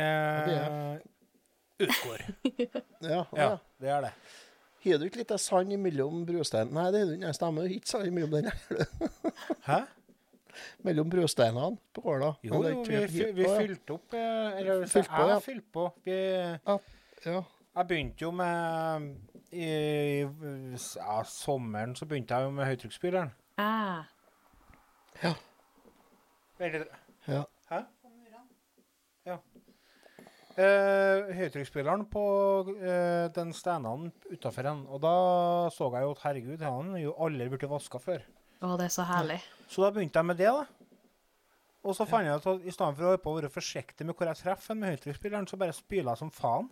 utgår. 1.82 2.24
Ja, 3.02 3.26
Ja, 3.26 3.26
ja. 3.38 3.52
det 3.82 3.90
er 3.90 4.02
det. 4.08 4.14
Har 4.82 4.98
du 4.98 5.06
ikke 5.06 5.22
litt 5.22 5.34
sand 5.42 5.74
imellom 5.74 6.24
brosteinen? 6.26 6.74
Nei, 6.74 6.88
det 6.94 7.02
har 7.04 7.10
du 7.10 7.18
ikke. 7.18 7.34
Stemmer. 7.38 7.70
Ikke 7.70 7.90
sand 7.90 8.10
imellom 8.10 8.32
den. 8.34 8.50
Hæ? 9.68 9.80
Mellom 10.88 11.10
brosteinene 11.12 11.78
på 11.94 12.04
Åla. 12.14 12.34
Jo, 12.44 12.62
jo, 12.66 12.84
vi, 12.88 13.26
vi 13.38 13.46
fylte 13.50 13.96
opp 13.98 14.14
eh, 14.18 14.60
Eller 14.62 14.86
Fylt 14.92 15.10
på, 15.10 15.22
jeg 15.22 15.30
ja. 15.30 15.34
har 15.38 15.46
fylt 15.46 15.68
på. 15.74 15.86
Vi, 16.06 16.18
Ja. 17.32 17.44
jeg 17.78 17.88
begynte 17.88 18.26
jo 18.26 18.32
med 18.32 19.12
I, 19.52 19.70
ja, 20.26 21.22
sommeren 21.28 21.96
så 21.96 22.06
begynte 22.08 22.36
jeg 22.36 22.48
jo 22.48 22.52
med 22.56 22.66
høytrykksspyleren. 22.72 23.32
Ah, 23.60 24.04
Ja. 25.24 25.34
Veldig 26.60 26.86
ja. 27.28 27.44
Hæ? 27.70 27.82
Ja. 29.26 29.38
Eh, 30.60 31.30
høytrykksspyleren 31.38 32.04
på 32.12 32.24
eh, 32.76 33.30
den 33.36 33.54
steinene 33.56 34.12
utafor 34.34 34.68
en. 34.72 34.82
Og 34.92 35.00
da 35.04 35.14
så 35.74 35.88
jeg 35.96 36.04
jo 36.06 36.12
at 36.16 36.24
herregud, 36.26 36.64
han 36.66 36.96
er 36.98 37.06
jo 37.06 37.14
aldri 37.24 37.48
blitt 37.54 37.68
vaska 37.72 38.02
før. 38.04 38.24
Å, 38.62 38.76
det 38.78 38.88
er 38.88 38.94
så 38.94 39.06
herlig. 39.10 39.40
Så 39.72 39.84
da 39.84 39.90
begynte 39.96 40.22
jeg 40.22 40.30
med 40.30 40.40
det, 40.42 40.52
da. 40.52 40.66
Og 41.82 41.96
så 41.98 42.06
fant 42.06 42.28
jeg 42.28 42.38
ut 42.38 42.48
at 42.52 42.68
i 42.68 42.74
stedet 42.74 42.98
for 43.00 43.10
å 43.10 43.22
på 43.22 43.32
å 43.32 43.38
være 43.40 43.50
forsiktig 43.50 44.06
med 44.06 44.14
hvor 44.18 44.30
jeg 44.30 44.42
treffer 44.44 44.78
med 44.78 44.94
høytrykksspilleren, 44.94 45.48
så 45.50 45.58
bare 45.58 45.74
spyler 45.74 46.12
jeg 46.12 46.22
som 46.22 46.34
faen. 46.36 46.70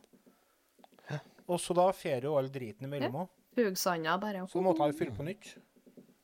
Og 1.49 1.58
så 1.58 1.73
da 1.73 1.88
fer 1.97 2.28
jo 2.28 2.36
all 2.38 2.49
driten 2.54 2.86
imellom 2.86 3.23
òg. 3.23 3.30
Hugsanda 3.58 4.13
bare. 4.21 4.45
Så 4.52 4.62
måtte 4.62 4.86
jeg 4.86 4.97
fylle 4.99 5.15
på 5.17 5.25
nytt. 5.25 5.56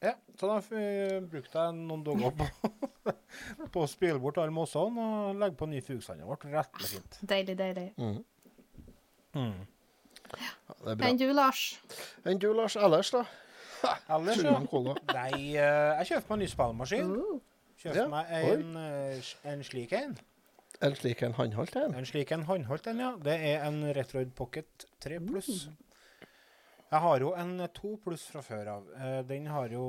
Ja, 0.06 0.13
så 0.38 0.49
da 0.51 0.60
brukte 1.25 1.63
jeg 1.63 1.78
noen 1.80 2.04
dager 2.06 2.36
på, 2.38 3.13
på 3.73 3.82
å 3.82 3.88
spyle 3.89 4.19
bort 4.21 4.38
alle 4.38 4.54
mossene 4.54 5.06
og 5.32 5.39
legge 5.41 5.58
på 5.58 5.69
ny 5.71 5.82
fugsand. 5.82 6.21
Det 6.21 6.28
ble 6.30 6.51
rettelig 6.54 6.91
fint. 6.91 7.17
Deilig, 7.32 7.56
deilig. 7.58 7.88
Mm. 7.97 8.19
Mm. 9.36 9.65
ja. 10.36 10.51
Det 10.69 10.93
er 10.93 10.99
bra. 10.99 11.10
Enn 11.10 11.17
du, 11.19 11.25
Lars? 11.34 11.63
Enn 12.23 12.43
du, 12.43 12.51
Lars, 12.54 12.78
ellers, 12.78 13.10
da? 13.15 13.25
Ellers, 14.15 14.41
ja. 14.43 14.55
Nei, 15.13 15.55
eh, 15.55 15.91
jeg 16.01 16.07
kjøpte 16.11 16.29
meg 16.29 16.37
en 16.37 16.43
ny 16.43 16.49
spillmaskin. 16.51 17.11
Uh, 17.15 17.39
Kjøpte 17.81 17.97
Ja, 17.99 18.07
meg 18.11 18.31
en, 18.39 18.75
eh, 18.79 19.33
en 19.51 19.63
slik 19.67 19.93
en. 19.93 20.15
En 20.83 20.95
slik 20.95 21.21
en 21.23 21.33
håndholdt 21.37 21.75
en? 21.79 21.95
En 21.95 22.05
slik 22.07 22.31
en 22.35 22.43
håndholdt 22.47 22.87
en, 22.91 22.99
ja. 22.99 23.13
Det 23.23 23.35
er 23.53 23.65
en 23.67 23.81
Retroid 23.95 24.31
Pocket 24.35 24.85
3 25.03 25.19
pluss. 25.23 25.67
Jeg 26.91 27.01
har 27.01 27.19
jo 27.19 27.31
en 27.35 27.57
2 27.75 27.91
pluss 28.03 28.27
fra 28.31 28.41
før 28.45 28.67
av. 28.75 28.89
Eh, 28.95 29.21
Den 29.27 29.47
har 29.51 29.67
jo 29.73 29.85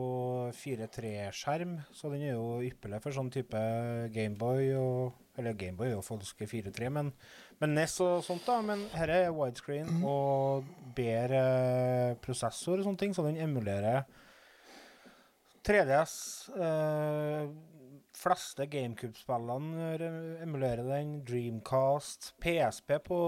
4-3-skjerm, 0.56 1.76
så 1.94 2.10
den 2.10 2.22
er 2.22 2.32
jo 2.34 2.60
ypperlig 2.66 3.02
for 3.04 3.14
sånn 3.14 3.30
type 3.30 3.60
Gameboy 4.14 4.72
og 4.80 5.12
Eller 5.38 5.52
Gameboy 5.52 5.90
er 5.90 5.98
jo 5.98 6.02
falske 6.06 6.46
4-3, 6.48 6.88
men, 6.90 7.10
men 7.60 7.74
NES 7.74 7.94
og 8.04 8.24
sånt, 8.26 8.44
da. 8.46 8.58
Men 8.62 8.82
her 8.92 9.08
er 9.14 9.30
widescreen 9.32 10.02
og 10.04 10.64
bedre 10.96 12.16
prosessor 12.24 12.78
og 12.78 12.84
sånne 12.88 13.00
ting, 13.00 13.14
så 13.16 13.24
den 13.26 13.38
emulerer 13.40 14.04
3DS. 15.66 16.14
Eh, 16.56 17.48
fleste 18.16 18.64
GameCube-spillene 18.72 19.88
re- 20.00 20.42
emulerer 20.44 20.84
den. 20.88 21.16
Dreamcast, 21.26 22.30
PSP 22.40 22.94
på 23.04 23.18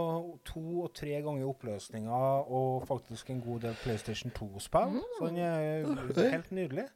to 0.48 0.62
og 0.86 0.94
tre 0.96 1.18
ganger 1.24 1.48
oppløsninga, 1.50 2.20
og 2.48 2.86
faktisk 2.88 3.30
en 3.34 3.42
god 3.44 3.60
del 3.66 3.76
PlayStation 3.82 4.32
2-spill. 4.38 5.00
Så 5.18 5.26
den 5.28 5.38
er 5.44 6.30
helt 6.36 6.50
nydelig. 6.56 6.86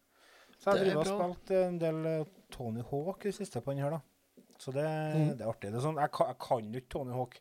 Så 0.62 0.70
jeg 0.70 0.78
er 0.78 0.84
driver 0.84 1.00
og 1.02 1.06
spilt 1.36 1.50
en 1.58 1.78
del 1.82 2.06
eh, 2.06 2.24
Tony 2.54 2.82
Hawk 2.90 3.24
i 3.24 3.28
det 3.32 3.34
siste 3.40 3.60
på 3.60 3.72
den 3.74 3.82
her, 3.82 3.90
da. 3.98 4.00
Så 4.62 4.70
det, 4.74 4.84
Mm. 4.86 5.32
det 5.38 5.42
er 5.42 5.50
artig. 5.50 5.72
Det 5.72 5.78
er 5.80 5.84
sånn, 5.88 5.96
jeg, 5.98 6.10
kan, 6.14 6.28
jeg 6.30 6.38
kan 6.44 6.68
jo 6.72 6.80
ikke 6.82 6.92
Tony 6.94 7.12
Hawk. 7.16 7.38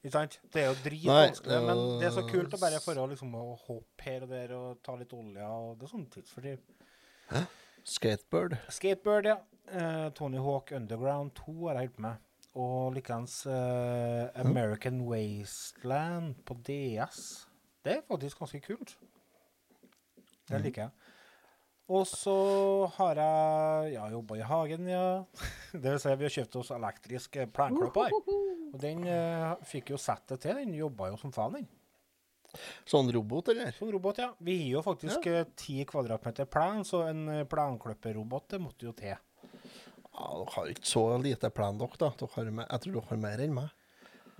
Ikke 0.00 0.12
sant? 0.14 0.38
Det 0.54 0.62
er 0.62 0.68
jo 0.70 0.76
dritvanskelig, 0.86 1.58
men 1.66 1.80
det 2.00 2.06
er 2.08 2.14
så 2.16 2.22
øh, 2.24 2.30
kult 2.30 2.54
å 2.56 2.60
bare 2.62 2.78
få 2.80 2.94
liksom, 3.10 3.34
å 3.36 3.42
hoppe 3.66 4.06
her 4.06 4.22
og 4.24 4.30
der 4.32 4.54
og 4.56 4.78
ta 4.86 4.94
litt 4.96 5.12
olje. 5.12 5.44
og 5.44 5.74
Det 5.78 5.84
er 5.84 5.92
sånn 5.92 6.06
tidsfordriv. 6.14 6.62
Skateboard. 7.84 8.56
Skateboard, 8.72 9.28
ja. 9.28 9.36
Uh, 9.70 10.08
Tony 10.16 10.38
Hawk 10.42 10.72
Underground 10.74 11.34
2 11.36 11.54
har 11.68 11.76
jeg 11.78 11.90
holdt 11.90 12.00
med. 12.06 12.24
Og 12.58 12.94
likeens 12.96 13.36
uh, 13.46 14.30
American 14.40 15.02
Wasteland 15.06 16.34
på 16.48 16.56
DS. 16.66 17.46
Det 17.84 17.98
er 17.98 18.02
faktisk 18.08 18.40
ganske 18.42 18.60
kult. 18.64 18.96
Det 20.48 20.56
Mhm. 20.56 20.62
liker 20.64 20.82
jeg. 20.82 20.90
Og 21.90 22.06
så 22.06 22.34
har 22.94 23.18
jeg 23.18 23.94
ja, 23.96 24.04
jobba 24.12 24.36
i 24.38 24.44
hagen, 24.46 24.86
ja. 24.86 25.06
Det 25.72 25.82
vil 25.82 25.98
si, 25.98 26.12
vi 26.20 26.26
har 26.28 26.34
kjøpt 26.36 26.58
oss 26.60 26.70
elektrisk 26.76 27.38
eh, 27.42 27.48
plenklipper. 27.50 28.14
Og 28.70 28.76
den 28.78 29.02
eh, 29.10 29.56
fikk 29.66 29.90
jo 29.94 29.98
sette 29.98 30.38
til. 30.38 30.60
Den 30.60 30.76
jobba 30.78 31.10
jo 31.10 31.18
som 31.18 31.34
faen, 31.34 31.58
den. 31.58 31.66
Sånn 32.88 33.10
robot, 33.14 33.50
eller? 33.52 33.74
Sånn 33.74 33.90
robot, 33.94 34.22
ja. 34.22 34.30
Vi 34.38 34.56
har 34.60 34.70
jo 34.76 34.84
faktisk 34.86 35.26
ti 35.26 35.42
ti 35.58 35.80
kvadratmeter 35.86 36.46
plen, 36.50 36.84
så 36.86 37.02
en 37.08 37.26
eh, 37.40 37.42
det 38.54 38.62
måtte 38.62 38.86
jo 38.86 38.94
til. 38.94 39.18
Ja, 40.10 40.30
Dere 40.36 40.54
har 40.54 40.70
ikke 40.70 40.90
så 40.90 41.04
lite 41.22 41.50
plen, 41.54 41.78
dere, 41.80 41.98
da. 41.98 42.12
Dere 42.22 42.34
har, 42.36 42.54
jeg 42.62 42.84
tror 42.84 42.98
dere 43.00 43.10
har 43.10 43.22
mer 43.26 43.44
enn 43.46 43.58
meg. 43.58 43.74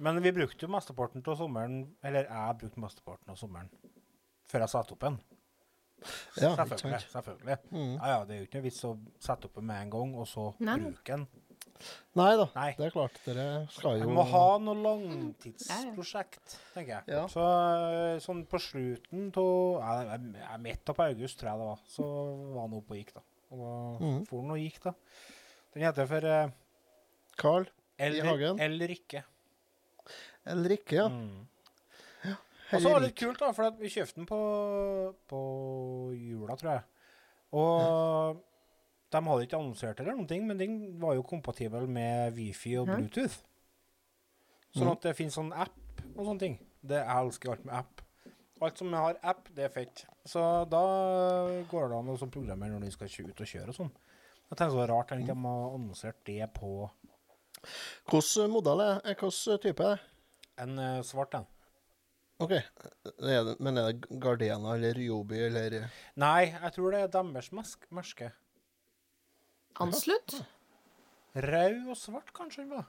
Men 0.00 0.22
vi 0.22 0.32
brukte 0.32 0.64
jo 0.64 0.70
mesteparten 0.72 1.20
av 1.28 1.36
sommeren 1.36 1.82
Eller 2.00 2.24
jeg 2.24 2.54
brukte 2.62 2.80
mesteparten 2.80 3.34
av 3.34 3.36
sommeren 3.36 3.68
før 4.50 4.64
jeg 4.64 4.72
satte 4.72 4.94
opp 4.96 5.04
en. 5.06 5.18
Ja, 6.40 6.54
selvfølgelig. 6.56 7.00
selvfølgelig. 7.12 7.58
Mm. 7.70 7.94
Ja, 7.98 8.06
ja, 8.14 8.24
det 8.24 8.34
er 8.34 8.40
jo 8.42 8.46
ikke 8.48 8.58
noe 8.60 8.66
vits 8.70 8.82
å 8.88 8.94
sette 9.20 9.48
opp 9.50 9.58
en 9.60 9.66
med 9.70 9.82
en 9.84 9.90
gang, 9.94 10.14
og 10.16 10.26
så 10.30 10.48
Nei, 10.64 10.76
bruke 10.80 11.04
den. 11.16 11.26
Nei 12.20 12.30
da, 12.36 12.44
Nei. 12.54 12.74
det 12.76 12.86
er 12.86 12.92
klart. 12.92 13.18
Dere 13.24 13.44
skal 13.72 14.00
Vi 14.02 14.08
må 14.12 14.24
ha 14.28 14.44
noe 14.60 14.76
langtidsprosjekt, 14.84 16.56
tenker 16.74 16.92
jeg. 16.98 17.04
Ja. 17.14 17.22
Så 17.32 17.40
eh, 17.40 18.16
sånn 18.20 18.42
på 18.50 18.60
slutten 18.60 19.30
av 19.40 20.10
ja, 20.10 20.56
midt 20.60 20.84
på 20.84 21.06
august, 21.06 21.38
tror 21.40 21.50
jeg 21.52 21.60
det 21.62 21.68
var. 21.70 21.84
Så 21.88 22.08
var 22.54 22.66
han 22.66 22.76
oppe 22.80 22.96
og 22.96 23.00
gikk, 23.00 23.14
da. 23.16 23.22
Og 23.50 23.62
da 23.64 23.74
Mhm. 24.04 24.18
for 24.28 24.42
han 24.42 24.50
og 24.56 24.60
gikk, 24.60 24.80
da. 24.84 24.94
Den 25.74 25.82
heter 25.86 26.06
for 26.10 26.20
Carl 26.20 26.50
Carl 27.40 27.66
eller, 27.98 28.24
hagen? 28.28 28.60
eller 28.60 28.88
ikke. 28.96 29.24
eller 30.46 30.70
ikke, 30.76 30.96
ja. 30.96 31.08
Mm. 31.08 31.46
Og 32.72 32.80
så 32.82 32.90
var 32.92 33.00
det 33.00 33.08
litt 33.10 33.18
kult, 33.18 33.38
da, 33.40 33.50
for 33.56 33.70
vi 33.80 33.88
kjøpte 33.90 34.14
den 34.20 34.26
på, 34.30 34.40
på 35.30 35.40
jula, 36.14 36.56
tror 36.60 36.72
jeg. 36.76 36.82
Og 37.58 38.42
de 39.10 39.22
hadde 39.26 39.46
ikke 39.46 39.58
annonsert 39.58 40.00
eller 40.00 40.14
noen 40.14 40.28
ting, 40.30 40.44
men 40.46 40.58
den 40.60 40.76
var 41.02 41.16
jo 41.18 41.24
kompatibel 41.26 41.88
med 41.90 42.36
Wifi 42.36 42.76
og. 42.78 42.86
Bluetooth. 42.92 43.40
Sånn 44.70 44.86
Mhm. 44.86 44.92
at 44.92 45.02
det 45.02 45.16
finnes 45.18 45.34
sånn 45.34 45.52
app 45.52 46.04
og 46.14 46.22
sånne 46.26 46.38
ting. 46.38 46.58
Det, 46.80 47.00
jeg 47.02 47.24
elsker 47.26 47.50
alt 47.50 47.64
med 47.66 47.74
app. 47.74 48.00
Alt 48.62 48.78
som 48.78 48.92
har 48.92 49.16
app, 49.24 49.48
det 49.56 49.64
er 49.64 49.68
fett. 49.74 50.04
Så 50.28 50.38
da 50.70 50.84
går 51.70 51.88
det 51.90 51.96
an 51.98 52.12
å 52.12 52.18
sånn 52.20 52.30
programmere 52.30 52.70
når 52.76 52.84
de 52.86 52.90
skal 52.92 53.08
ut 53.08 53.40
og 53.40 53.46
kjøre 53.50 53.68
og 53.68 53.74
sånn. 53.74 53.90
Jeg 54.50 54.58
tenker 54.58 54.76
så 54.76 54.86
rart 54.88 55.10
at 55.12 55.18
de 55.18 55.24
ikke 55.24 55.34
har 55.42 55.74
annonsert 55.74 56.24
det 56.24 56.46
på 56.54 56.90
Hvilken 58.10 58.50
modell 58.50 58.80
er 58.80 59.00
det? 59.00 59.16
Hvilken 59.18 59.60
type 59.60 59.80
er 59.84 59.96
det? 59.96 60.00
en 60.60 60.78
eh, 60.78 61.02
svart 61.02 61.34
en. 61.34 61.46
OK. 62.40 62.54
Er 62.56 63.44
det, 63.44 63.56
men 63.60 63.78
er 63.78 63.90
det 63.92 64.20
Gardena 64.22 64.74
eller 64.74 64.96
Ryobi 64.96 65.42
eller 65.46 65.76
Nei, 66.20 66.50
jeg 66.54 66.72
tror 66.76 66.94
det 66.94 67.02
er 67.04 67.12
deres 67.12 67.50
merke. 67.52 68.30
Anslutt? 69.80 70.40
Rød 71.36 71.92
og 71.92 71.96
svart, 71.98 72.32
kanskje 72.34 72.64
den 72.64 72.72
var. 72.74 72.88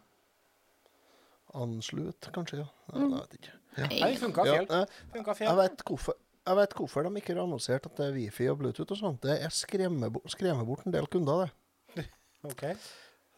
Anslut, 1.54 2.32
kanskje? 2.34 2.64
ja. 2.64 2.68
ja 2.94 2.98
Mm. 2.98 3.12
Jeg 3.12 3.20
vet 3.20 3.34
ikke. 3.38 3.54
Nei, 3.78 3.88
Nei. 3.88 4.10
det 4.12 4.20
funka 4.20 4.46
Ja, 4.46 4.56
feil. 4.56 4.68
jeg, 4.72 5.48
jeg, 5.48 5.58
vet 5.58 5.84
hvorfor, 5.88 6.16
jeg 6.48 6.58
vet 6.58 6.74
hvorfor 6.76 7.04
de 7.04 7.12
ikke 7.22 7.34
har 7.34 7.44
annonsert 7.44 7.86
at 7.88 7.98
det 7.98 8.08
er 8.08 8.16
Wifi 8.18 8.48
og 8.52 8.58
Bluetooth 8.60 8.92
og 8.92 9.00
sånt. 9.00 9.22
Det 9.24 9.38
er 9.46 9.54
skremmer 9.56 10.10
bort, 10.12 10.32
skremmer 10.32 10.68
bort 10.68 10.86
en 10.86 10.96
del 10.96 11.08
kunder, 11.08 11.52
det. 11.96 12.08
OK. 12.52 12.66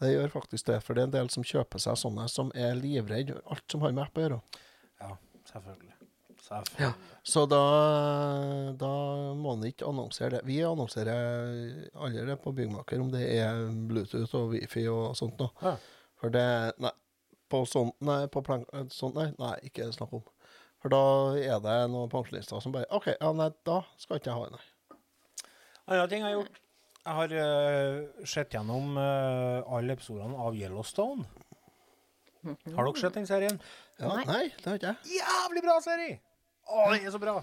Det 0.01 0.09
gjør 0.13 0.33
faktisk 0.33 0.67
det, 0.67 0.79
for 0.83 0.97
det 0.97 1.03
er 1.03 1.09
en 1.11 1.17
del 1.17 1.29
som 1.33 1.45
kjøper 1.45 1.81
seg 1.81 1.99
sånne 2.01 2.25
som 2.31 2.49
er 2.57 2.73
livredd 2.79 3.35
alt 3.43 3.65
som 3.71 3.85
har 3.85 3.93
med 3.93 4.05
app 4.07 4.17
å 4.17 4.25
gjøre. 4.25 4.39
Ja, 5.01 5.11
selvfølgelig. 5.51 5.93
Selvfølgelig. 6.43 6.93
Så 7.23 7.45
da, 7.47 7.59
da 8.75 8.89
må 9.39 9.53
han 9.55 9.63
ikke 9.69 9.87
annonsere 9.87 10.37
det. 10.37 10.41
Vi 10.47 10.57
annonserer 10.67 11.87
allerede 11.95 12.35
på 12.43 12.51
Byggmaker 12.55 12.99
om 12.99 13.13
det 13.13 13.23
er 13.37 13.61
Bluetooth 13.87 14.35
og 14.41 14.51
Wifi 14.51 14.83
og 14.91 15.13
sånt 15.15 15.39
noe. 15.39 15.53
Ja. 15.63 15.77
For 16.19 16.33
det 16.33 16.43
Nei, 16.83 16.91
på 17.51 17.63
sånt, 17.69 17.95
Nei, 18.03 18.25
på 18.31 18.43
plank... 18.43 18.67
sånt, 18.91 19.15
nei, 19.15 19.29
nei, 19.39 19.53
ikke 19.69 19.87
snakk 19.95 20.17
om. 20.19 20.25
For 20.83 20.91
da 20.91 20.99
er 21.39 21.63
det 21.63 21.77
noen 21.93 22.11
pensjonister 22.11 22.59
som 22.59 22.75
bare 22.75 22.89
OK, 22.91 23.07
ja, 23.15 23.31
nei, 23.39 23.47
da 23.63 23.79
skal 24.01 24.19
ikke 24.19 24.33
jeg 24.33 24.41
ha 24.41 24.49
en, 24.49 24.59
nei. 24.59 24.99
Andre 25.87 26.09
ting 26.11 26.23
jeg 26.23 26.27
har 26.27 26.35
gjort 26.37 26.59
Jeg 27.03 27.15
har 27.19 27.33
uh, 27.39 28.27
sett 28.35 28.53
gjennom 28.55 28.93
uh, 28.99 29.63
alle 29.77 29.95
episodene 29.95 30.43
av 30.43 30.55
Yellowstone. 30.59 31.23
Har 32.43 32.83
dere 32.83 32.99
sett 32.99 33.15
den 33.15 33.27
serien? 33.27 33.59
Ja, 33.99 34.11
Nei. 34.11 34.23
nei, 34.27 34.43
det 34.59 34.67
har 34.67 34.79
ikke 34.79 34.91
jeg. 34.91 35.19
Jævlig 35.23 35.63
bra 35.63 35.79
serie! 35.83 36.19
Å, 36.69 36.87
den 36.93 37.05
er 37.05 37.13
så 37.13 37.21
bra! 37.21 37.41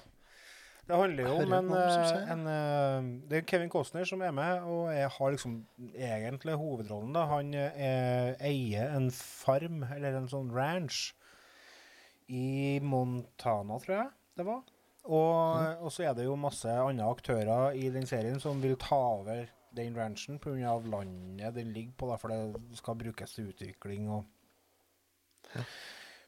Det 0.91 0.99
handler 0.99 1.29
jo 1.29 1.35
om 1.45 1.53
en, 1.55 1.69
eh, 1.77 2.15
en 2.33 2.41
eh, 2.51 3.11
Det 3.31 3.39
er 3.39 3.47
Kevin 3.47 3.71
Costner 3.71 4.07
som 4.09 4.23
er 4.27 4.33
med, 4.35 4.65
og 4.67 4.89
jeg 4.91 5.11
har 5.15 5.31
liksom 5.37 5.55
egentlig 5.95 6.57
hovedrollen. 6.59 7.13
da. 7.15 7.27
Han 7.31 7.55
eh, 7.55 8.35
eier 8.43 8.97
en 8.97 9.07
farm, 9.15 9.85
eller 9.87 10.19
en 10.19 10.29
sånn 10.31 10.51
ranch, 10.55 11.13
i 12.31 12.79
Montana, 12.83 13.79
tror 13.83 13.97
jeg 13.97 14.11
det 14.39 14.47
var. 14.47 14.67
Og, 15.11 15.79
og 15.83 15.91
så 15.95 16.05
er 16.07 16.15
det 16.15 16.27
jo 16.27 16.37
masse 16.39 16.71
andre 16.71 17.09
aktører 17.11 17.79
i 17.79 17.89
den 17.91 18.07
serien 18.07 18.39
som 18.43 18.61
vil 18.63 18.77
ta 18.79 18.99
over 19.17 19.49
den 19.75 19.97
ranchen 19.97 20.39
pga. 20.43 20.77
landet 20.85 21.55
den 21.55 21.73
ligger 21.73 21.95
på, 21.97 22.11
da, 22.11 22.19
for 22.21 22.35
det 22.35 22.79
skal 22.79 22.99
brukes 22.99 23.35
til 23.35 23.51
utvikling 23.51 24.11
og 24.11 24.27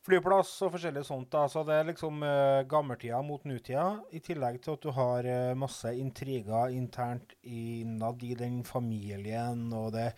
flyplass 0.07 0.55
og 0.67 0.75
forskjellig 0.77 1.05
sånt. 1.07 1.31
da, 1.33 1.47
Så 1.49 1.65
det 1.67 1.79
er 1.79 1.91
liksom 1.91 2.23
uh, 2.27 2.63
gammeltida 2.69 3.23
mot 3.27 3.45
nutida, 3.49 3.89
i 4.11 4.23
tillegg 4.25 4.61
til 4.63 4.77
at 4.77 4.87
du 4.87 4.95
har 4.97 5.29
uh, 5.29 5.59
masse 5.59 5.93
intriger 5.99 6.75
internt 6.75 7.37
innad 7.43 8.23
i 8.27 8.35
den 8.39 8.63
familien, 8.67 9.69
og 9.73 9.93
det 9.97 10.13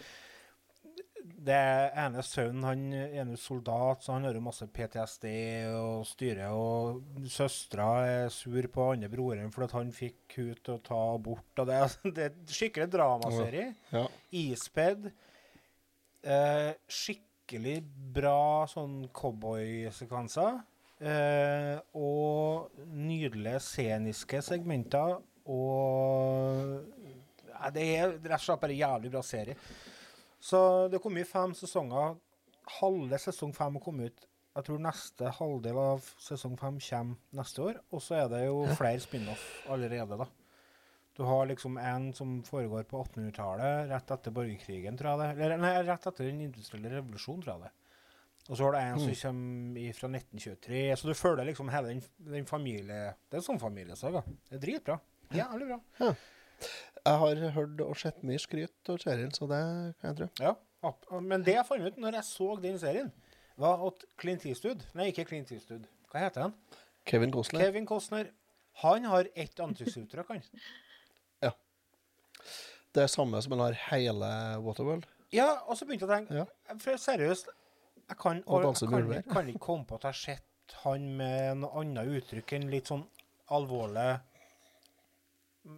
det 1.44 1.56
ene 1.96 2.22
sønnen 2.24 2.64
han 2.66 2.82
er 2.94 3.30
jo 3.32 3.36
soldat, 3.40 4.02
så 4.04 4.12
han 4.12 4.26
har 4.26 4.36
jo 4.36 4.42
masse 4.44 4.66
PTSD 4.68 5.26
og 5.72 6.04
styre. 6.08 6.50
Og 6.52 7.28
søstera 7.32 7.88
er 8.04 8.32
sur 8.32 8.68
på 8.72 8.90
andre 8.92 9.08
broren 9.12 9.52
fordi 9.52 9.68
at 9.70 9.76
han 9.78 9.92
fikk 9.94 10.36
hun 10.38 10.54
til 10.60 10.76
å 10.76 10.82
ta 10.84 11.00
abort. 11.14 11.62
Og 11.62 11.70
det, 11.70 11.80
det 12.16 12.26
er 12.28 12.56
skikkelig 12.58 12.90
dramaserie. 12.92 13.70
Ja. 13.92 14.04
Ispedd. 14.44 15.08
Eh, 16.24 16.72
skikkelig 16.88 17.33
bra 18.14 18.66
sånn 18.70 19.08
cowboysekvenser. 19.12 20.62
Eh, 21.04 21.78
og 21.94 22.70
nydelige 22.94 23.60
sceniske 23.60 24.40
segmenter. 24.42 25.18
Og 25.46 26.84
ja, 27.50 27.70
Det 27.70 27.82
er 27.98 28.14
rett 28.16 28.38
og 28.40 28.40
slett 28.46 28.60
bare 28.60 28.78
jævlig 28.78 29.10
bra 29.10 29.22
serie. 29.22 29.56
Så 30.40 30.88
det 30.90 31.00
kom 31.02 31.16
i 31.16 31.24
fem 31.24 31.54
sesonger. 31.54 32.16
Halve 32.80 33.18
sesong 33.18 33.52
fem 33.54 33.74
har 33.74 33.84
kommet 33.84 34.12
ut. 34.12 34.26
Jeg 34.54 34.64
tror 34.64 34.78
neste 34.78 35.30
halvdel 35.34 35.78
av 35.82 36.04
sesong 36.22 36.56
fem 36.56 36.78
kommer 36.78 37.16
neste 37.34 37.62
år. 37.62 37.80
Og 37.90 38.00
så 38.00 38.14
er 38.22 38.28
det 38.28 38.46
jo 38.46 38.64
flere 38.78 39.00
spin-off 39.00 39.44
allerede, 39.68 40.18
da. 40.18 40.26
Du 41.14 41.22
har 41.22 41.46
liksom 41.46 41.76
en 41.78 42.08
som 42.16 42.42
foregår 42.42 42.86
på 42.90 43.04
1800-tallet, 43.04 43.88
rett 43.92 44.10
etter 44.10 44.34
borgerkrigen, 44.34 44.96
tror 44.98 45.12
jeg 45.12 45.20
det. 45.22 45.46
Eller 45.46 45.60
nei, 45.62 45.72
rett 45.86 46.06
etter 46.10 46.26
den 46.26 46.40
industrielle 46.48 46.90
revolusjonen, 46.96 47.44
tror 47.44 47.54
jeg 47.54 47.68
det. 47.68 47.72
Og 48.48 48.58
så 48.58 48.66
har 48.66 48.74
du 48.74 48.78
en 48.80 48.98
som 49.00 49.14
kommer 49.22 49.94
fra 49.96 50.08
1923. 50.10 50.80
Så 51.00 51.08
du 51.08 51.14
følger 51.16 51.46
liksom 51.48 51.70
hele 51.72 51.94
den, 51.94 52.02
den 52.34 52.48
familie... 52.48 53.14
Det 53.30 53.38
er 53.38 53.40
en 53.40 53.46
sånn 53.46 53.62
familiesaga. 53.62 54.24
Det 54.50 54.58
er 54.58 54.64
dritbra. 54.66 54.98
Jævlig 55.34 55.70
bra. 55.70 55.78
Jeg 57.04 57.20
har 57.22 57.42
hørt 57.56 57.80
og 57.86 57.96
sett 58.00 58.20
mye 58.26 58.42
skryt 58.42 58.90
av 58.92 59.00
serien, 59.02 59.32
så 59.34 59.48
det 59.50 59.62
kan 60.00 60.10
jeg 60.10 60.18
tro. 60.20 60.28
Ja, 60.42 60.54
men 61.22 61.44
det 61.46 61.56
jeg 61.56 61.66
fant 61.68 61.86
ut 61.86 62.00
når 62.00 62.18
jeg 62.18 62.28
så 62.28 62.50
den 62.60 62.78
serien, 62.80 63.10
var 63.60 63.82
at 63.86 64.02
Clint 64.18 64.42
Eastwood 64.50 64.80
Nei, 64.98 65.12
ikke 65.12 65.28
Clint 65.28 65.52
Eastwood. 65.54 65.86
Hva 66.10 66.24
heter 66.26 66.48
han? 66.48 66.56
Kevin 67.06 67.32
Costner. 67.34 67.62
Kevin 67.62 67.86
Costner. 67.86 68.32
Han 68.82 69.06
har 69.06 69.28
ett 69.38 69.60
ansiktsuttrykk, 69.62 70.34
han. 70.34 70.42
Det 72.94 73.02
er 73.02 73.10
samme 73.10 73.40
som 73.42 73.56
han 73.56 73.64
har 73.66 73.78
hele 73.90 74.30
Waterworld. 74.62 75.06
Ja, 75.34 75.48
og 75.66 75.78
så 75.78 75.86
begynte 75.88 76.06
jeg 76.06 76.10
å 76.10 76.14
tenke 76.14 76.42
Ja. 76.42 76.76
For 76.78 77.00
seriøst, 77.00 77.48
jeg 78.08 78.18
kan, 78.20 78.42
Og 78.46 78.62
jeg 78.62 78.88
kan, 78.90 79.22
kan 79.32 79.48
ikke 79.50 79.64
komme 79.64 79.88
på 79.88 79.96
at 79.98 80.06
jeg 80.06 80.12
har 80.14 80.20
sett 80.20 80.76
han 80.84 81.08
med 81.18 81.58
noe 81.62 81.80
annet 81.82 82.08
uttrykk 82.20 82.54
enn 82.56 82.70
litt 82.72 82.88
sånn 82.88 83.02
alvorlig 83.52 84.20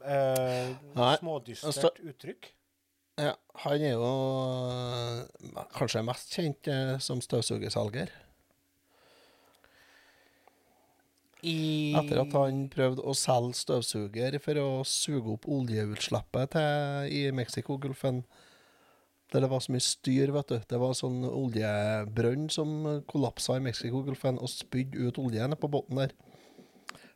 eh, 0.04 0.74
Smådystert 1.18 1.72
altså- 1.72 1.94
uttrykk. 2.10 2.52
Ja, 3.16 3.32
han 3.62 3.80
er 3.80 3.94
jo 3.94 4.08
øh, 4.68 5.62
kanskje 5.72 6.02
mest 6.04 6.34
kjent 6.36 6.68
eh, 6.68 6.98
som 7.00 7.22
støvsugerselger. 7.24 8.10
I 11.46 11.94
Etter 11.94 12.20
at 12.24 12.34
han 12.34 12.66
prøvde 12.72 13.04
å 13.06 13.14
selge 13.16 13.60
støvsuger 13.60 14.38
for 14.42 14.58
å 14.58 14.68
suge 14.88 15.36
opp 15.36 15.46
oljeutslippet 15.50 16.56
til, 16.56 17.12
i 17.14 17.22
Mexicogolfen. 17.34 18.24
Der 19.32 19.42
det 19.42 19.50
var 19.50 19.62
så 19.62 19.74
mye 19.74 19.82
styr, 19.82 20.30
vet 20.34 20.50
du. 20.50 20.56
Det 20.70 20.78
var 20.80 20.94
sånn 20.94 21.24
oljebrønn 21.26 22.48
som 22.52 22.72
kollapsa 23.10 23.58
i 23.58 23.64
Mexicogolfen 23.64 24.38
og 24.38 24.50
spydde 24.50 25.08
ut 25.08 25.20
oljen 25.22 25.56
på 25.58 25.70
båten 25.70 26.02
der. 26.02 26.16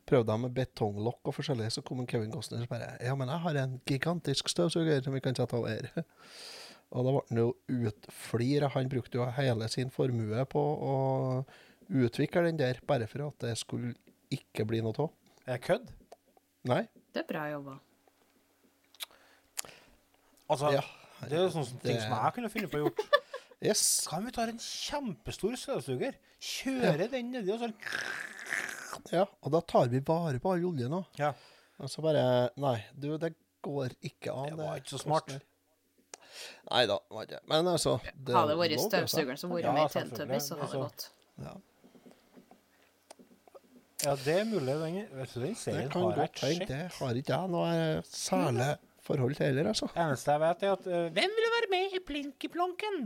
prøvde 0.07 0.33
han 0.33 0.41
med 0.43 0.55
betonglokk 0.55 1.29
og 1.29 1.35
forskjellig, 1.37 1.69
så 1.71 1.83
kom 1.87 2.01
Kevin 2.07 2.33
Costner 2.33 2.65
og 2.65 2.71
bare 2.71 2.97
Ja, 2.99 3.15
men 3.15 3.29
jeg 3.29 3.43
har 3.45 3.59
en 3.61 3.79
gigantisk 3.87 4.49
støvsuger 4.49 5.03
som 5.03 5.13
vi 5.13 5.21
kan 5.23 5.35
sette 5.35 5.55
over. 5.55 5.87
Og 6.91 7.05
da 7.05 7.11
ble 7.13 7.21
han 7.29 7.37
jo 7.39 7.51
utflira. 7.87 8.67
Han 8.73 8.89
brukte 8.91 9.15
jo 9.15 9.25
hele 9.37 9.69
sin 9.71 9.93
formue 9.93 10.43
på 10.51 10.59
å 10.59 10.95
utvikle 11.87 12.43
den 12.49 12.59
der, 12.59 12.81
bare 12.87 13.07
for 13.07 13.29
at 13.29 13.45
det 13.45 13.53
skulle 13.61 13.93
ikke 14.31 14.65
bli 14.67 14.81
noe 14.85 14.95
av. 15.05 15.11
Er 15.47 15.57
jeg 15.57 15.63
kødd? 15.67 15.89
Nei. 16.69 16.81
Det 17.13 17.23
er 17.23 17.27
bra 17.29 17.45
jobba. 17.51 17.79
Altså, 20.51 20.71
Ja. 20.75 20.81
det 21.27 21.33
er 21.37 21.43
jo 21.45 21.49
sånne 21.49 21.79
ting 21.81 21.95
det- 21.95 22.01
som 22.01 22.11
jeg 22.11 22.33
kunne 22.35 22.49
funnet 22.49 22.71
på 22.71 22.77
å 22.79 22.85
gjort. 22.89 22.99
Yes. 23.61 24.07
Hva 24.09 24.17
om 24.17 24.25
vi 24.25 24.31
tar 24.31 24.49
en 24.49 24.57
kjempestor 24.57 25.53
støvsuger, 25.55 26.15
kjører 26.41 27.11
den 27.11 27.27
nedi 27.31 27.51
og 27.53 27.59
sånn 27.61 27.75
Ja, 29.13 29.25
og 29.43 29.51
da 29.51 29.59
tar 29.61 29.85
vi 29.87 29.99
vare 29.99 30.39
på 30.41 30.49
all 30.51 30.65
oljen 30.65 30.89
òg. 30.97 31.05
Ja. 31.19 31.33
Og 31.79 31.87
så 31.87 32.01
bare 32.01 32.49
Nei, 32.57 32.83
du, 32.97 33.15
det 33.21 33.35
går 33.61 33.93
ikke 34.01 34.33
an. 34.33 34.49
Det 34.49 34.57
var 34.57 34.79
ikke 34.81 34.95
så 34.97 34.99
smart. 35.03 35.29
Nei 36.71 36.87
da, 36.87 36.97
det 36.97 37.11
var 37.13 37.27
ikke 37.27 37.39
Men 37.47 37.65
altså 37.67 37.99
det 38.01 38.33
Hadde 38.33 38.47
det 38.49 38.57
vært 38.63 38.73
lå 38.79 38.89
støvsugeren 38.89 39.37
som 39.37 39.51
vært 39.53 39.63
Ja, 39.67 39.73
med 39.73 39.83
i 39.85 39.93
selvfølgelig. 39.93 40.17
Teletubbies, 40.17 40.47
så 40.49 40.55
hadde 40.57 40.61
det 40.61 40.81
Altså, 40.81 40.81
gått. 40.81 41.09
Ja, 41.45 41.53
Ja, 44.01 44.15
det 44.17 44.33
er 44.39 44.47
mulig. 44.49 44.77
Den, 44.81 44.95
vet 45.17 45.33
du, 45.33 45.41
den 45.41 45.51
det 45.51 45.57
serien 45.61 45.89
kan 45.91 46.07
har 46.07 46.15
jeg 46.15 46.31
godt 46.31 46.45
hende. 46.45 46.67
Det 46.71 46.79
har 46.97 47.19
ikke 47.19 47.35
jeg 47.35 47.51
noe 47.53 47.73
særlig 48.07 48.69
forhold 49.05 49.35
til 49.37 49.45
heller, 49.49 49.67
altså. 49.73 49.89
Eneste 49.97 50.31
jeg 50.35 50.41
vet, 50.41 50.63
er 50.63 50.71
at 50.77 50.87
uh, 50.87 51.03
Hvem 51.17 51.35
vil 51.37 51.51
være 51.55 51.69
med 51.73 51.97
i 51.97 52.01
Plinky-plonken? 52.07 52.97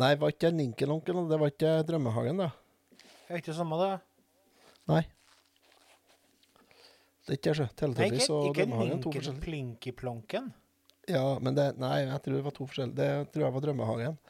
Nei, 0.00 0.12
var 0.20 0.32
ikke 0.32 0.52
Ninkelonken, 0.54 1.24
det 1.30 1.38
var 1.40 1.50
ikke 1.50 1.72
Drømmehagen, 1.88 2.44
da. 2.44 2.50
Det 3.00 3.34
Er 3.34 3.40
ikke 3.42 3.50
det 3.50 3.56
samme, 3.58 3.78
det? 3.80 3.96
Nei. 4.90 5.02
Det 7.26 7.34
er 7.34 7.38
ikke 7.38 7.54
det, 7.96 8.12
ikke, 8.12 8.32
og 8.34 8.54
Drømmehagen. 8.56 9.02
To 9.02 9.12
forskjellige. 9.14 10.44
Ja, 11.10 11.24
men 11.42 11.56
det 11.56 11.66
Nei, 11.80 11.96
jeg 12.04 12.22
tror 12.24 12.36
det 12.36 12.44
var 12.46 12.56
to 12.56 12.66
forskjellige. 12.70 12.96
Det 13.00 13.32
tror 13.34 13.46
jeg 13.46 13.56
var 13.56 13.66
Drømmehagen. 13.66 14.20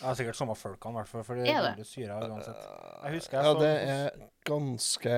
Det 0.00 0.08
er 0.08 0.14
sikkert 0.16 0.36
samme 0.38 0.54
folkene, 0.56 0.94
i 0.94 0.96
hvert 0.96 1.08
fall. 1.10 1.24
For 1.26 1.36
det 1.36 1.48
Er 1.50 1.60
det? 1.60 1.70
veldig 1.74 1.86
syra 1.86 2.14
uansett. 2.24 2.62
Jeg 3.04 3.14
husker 3.18 3.36
jeg 3.36 3.44
Ja, 3.44 3.52
så 3.52 3.60
det 3.60 3.74
er 3.92 4.28
ganske 4.48 5.16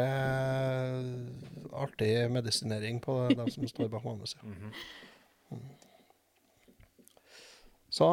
artig 1.84 2.12
medisinering 2.34 2.98
på 3.02 3.16
dem 3.30 3.50
som 3.50 3.68
står 3.70 3.88
bak 3.92 4.04
manuset. 4.04 4.42
Mhm. 5.52 5.68
Så 7.92 8.06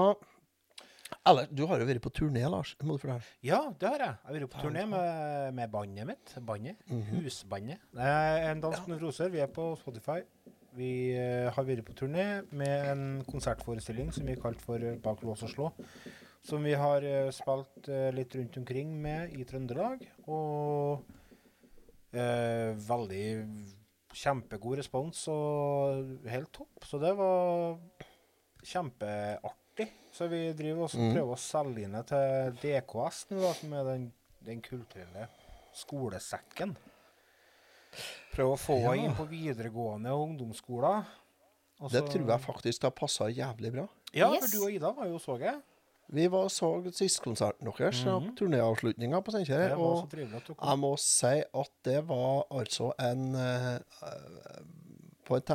Eller, 1.25 1.47
du 1.55 1.65
har 1.67 1.79
jo 1.79 1.86
vært 1.88 2.01
på 2.03 2.12
turné, 2.12 2.41
Lars. 2.51 2.75
Må 2.84 2.97
du 2.97 3.01
fortelle. 3.01 3.23
Ja, 3.43 3.62
det 3.79 3.88
har 3.88 4.01
jeg. 4.03 4.15
Jeg 4.19 4.27
har 4.27 4.36
vært 4.36 4.51
på 4.51 4.63
turné 4.65 4.84
med, 4.89 5.53
med 5.55 5.71
bandet 5.71 6.08
mitt. 6.08 6.34
Bandet. 6.45 6.75
Mm 6.88 7.23
Det 7.23 8.03
er 8.03 8.51
en 8.51 8.62
dansk 8.62 8.88
nevroser. 8.88 9.29
Vi 9.29 9.39
er 9.39 9.47
på 9.47 9.75
Spotify. 9.79 10.19
Vi 10.75 11.15
eh, 11.17 11.49
har 11.49 11.63
vært 11.65 11.86
på 11.86 11.95
turné 11.97 12.43
med 12.51 12.89
en 12.91 13.03
konsertforestilling 13.25 14.12
som 14.13 14.27
vi 14.27 14.36
kalte 14.36 14.62
for 14.62 14.75
eh, 14.77 14.97
Bak 15.01 15.23
lås 15.23 15.43
og 15.43 15.49
slå. 15.49 15.69
Som 16.41 16.63
vi 16.63 16.73
har 16.73 17.04
eh, 17.04 17.30
spilt 17.36 17.89
eh, 17.91 18.10
litt 18.15 18.36
rundt 18.36 18.58
omkring 18.62 18.93
med 19.02 19.34
i 19.36 19.43
Trøndelag. 19.45 20.06
Og 20.32 21.04
eh, 22.15 22.71
veldig 22.88 23.25
kjempegod 24.15 24.80
respons 24.80 25.25
og 25.30 26.15
helt 26.32 26.52
topp. 26.56 26.86
Så 26.88 26.99
det 27.02 27.12
var 27.19 27.78
kjempeartig. 28.65 29.89
Så 30.12 30.28
vi 30.32 30.39
driver 30.58 30.88
også 30.88 30.97
Mm. 30.99 31.13
prøver 31.13 31.36
å 31.36 31.39
selge 31.39 31.84
inn 31.86 31.93
det 31.95 32.06
til 32.10 32.56
DKS 32.63 33.19
nå, 33.30 33.41
da, 33.43 33.54
som 33.54 33.73
er 33.78 33.84
den, 33.91 34.08
den 34.43 34.62
kulturelle 34.65 35.28
skolesekken. 35.75 36.75
Prøve 38.34 38.56
å 38.56 38.60
få 38.60 38.80
Ja. 38.84 38.93
inn 38.95 39.15
på 39.15 39.28
videregående 39.30 40.12
og 40.12 40.30
ungdomsskoler. 40.30 41.06
Det 41.91 42.04
tror 42.12 42.28
jeg 42.28 42.41
faktisk 42.43 42.84
har 42.84 42.91
passa 42.91 43.30
jævlig 43.30 43.71
bra. 43.71 43.88
Ja, 44.13 44.32
Yes. 44.34 44.41
for 44.41 44.58
du 44.58 44.65
og 44.65 44.71
Ida 44.73 44.91
var 44.91 45.06
jo 45.08 45.17
så 45.19 45.38
jeg. 45.39 45.62
Vi 46.09 46.25
var 46.31 46.47
og 46.47 46.51
så 46.51 46.69
sistekonserten 46.91 47.67
deres, 47.67 48.05
mm 48.05 48.11
-hmm. 48.11 48.35
turnéavslutninga 48.35 49.19
på 49.21 49.31
Steinkjer. 49.31 49.75
Og 49.75 50.09
jeg 50.67 50.79
må 50.79 50.95
si 50.97 51.43
at 51.53 51.71
det 51.85 52.07
var 52.09 52.45
altså 52.51 52.91
en 52.99 53.35
eh, 53.35 53.75
eh, 53.75 54.63
på, 55.25 55.35
et, 55.35 55.45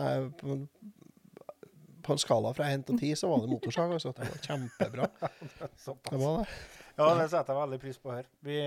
på, 2.02 2.12
en- 2.12 2.18
skala 2.18 2.52
fra 2.52 2.72
1 2.72 2.86
til 2.86 2.98
10 2.98 3.14
så 3.14 3.28
var 3.28 3.40
det 3.40 3.48
motorsag. 3.48 3.92
Altså. 3.92 4.12
Det 4.12 4.18
var 4.18 4.38
kjempebra. 4.42 5.06
Det 6.10 6.18
var 6.20 6.38
det. 6.38 6.46
Ja, 6.98 7.22
det 7.22 7.30
setter 7.30 7.52
jeg 7.52 7.60
veldig 7.62 7.80
pris 7.80 7.98
på 7.98 8.12
her. 8.12 8.26
Vi, 8.40 8.58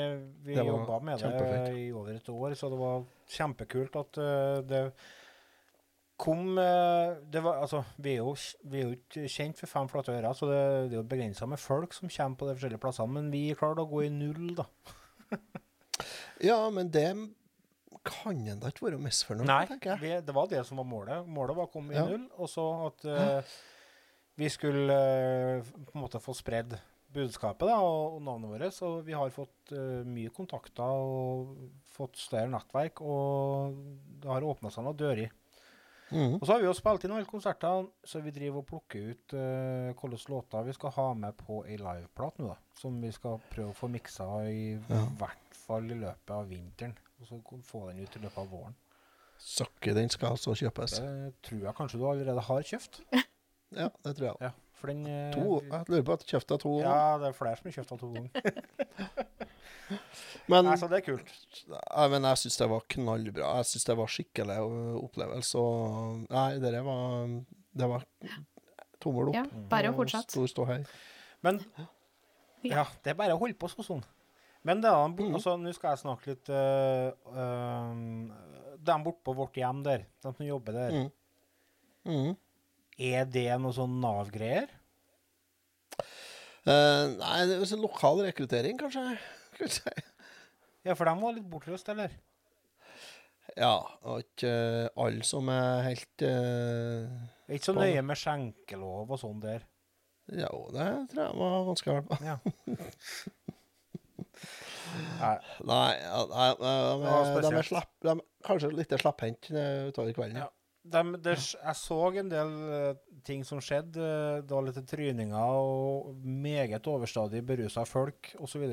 vi 0.44 0.56
jobba 0.56 1.00
med 1.00 1.18
det 1.18 1.78
i 1.80 1.92
over 1.92 2.10
et 2.10 2.30
år, 2.30 2.54
så 2.54 2.70
det 2.70 2.80
var 2.80 3.04
kjempekult 3.30 3.96
at 3.96 4.18
eh, 4.18 4.64
det 4.68 4.82
kom 6.18 6.58
eh, 6.58 7.16
det 7.30 7.42
var, 7.46 7.60
altså, 7.62 7.84
vi, 8.02 8.16
er 8.16 8.24
jo, 8.24 8.34
vi 8.66 8.80
er 8.82 8.88
jo 8.88 8.96
ikke 8.98 9.28
kjent 9.30 9.60
for 9.62 9.70
fem 9.70 9.90
flate 9.92 10.16
ører, 10.16 10.34
så 10.38 10.50
det, 10.50 10.62
det 10.90 10.98
er 10.98 11.02
jo 11.02 11.08
begrensa 11.12 11.46
med 11.50 11.62
folk 11.62 11.94
som 11.94 12.10
kommer 12.10 12.40
på 12.40 12.48
de 12.50 12.56
forskjellige 12.58 12.82
plassene. 12.82 13.14
Men 13.20 13.30
vi 13.34 13.44
klarte 13.58 13.86
å 13.86 13.92
gå 13.92 14.06
i 14.08 14.14
null, 14.14 14.56
da. 14.58 14.68
Ja, 16.46 16.58
men 16.70 16.92
det 16.94 17.08
kan 18.08 18.38
en 18.48 18.60
da 18.62 18.70
ikke 18.70 18.86
være 18.86 19.00
misfornøyd 19.02 19.48
Nei, 19.50 19.64
med, 19.64 19.72
tenker 19.72 19.96
jeg. 19.96 20.02
vi, 20.04 20.12
det 20.28 20.36
var 20.38 20.50
det 20.52 20.60
som 20.68 20.78
var 20.80 20.86
målet. 20.88 21.26
Målet 21.34 21.58
var 21.58 21.66
å 21.66 21.72
komme 21.74 21.96
i 21.96 21.98
Ja. 21.98 22.06
null, 22.06 22.28
og 22.38 22.52
så 22.52 22.66
at 22.86 23.08
uh, 23.10 23.56
vi 24.38 24.50
skulle 24.54 24.94
uh, 24.94 25.72
på 25.90 25.96
en 25.98 26.04
måte 26.04 26.22
få 26.22 26.36
spredd 26.38 26.78
budskapet 27.18 27.66
da, 27.66 27.80
og, 27.82 28.20
og 28.20 28.22
navnet 28.28 28.54
vårt. 28.54 28.76
Så 28.78 28.92
vi 29.08 29.16
har 29.18 29.34
fått 29.34 29.74
uh, 29.74 30.06
mye 30.06 30.30
kontakter 30.36 30.86
og 31.02 31.58
fått 31.98 32.22
større 32.22 32.52
nettverk, 32.54 33.02
og 33.02 33.82
det 34.22 34.30
har 34.30 34.46
åpna 34.46 34.72
seg 34.74 34.86
noen 34.86 35.02
dører. 35.02 35.34
Mhm. 36.12 36.38
Og 36.40 36.46
så 36.48 36.54
har 36.54 36.60
vi 36.62 36.68
jo 36.70 36.74
spilt 36.78 37.04
inn 37.04 37.12
alle 37.18 37.26
konsertene, 37.28 37.90
så 38.08 38.22
vi 38.24 38.32
driver 38.32 38.62
og 38.62 38.68
plukker 38.70 39.10
ut 39.12 39.34
uh, 39.36 39.92
hvilke 39.92 40.30
låter 40.32 40.64
vi 40.64 40.74
skal 40.78 40.94
ha 40.96 41.08
med 41.14 41.36
på 41.42 41.66
ei 41.68 41.76
liveplat 41.82 42.38
nå, 42.40 42.48
da. 42.54 42.56
Som 42.80 43.02
vi 43.02 43.12
skal 43.12 43.40
prøve 43.52 43.74
å 43.74 43.76
få 43.76 43.90
miksa 43.92 44.28
i 44.48 44.78
Ja. 44.90 45.02
hvert 45.20 45.58
fall 45.66 45.92
i 45.92 45.98
løpet 46.00 46.32
av 46.32 46.48
vinteren. 46.48 46.96
Og 47.20 47.28
så 47.28 47.42
få 47.66 47.88
den 47.90 48.00
ut 48.06 48.16
i 48.16 48.20
løpet 48.24 48.38
av 48.38 48.48
våren. 48.52 48.76
Søkke, 49.38 49.94
den 49.94 50.10
skal 50.10 50.30
altså 50.36 50.54
kjøpes. 50.56 51.00
Det 51.02 51.34
tror 51.44 51.60
jeg 51.66 51.76
kanskje 51.76 52.00
du 52.00 52.06
allerede 52.10 52.42
har 52.42 52.62
kjøpt. 52.62 53.02
Ja, 53.76 53.90
det 54.06 54.16
tror 54.16 54.28
jeg. 54.32 54.36
Ja, 54.42 54.52
for 54.78 54.88
den 54.92 55.02
eh, 55.10 55.32
To, 55.34 55.58
jeg 55.66 55.86
lurer 55.90 56.04
på 56.08 56.14
at 56.18 56.22
jeg 56.26 56.30
kjøpte 56.36 56.56
to. 56.62 56.72
ganger. 56.78 56.90
Ja, 56.90 57.18
det 57.22 57.28
er 57.32 57.36
flere 57.38 57.58
som 57.58 57.66
har 57.70 57.76
kjøpt 57.78 57.92
to 58.00 58.08
ganger. 58.14 58.32
Men, 60.52 60.66
Nei, 60.68 60.76
så 60.80 60.86
det 60.92 60.98
er 61.00 61.04
kult. 61.06 61.30
Jeg, 61.68 62.08
men 62.12 62.22
jeg 62.28 62.38
syns 62.42 62.58
det 62.60 62.68
var 62.72 62.82
knallbra. 62.92 63.48
Jeg 63.62 63.68
syns 63.70 63.86
det 63.88 63.96
var 64.00 64.10
skikkelig 64.12 64.58
opplevelse. 65.00 65.56
Og 65.62 65.72
nei, 66.32 66.50
det 66.64 66.82
var 66.84 67.28
Det 67.78 67.88
var 67.94 68.02
tommel 69.04 69.26
opp. 69.32 69.38
Ja, 69.38 69.44
bare 69.72 69.90
å 69.94 69.96
fortsette. 69.96 70.32
Stor 70.36 70.48
ståhei. 70.52 70.80
Men 71.46 71.56
ja, 72.68 72.84
det 73.04 73.10
er 73.14 73.18
bare 73.20 73.36
å 73.38 73.40
holde 73.40 73.56
på 73.60 73.68
sånn. 73.72 74.04
Men 74.68 74.76
det 74.84 74.90
er 74.92 75.08
de 75.16 75.24
Mhm. 75.24 75.36
altså, 75.38 75.52
nå 75.62 75.72
skal 75.76 75.90
jeg 75.94 76.00
snakke 76.04 76.26
litt 76.34 76.48
uh, 76.50 77.12
De 78.84 78.94
borte 79.06 79.24
på 79.24 79.32
vårt 79.38 79.56
hjem 79.56 79.80
der, 79.86 80.00
de 80.24 80.30
som 80.34 80.46
jobber 80.46 80.72
der, 80.74 80.92
Mm. 80.92 81.12
Mhm. 82.08 82.36
Er 82.98 83.28
det 83.30 83.50
noe 83.62 83.76
sånn 83.76 84.00
Nav-greier? 84.02 84.70
Uh, 86.68 87.16
nei, 87.16 87.36
det 87.48 87.62
er 87.62 87.68
sånn 87.70 87.84
lokal 87.86 88.20
rekruttering, 88.26 88.80
kanskje. 88.80 89.04
kanskje. 89.60 89.94
Ja, 90.88 90.96
for 90.98 91.08
de 91.08 91.14
var 91.22 91.36
litt 91.36 91.48
bortrøst, 91.48 91.88
eller? 91.94 92.12
Ja, 93.56 93.78
og 94.04 94.26
ikke 94.26 94.52
uh, 94.52 95.06
alle 95.06 95.24
som 95.26 95.48
er 95.50 95.86
helt 95.88 96.24
uh, 96.28 97.08
Det 97.08 97.56
er 97.56 97.58
ikke 97.58 97.70
så 97.70 97.78
nøye 97.78 98.04
med 98.06 98.20
skjenkelov 98.20 99.14
og 99.16 99.22
sånn 99.22 99.40
der. 99.42 99.64
Jo, 100.28 100.66
det 100.76 100.88
tror 101.14 101.24
jeg 101.24 101.38
var 101.40 101.56
hardt. 101.70 102.18
Ja. 102.28 102.36
Nei, 105.18 105.38
Nei, 105.66 105.94
nei, 106.30 106.50
nei 106.62 106.74
de, 106.92 107.08
var 107.08 107.42
de, 107.42 107.50
er 107.58 107.66
slapp, 107.66 107.90
de 108.06 108.14
kanskje 108.46 108.70
litt 108.76 108.94
slapphendt 109.02 109.50
utover 109.50 110.14
kvelden. 110.14 110.44
Ja. 110.44 110.52
Dem- 110.92 111.16
de, 111.22 111.34
jeg 111.36 111.76
så 111.76 111.98
en 112.20 112.30
del 112.30 112.52
eh, 112.78 112.94
ting 113.24 113.44
som 113.46 113.60
skjedde. 113.60 113.98
eh, 113.98 114.42
Det 114.42 114.52
var 114.52 114.64
litt 114.68 114.80
tryninger 114.88 115.34
og 115.36 116.16
meget 116.24 116.88
overstadig 116.88 117.44
berusa 117.46 117.86
folk 117.86 118.34
osv. 118.40 118.64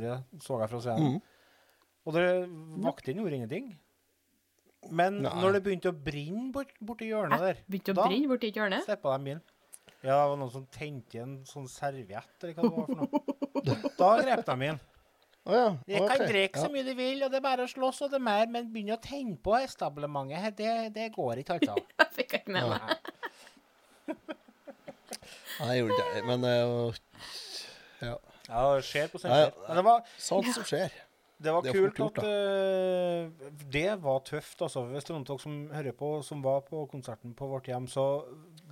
Så 0.41 0.61
jeg 0.61 0.71
fra 0.71 0.81
scenen. 0.81 1.15
Mm. 1.17 1.23
Og 2.07 2.13
det 2.15 2.25
vaktene 2.85 3.23
gjorde 3.23 3.39
ingenting. 3.41 3.75
Men 4.91 5.23
Nei. 5.25 5.31
når 5.41 5.53
det 5.57 5.63
begynte 5.65 5.89
å 5.93 5.97
brenne 6.05 6.51
bort, 6.53 6.73
borti 6.85 7.07
hjørnet 7.09 7.41
der, 7.41 7.57
Begynte 7.71 7.93
å 7.95 7.95
Da- 7.97 8.09
brenne 8.09 8.29
borti 8.29 8.51
hjørnet? 8.53 8.83
steppa 8.85 9.17
de 9.19 9.31
inn. 9.31 9.41
Ja, 10.05 10.19
det 10.21 10.29
var 10.29 10.37
noen 10.37 10.51
som 10.53 10.67
tente 10.67 11.15
i 11.17 11.21
en 11.23 11.39
sånn 11.49 11.67
serviett, 11.67 12.43
eller 12.43 12.53
hva 12.55 12.63
det 12.63 12.77
var 12.77 12.87
for 12.87 12.97
noe. 12.97 13.91
Da 13.97 14.11
grep 14.21 14.45
de 14.45 14.67
inn. 14.69 14.81
Å 15.45 15.57
ja. 15.57 15.65
De 15.85 15.97
ok. 16.01 16.09
kan 16.09 16.23
drikke 16.25 16.61
så 16.61 16.69
Ja. 16.69 16.73
mye 16.73 16.85
de 16.87 16.95
vil, 16.97 17.23
og 17.25 17.33
det 17.33 17.37
er 17.37 17.45
bare 17.45 17.67
å 17.67 17.69
slåss 17.69 18.03
og 18.07 18.13
det 18.15 18.17
er 18.17 18.25
mer, 18.25 18.47
men 18.49 18.71
begynne 18.73 18.97
å 18.97 19.03
tenne 19.03 19.37
på 19.37 19.57
establementet 19.61 20.41
her, 20.41 20.55
det, 20.57 20.75
det 20.95 21.11
går 21.13 21.43
ikke, 21.43 21.59
altså. 21.59 21.75
Jeg 22.01 22.13
fikk 22.17 22.37
ikke 22.41 22.55
med 22.57 22.71
meg. 22.73 22.81
Nei, 25.61 25.69
jeg 25.75 25.83
gjorde 25.83 25.99
det. 26.01 26.23
Men 26.31 26.47
er 26.49 26.63
ja. 28.05 28.17
Ja, 28.49 28.63
det 28.77 28.85
skjer 28.85 29.11
på 29.13 29.21
Nei, 29.23 29.41
Steinkjer. 29.43 29.77
Det 29.77 29.85
var 29.87 30.09
sånt 30.21 30.51
som 30.53 30.67
skjer. 30.69 30.97
Det 31.45 31.53
var 31.53 31.65
Det 31.67 31.73
kult 31.75 31.99
gjort, 31.99 32.19
at 32.23 32.25
uh, 32.25 33.53
Det 33.73 33.89
var 34.01 34.21
tøft, 34.25 34.63
altså. 34.63 34.85
Hvis 34.89 35.05
det 35.05 35.13
er 35.13 35.17
noen 35.19 35.25
av 35.27 35.31
dere 35.33 35.45
som 35.45 35.57
hører 35.75 35.97
på, 35.99 36.11
som 36.25 36.45
var 36.45 36.63
på 36.69 36.85
konserten 36.93 37.35
på 37.37 37.49
vårt 37.51 37.69
hjem, 37.69 37.89
så 37.91 38.07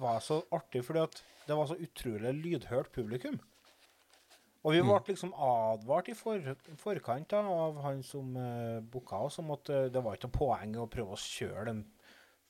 var 0.01 0.21
det 0.21 0.27
så 0.29 0.41
artig 0.55 0.85
fordi 0.87 1.03
at 1.05 1.23
det 1.49 1.57
var 1.59 1.69
så 1.69 1.77
utrolig 1.83 2.33
lydhørt 2.39 2.93
publikum. 2.95 3.41
Og 4.63 4.77
vi 4.77 4.83
ble 4.85 4.99
liksom 5.09 5.33
advart 5.35 6.09
i 6.13 6.15
for, 6.15 6.53
forkant 6.79 7.33
da, 7.33 7.41
av 7.43 7.81
han 7.83 8.03
som 8.07 8.37
uh, 8.39 8.79
booka 8.93 9.19
oss, 9.27 9.41
om 9.43 9.51
at 9.57 9.73
uh, 9.75 9.89
det 9.91 10.03
var 10.05 10.15
ikke 10.15 10.31
noe 10.31 10.39
poeng 10.39 10.77
å 10.79 10.91
prøve 10.91 11.17
å 11.17 11.19
kjøre 11.19 11.65
den 11.73 11.81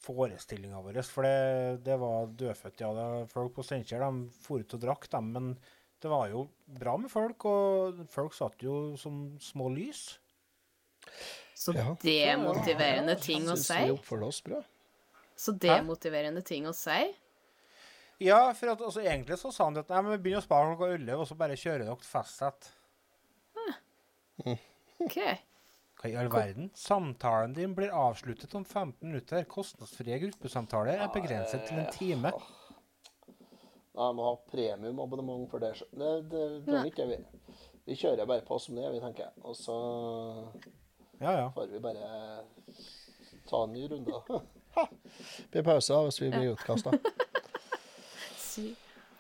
forestillinga 0.03 0.83
vår. 0.85 0.99
For 1.09 1.25
det, 1.25 1.85
det 1.87 1.97
var 2.03 2.33
dødfødt, 2.37 2.83
ja. 2.85 2.91
Det, 2.99 3.07
folk 3.33 3.55
på 3.57 3.65
Steinkjer 3.65 4.05
de 4.05 4.27
for 4.45 4.61
ut 4.61 4.77
og 4.77 4.83
drakk, 4.83 5.09
dem. 5.15 5.31
Men 5.33 5.49
det 6.03 6.11
var 6.13 6.29
jo 6.33 6.45
bra 6.67 6.99
med 7.01 7.13
folk, 7.13 7.47
og 7.49 8.05
folk 8.13 8.37
satt 8.37 8.61
jo 8.67 8.97
som 9.01 9.25
små 9.41 9.71
lys. 9.73 10.19
Så 11.57 11.73
Ja. 11.77 11.95
demotiverende 12.03 13.17
ting 13.23 13.49
å 13.49 13.57
si. 13.57 13.79
vi 13.87 13.95
oppførte 13.95 14.29
oss 14.29 14.43
bra. 14.45 14.63
Så 15.37 15.55
demotiverende 15.59 16.43
ting 16.45 16.67
å 16.67 16.75
si. 16.75 17.15
Ja, 18.21 18.53
for 18.55 18.71
at, 18.75 18.81
altså, 18.81 19.01
egentlig 19.01 19.39
så 19.41 19.51
sa 19.53 19.65
han 19.65 19.77
at 19.81 19.89
nei, 19.91 20.03
men 20.03 20.13
vi 20.17 20.19
begynner 20.27 20.43
å 20.43 20.47
spare 20.47 20.69
klokka 20.77 20.93
11, 20.95 21.17
og 21.19 21.27
så 21.31 21.35
bare 21.41 21.57
kjører 21.59 21.85
dere 21.89 21.97
festsett. 22.07 22.69
OK. 25.03 25.17
Hva 26.03 26.11
i 26.11 26.17
all 26.19 26.31
verden? 26.33 26.71
Samtalen 26.79 27.53
din 27.57 27.75
blir 27.79 27.93
avsluttet 27.95 28.55
om 28.59 28.65
15 28.65 29.09
minutter. 29.09 29.45
Kostnadsfrie 29.51 30.19
gruppesamtaler 30.25 30.99
er 31.03 31.11
begrenset 31.15 31.67
til 31.69 31.79
en 31.83 31.91
time. 31.95 32.33
Nei, 33.93 34.07
jeg 34.07 34.17
må 34.17 34.25
ha 34.25 34.37
premiumabonnement 34.49 35.51
for 35.53 35.63
det. 35.63 35.75
Det, 35.93 36.13
det 36.33 36.43
trenger 36.65 36.89
ikke 36.91 37.09
vi. 37.11 37.19
Vi 37.91 37.97
kjører 37.99 38.29
bare 38.31 38.45
på 38.47 38.57
som 38.63 38.79
det 38.79 38.87
er, 38.87 38.95
vi 38.95 39.03
tenker. 39.03 39.35
Og 39.43 39.57
så 39.59 39.77
Ja, 41.23 41.35
ja. 41.43 41.49
får 41.55 41.69
vi 41.75 41.83
bare 41.83 42.09
ta 43.51 43.65
en 43.67 43.75
ny 43.77 43.87
runde. 43.91 44.23
Det 44.73 45.61
blir 45.61 45.67
pause 45.67 45.99
hvis 46.07 46.23
vi 46.23 46.31
blir 46.33 46.55
utkasta. 46.55 46.95
Sy- 48.53 48.75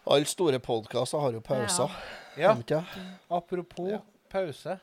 Alle 0.06 0.26
store 0.26 0.58
podkaster 0.58 1.18
har 1.22 1.32
jo 1.32 1.40
pauser. 1.40 1.90
ja. 2.36 2.54
ja. 2.70 2.82
Apropos 3.30 3.90
Ja. 3.90 4.00
pause. 4.30 4.78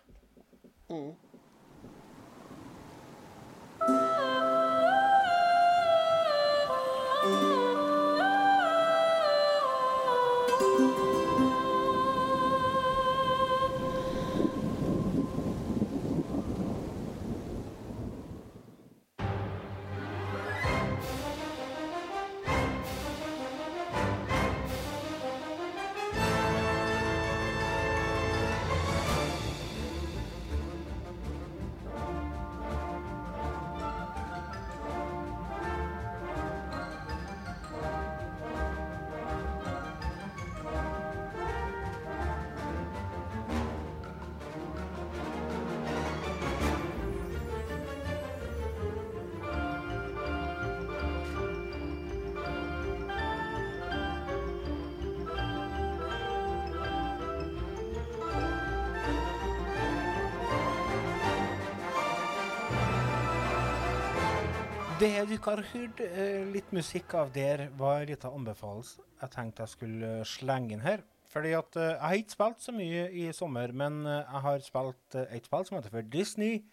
Det 64.99 65.29
du 65.29 65.37
har 65.45 65.61
hørt 65.63 66.01
eh, 66.03 66.41
litt 66.51 66.73
musikk 66.75 67.13
av 67.15 67.29
der, 67.31 67.69
var 67.79 68.01
en 68.01 68.09
liten 68.09 68.33
anbefalelse 68.35 68.99
jeg 69.21 69.31
tenkte 69.31 69.63
jeg 69.63 69.71
skulle 69.71 70.07
eh, 70.17 70.25
slenge 70.27 70.73
inn 70.75 70.81
her. 70.83 70.99
Fordi 71.31 71.53
at 71.55 71.75
eh, 71.79 71.93
Jeg 71.93 72.01
har 72.01 72.13
ikke 72.19 72.33
spilt 72.33 72.59
så 72.65 72.71
mye 72.75 73.05
i 73.15 73.31
sommer, 73.31 73.71
men 73.71 74.03
jeg 74.03 74.41
har 74.43 74.59
spilt 74.65 75.15
et 75.21 75.45
spill 75.47 75.65
som 75.69 75.77
heter 75.77 75.93
for 75.93 76.01
Disney 76.01 76.65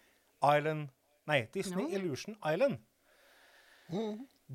Island 0.43 0.89
Nei, 1.27 1.47
Disney 1.53 1.85
no. 1.85 1.89
Illusion 1.95 2.35
Island. 2.43 2.77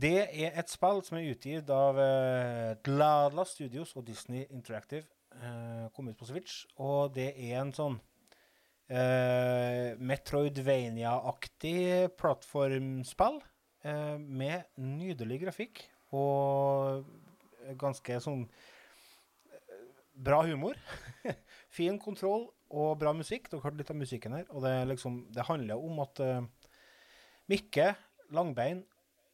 Det 0.05 0.21
er 0.21 0.53
et 0.61 0.69
spill 0.69 1.01
som 1.07 1.17
er 1.17 1.31
utgitt 1.33 1.71
av 1.73 1.97
eh, 2.03 2.77
Glada 2.85 3.47
Studios 3.49 3.97
og 3.97 4.05
Disney 4.05 4.45
Interactive. 4.51 5.07
Kom 5.97 6.13
ut 6.13 6.21
på 6.21 6.29
Switch, 6.29 6.67
og 6.77 7.17
det 7.17 7.33
er 7.41 7.63
en 7.63 7.73
sånn 7.73 7.97
uh, 8.93 9.97
Metroidvania-aktig 9.97 12.13
plattformspill 12.21 13.41
med 13.83 14.68
nydelig 14.79 15.40
grafikk 15.42 15.81
og 16.12 17.07
ganske 17.81 18.18
sånn 18.23 18.45
eh, 19.51 19.85
bra 20.14 20.42
humor. 20.47 20.79
fin 21.77 21.99
kontroll 22.03 22.49
og 22.73 22.97
bra 23.01 23.14
musikk. 23.16 23.51
Dere 23.51 23.64
hørte 23.64 23.81
litt 23.81 23.92
av 23.92 24.01
musikken 24.01 24.37
her. 24.37 24.47
Og 24.53 24.64
det, 24.66 24.75
liksom, 24.92 25.23
det 25.33 25.49
handler 25.49 25.81
om 25.81 26.03
at 26.05 26.23
eh, 26.25 26.42
Mikke, 27.53 27.92
Langbein 28.33 28.85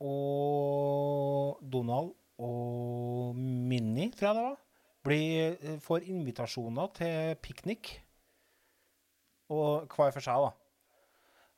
og 0.02 1.58
Donald 1.62 2.14
og 2.38 3.34
Minnie, 3.38 4.12
tror 4.14 4.28
jeg 4.28 4.36
det 4.36 4.44
var, 4.44 4.58
blir, 5.06 5.56
eh, 5.58 5.80
får 5.82 6.06
invitasjoner 6.12 6.94
til 6.98 7.34
piknik. 7.42 7.96
Og 9.48 9.88
hver 9.88 10.12
for 10.14 10.22
seg, 10.22 10.44
da. 10.44 10.67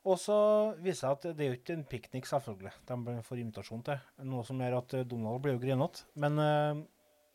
Og 0.09 0.17
så 0.17 0.37
viser 0.81 0.87
det 0.87 0.97
seg 1.01 1.11
at 1.17 1.27
det 1.37 1.45
er 1.45 1.51
jo 1.51 1.59
ikke 1.59 1.75
en 1.77 1.89
piknik, 1.89 2.29
selvfølgelig. 2.29 2.73
De 2.89 3.17
får 3.27 3.43
invitasjon 3.43 3.83
til. 3.85 4.07
Noe 4.31 4.47
som 4.49 4.63
gjør 4.63 4.79
at 4.79 4.97
eh, 4.97 5.07
Donald 5.09 5.43
blir 5.45 5.59
jo 5.59 5.61
grinete. 5.61 6.07
Men 6.23 6.41
uh, 6.41 6.81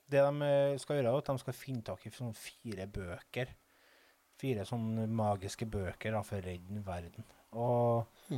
det 0.10 0.24
de 0.26 0.48
eh, 0.50 0.80
skal 0.82 1.00
gjøre, 1.00 1.14
er 1.14 1.22
at 1.22 1.30
de 1.30 1.44
skal 1.44 1.58
finne 1.58 1.86
tak 1.86 2.08
i 2.08 2.14
sånn 2.16 2.34
fire 2.38 2.88
bøker. 2.90 3.54
Fire 4.42 4.66
sånne 4.68 5.06
magiske 5.08 5.68
bøker 5.70 6.18
da, 6.18 6.24
for 6.26 6.42
å 6.42 6.46
redde 6.46 6.82
verden. 6.86 7.30
Og 7.56 8.34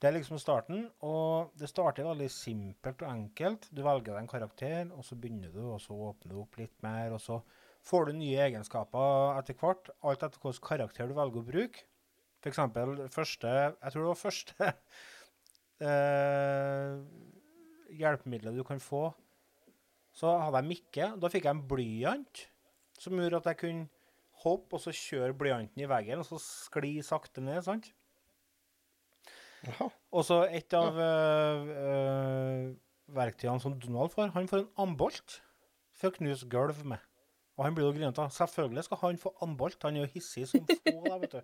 det 0.00 0.08
er 0.08 0.14
liksom 0.16 0.38
starten. 0.40 0.84
Og 1.04 1.56
det 1.60 1.68
starter 1.72 2.06
veldig 2.06 2.28
simpelt 2.32 3.02
og 3.04 3.10
enkelt. 3.10 3.66
Du 3.72 3.82
velger 3.84 4.12
deg 4.12 4.22
en 4.22 4.30
karakter, 4.30 4.92
og 4.96 5.04
så 5.08 5.18
begynner 5.20 5.52
du, 5.56 5.62
og 5.74 5.80
så 5.82 5.96
åpner 5.96 6.32
du 6.32 6.44
opp 6.44 6.60
litt 6.60 6.76
mer, 6.84 7.16
og 7.16 7.20
så 7.24 7.40
får 7.88 8.08
du 8.08 8.18
nye 8.20 8.44
egenskaper 8.46 9.40
etter 9.40 9.56
hvert. 9.60 9.88
Alt 10.04 10.24
etter 10.28 10.44
hvilken 10.44 10.68
karakter 10.68 11.10
du 11.10 11.16
velger 11.16 11.42
å 11.42 11.48
bruke. 11.48 11.88
For 12.40 12.48
eksempel 12.48 12.94
første 13.12 13.48
Jeg 13.50 13.92
tror 13.92 14.00
det 14.00 14.08
var 14.08 14.18
første 14.18 14.68
eh, 15.90 16.94
hjelpemiddelet 18.00 18.56
du 18.56 18.64
kan 18.64 18.80
få. 18.80 19.10
Så 20.16 20.32
hadde 20.40 20.62
jeg 20.62 20.70
Mikke. 20.70 21.10
Da 21.20 21.30
fikk 21.32 21.46
jeg 21.46 21.56
en 21.56 21.66
blyant 21.68 22.44
som 23.00 23.16
gjorde 23.16 23.40
at 23.40 23.50
jeg 23.52 23.60
kunne 23.62 23.88
hoppe 24.42 24.76
og 24.76 24.82
så 24.82 24.92
kjøre 24.94 25.36
blyanten 25.36 25.82
i 25.84 25.88
veggen 25.88 26.22
og 26.22 26.28
så 26.28 26.40
skli 26.40 26.98
sakte 27.04 27.44
ned. 27.44 27.62
sant? 27.66 27.90
Og 30.16 30.24
så 30.24 30.42
et 30.48 30.72
av 30.76 30.96
uh, 30.96 31.68
uh, 31.68 32.70
verktøyene 33.12 33.60
som 33.60 33.76
Donald 33.80 34.12
får, 34.14 34.32
han 34.36 34.48
får 34.48 34.62
en 34.62 34.70
ambolt 34.86 35.40
for 35.92 36.08
å 36.08 36.16
knuse 36.16 36.48
gulv 36.50 36.80
med. 36.88 37.09
Og 37.60 37.66
han 37.66 37.76
blir 37.76 37.90
jo 37.90 37.92
grinete. 37.92 38.24
Selvfølgelig 38.32 38.86
skal 38.86 39.00
han 39.02 39.18
få 39.20 39.34
anbolt. 39.44 39.82
Han 39.84 39.98
er 39.98 40.06
jo 40.06 40.12
hissig 40.14 40.46
som 40.48 40.64
få, 40.64 40.94
der, 41.04 41.18
vet 41.20 41.34
du. 41.34 41.40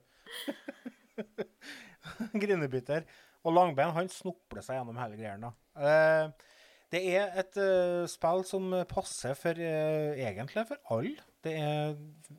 Grinebiter. 2.43 3.05
Og 3.45 3.53
Langbein 3.53 3.93
han 3.93 4.09
snopler 4.09 4.65
seg 4.65 4.79
gjennom 4.79 4.97
hele 4.97 5.19
greia. 5.21 5.51
Eh, 5.77 6.49
det 6.95 7.03
er 7.19 7.37
et 7.43 7.61
øh, 7.61 8.07
spill 8.09 8.47
som 8.49 8.73
passer 8.89 9.37
for 9.37 9.61
øh, 9.61 10.17
egentlig 10.17 10.65
for 10.71 10.97
alle. 10.97 11.21
Det 11.45 11.53
er 11.61 11.95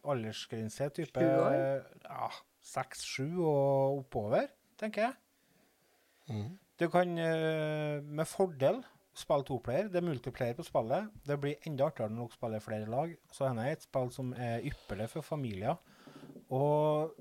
aldersgrense 0.10 0.90
type 0.98 1.22
ja, 1.22 2.32
seks-sju 2.74 3.45
og 3.45 4.01
oppover, 4.01 4.49
tenker 4.82 5.06
jeg. 5.06 6.49
Du 6.82 6.89
kan 6.91 7.14
eh, 7.22 8.01
med 8.04 8.26
fordel 8.26 8.82
spille 9.20 9.45
toplayer. 9.47 9.88
Det 9.91 10.01
er 10.01 10.07
multiplayer 10.07 10.57
på 10.57 10.65
spillet. 10.68 11.11
Det 11.28 11.38
blir 11.41 11.68
enda 11.68 11.88
artigere 11.89 12.13
når 12.13 12.28
dere 12.28 12.39
spiller 12.39 12.63
flere 12.63 12.91
lag. 12.91 13.15
Så 13.32 13.47
dette 13.47 13.65
er 13.65 13.78
et 13.78 13.88
spill 13.88 14.11
som 14.13 14.34
er 14.34 14.65
ypperlig 14.68 15.09
for 15.13 15.26
familier. 15.26 15.80
Og 16.53 17.15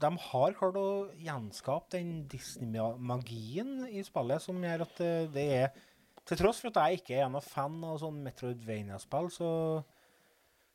de 0.00 0.10
har 0.24 0.56
klart 0.56 0.78
å 0.80 0.90
gjenskape 1.20 1.92
den 1.96 2.24
Disney-magien 2.30 3.86
i 3.90 4.04
spillet 4.06 4.44
som 4.44 4.60
gjør 4.64 4.86
at 4.86 5.00
eh, 5.04 5.30
det 5.32 5.46
er 5.60 5.86
Til 6.28 6.36
tross 6.36 6.60
for 6.62 6.70
at 6.70 6.90
jeg 6.90 7.00
ikke 7.00 7.16
er 7.18 7.30
noen 7.32 7.42
fan 7.42 7.80
av 7.82 7.96
sånn 7.98 8.20
Metroidvania-spill, 8.22 9.30
så 9.34 9.48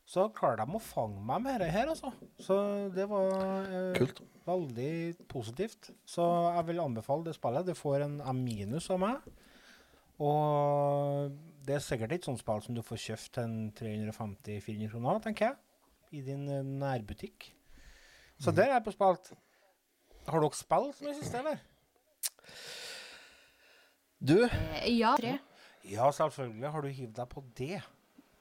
så 0.05 0.27
klarer 0.29 0.61
de 0.61 0.77
å 0.77 0.81
fange 0.83 1.21
meg 1.25 1.41
med 1.41 1.55
dette 1.57 1.73
her, 1.73 1.89
altså. 1.89 2.11
Så 2.37 2.55
det 2.93 3.07
var 3.09 3.65
eh, 3.73 4.11
veldig 4.45 4.91
positivt. 5.31 5.89
Så 6.05 6.25
jeg 6.53 6.67
vil 6.67 6.81
anbefale 6.83 7.25
det 7.25 7.33
spillet. 7.37 7.65
Det 7.65 7.77
får 7.77 8.05
en 8.05 8.19
M 8.21 8.43
minus 8.45 8.91
av 8.93 9.01
meg. 9.01 9.25
Og 10.23 11.33
det 11.65 11.75
er 11.75 11.83
sikkert 11.83 12.15
ikke 12.15 12.29
sånn 12.29 12.39
spill 12.39 12.61
som 12.63 12.77
du 12.77 12.83
får 12.85 13.01
kjøpt 13.07 13.31
til 13.35 13.47
en 13.47 13.57
350-400 13.75 14.91
kroner, 14.93 15.21
tenker 15.23 15.49
jeg. 15.49 15.57
I 16.15 16.21
din 16.23 16.45
eh, 16.51 16.63
nærbutikk. 16.63 17.49
Så 18.39 18.53
der 18.55 18.69
er 18.69 18.77
jeg 18.77 18.85
på 18.85 18.93
spilt. 18.95 19.33
Har 20.27 20.41
dere 20.41 20.57
spilt 20.57 20.99
som 20.99 21.09
i 21.09 21.15
siste, 21.17 21.41
eller? 21.41 21.59
Du, 24.19 24.37
Eh, 24.45 24.87
Ja. 24.97 25.15
Tre. 25.19 25.37
Ja, 25.85 26.11
selvfølgelig. 26.11 26.71
Har 26.71 26.81
du 26.81 26.87
hivd 26.87 27.13
deg 27.15 27.29
på 27.29 27.43
det? 27.57 27.81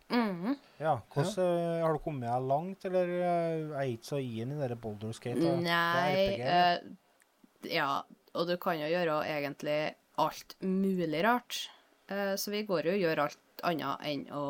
Mm. 0.08 0.56
Ja. 0.80 0.98
Hvordan, 1.12 1.34
ja. 1.36 1.84
har 1.84 1.92
du 1.92 1.98
kommet 1.98 2.28
deg 2.28 2.46
langt, 2.48 2.84
eller 2.84 3.08
eh, 3.08 3.58
jeg 3.58 3.74
er 3.74 3.90
ikke 3.96 4.08
så 4.08 4.20
inn 4.20 4.52
i 4.54 4.68
det 4.68 4.80
Boulder 4.80 5.12
Skate? 5.16 5.40
er 5.40 5.60
Nei 5.64 6.14
eh, 6.40 7.74
Ja, 7.74 8.02
og 8.34 8.48
du 8.48 8.56
kan 8.60 8.78
jo 8.80 8.88
gjøre 8.88 9.20
egentlig 9.28 9.94
alt 10.20 10.56
mulig 10.60 11.24
rart. 11.24 11.70
Eh, 12.06 12.34
så 12.36 12.52
vi 12.52 12.64
går 12.68 12.88
jo 12.88 12.96
og 12.96 13.04
gjør 13.04 13.22
alt 13.26 13.64
annet 13.64 14.06
enn 14.08 14.24
å 14.34 14.44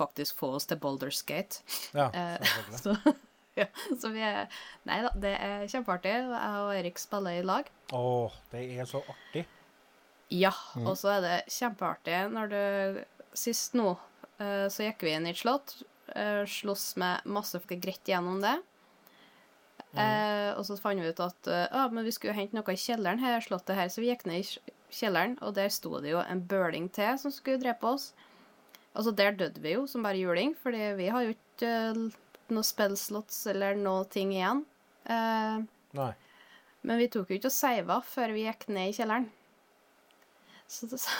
faktisk 0.00 0.38
få 0.40 0.54
oss 0.58 0.68
til 0.70 0.80
Boulders 0.80 1.22
Gate. 1.28 1.62
ja, 1.96 2.08
eh. 2.14 2.54
Så, 2.82 2.94
ja, 3.58 3.66
så 3.98 4.08
vi 4.14 4.22
er 4.24 4.46
Nei 4.88 5.00
da, 5.04 5.10
det 5.20 5.34
er 5.36 5.64
kjempeartig. 5.68 6.12
Jeg 6.30 6.60
og 6.64 6.70
Erik 6.72 7.00
spiller 7.02 7.40
i 7.40 7.44
lag. 7.44 7.68
Å, 7.92 8.30
det 8.52 8.62
er 8.78 8.88
så 8.88 9.02
artig. 9.02 9.44
Ja, 10.30 10.52
og 10.86 10.94
så 10.96 11.16
er 11.16 11.24
det 11.24 11.36
kjempeartig 11.50 12.20
når 12.30 12.52
du 12.52 13.00
Sist 13.36 13.76
nå 13.78 13.92
eh, 14.42 14.66
så 14.70 14.86
gikk 14.86 15.04
vi 15.06 15.12
inn 15.14 15.26
i 15.28 15.30
et 15.30 15.38
slott, 15.38 15.76
uh, 16.16 16.42
sloss 16.50 16.96
med 16.98 17.26
masse 17.30 17.58
folk 17.62 17.78
greit 17.78 18.08
gjennom 18.10 18.40
det. 18.42 18.56
Eh, 19.98 20.50
og 20.54 20.62
så 20.66 20.76
fant 20.78 21.02
vi 21.02 21.10
ut 21.10 21.22
at 21.24 21.48
eh, 21.50 21.66
ah, 21.74 21.88
men 21.90 22.06
vi 22.06 22.12
skulle 22.14 22.36
hente 22.36 22.54
noe 22.54 22.74
i 22.74 22.78
kjelleren 22.78 23.22
her, 23.22 23.40
slottet 23.42 23.78
her, 23.78 23.88
så 23.90 24.02
vi 24.02 24.10
gikk 24.12 24.22
ned 24.28 24.44
i 24.44 24.74
kjelleren, 24.94 25.36
og 25.44 25.54
der 25.56 25.70
sto 25.72 25.98
det 26.02 26.12
jo 26.12 26.22
en 26.22 26.42
bøling 26.46 26.88
til 26.94 27.18
som 27.20 27.32
skulle 27.34 27.60
drepe 27.62 27.86
oss. 27.86 28.10
Altså, 28.94 29.12
der 29.14 29.36
døde 29.38 29.62
vi 29.62 29.76
jo 29.76 29.86
som 29.86 30.02
bare 30.02 30.18
juling, 30.18 30.56
fordi 30.58 30.92
vi 30.98 31.10
har 31.14 31.26
jo 31.26 31.34
ikke 31.36 31.74
uh, 31.94 32.20
noe 32.54 32.66
spellslots 32.66 33.44
eller 33.52 33.78
noe 33.78 34.06
ting 34.10 34.34
igjen. 34.34 34.64
Eh, 35.10 35.60
Nei. 35.96 36.10
men 36.86 36.98
vi 37.00 37.08
tok 37.10 37.30
jo 37.30 37.38
ikke 37.38 37.48
og 37.48 37.54
seiva 37.54 37.96
før 38.04 38.34
vi 38.36 38.44
gikk 38.44 38.66
ned 38.70 38.90
i 38.90 38.96
kjelleren. 38.98 39.28
Så, 40.70 40.86
da 40.90 40.98
så, 41.00 41.14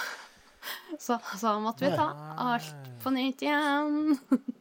så, 0.98 1.18
så 1.40 1.54
måtte 1.62 1.86
vi 1.86 1.96
ta 1.96 2.10
alt 2.50 2.90
på 3.02 3.14
nytt 3.14 3.46
igjen. 3.46 4.18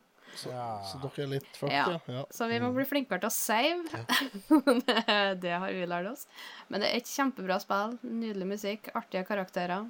Ja. 0.49 0.65
så 0.85 0.99
dere 1.03 1.23
er 1.23 1.31
litt 1.33 1.47
fucked, 1.57 1.73
Ja. 1.73 1.85
ja? 1.95 1.99
ja. 2.19 2.25
Så 2.33 2.47
vi 2.47 2.59
må 2.63 2.71
bli 2.75 2.85
flinkere 2.87 3.19
til 3.23 3.29
å 3.29 3.33
save. 3.33 4.03
det, 4.87 4.97
det 5.43 5.55
har 5.55 5.73
vi 5.73 5.87
lært 5.89 6.11
oss. 6.11 6.27
Men 6.69 6.83
det 6.83 6.91
er 6.91 7.01
et 7.01 7.09
kjempebra 7.09 7.59
spill. 7.63 7.97
Nydelig 8.03 8.51
musikk, 8.53 8.91
artige 8.95 9.25
karakterer. 9.27 9.89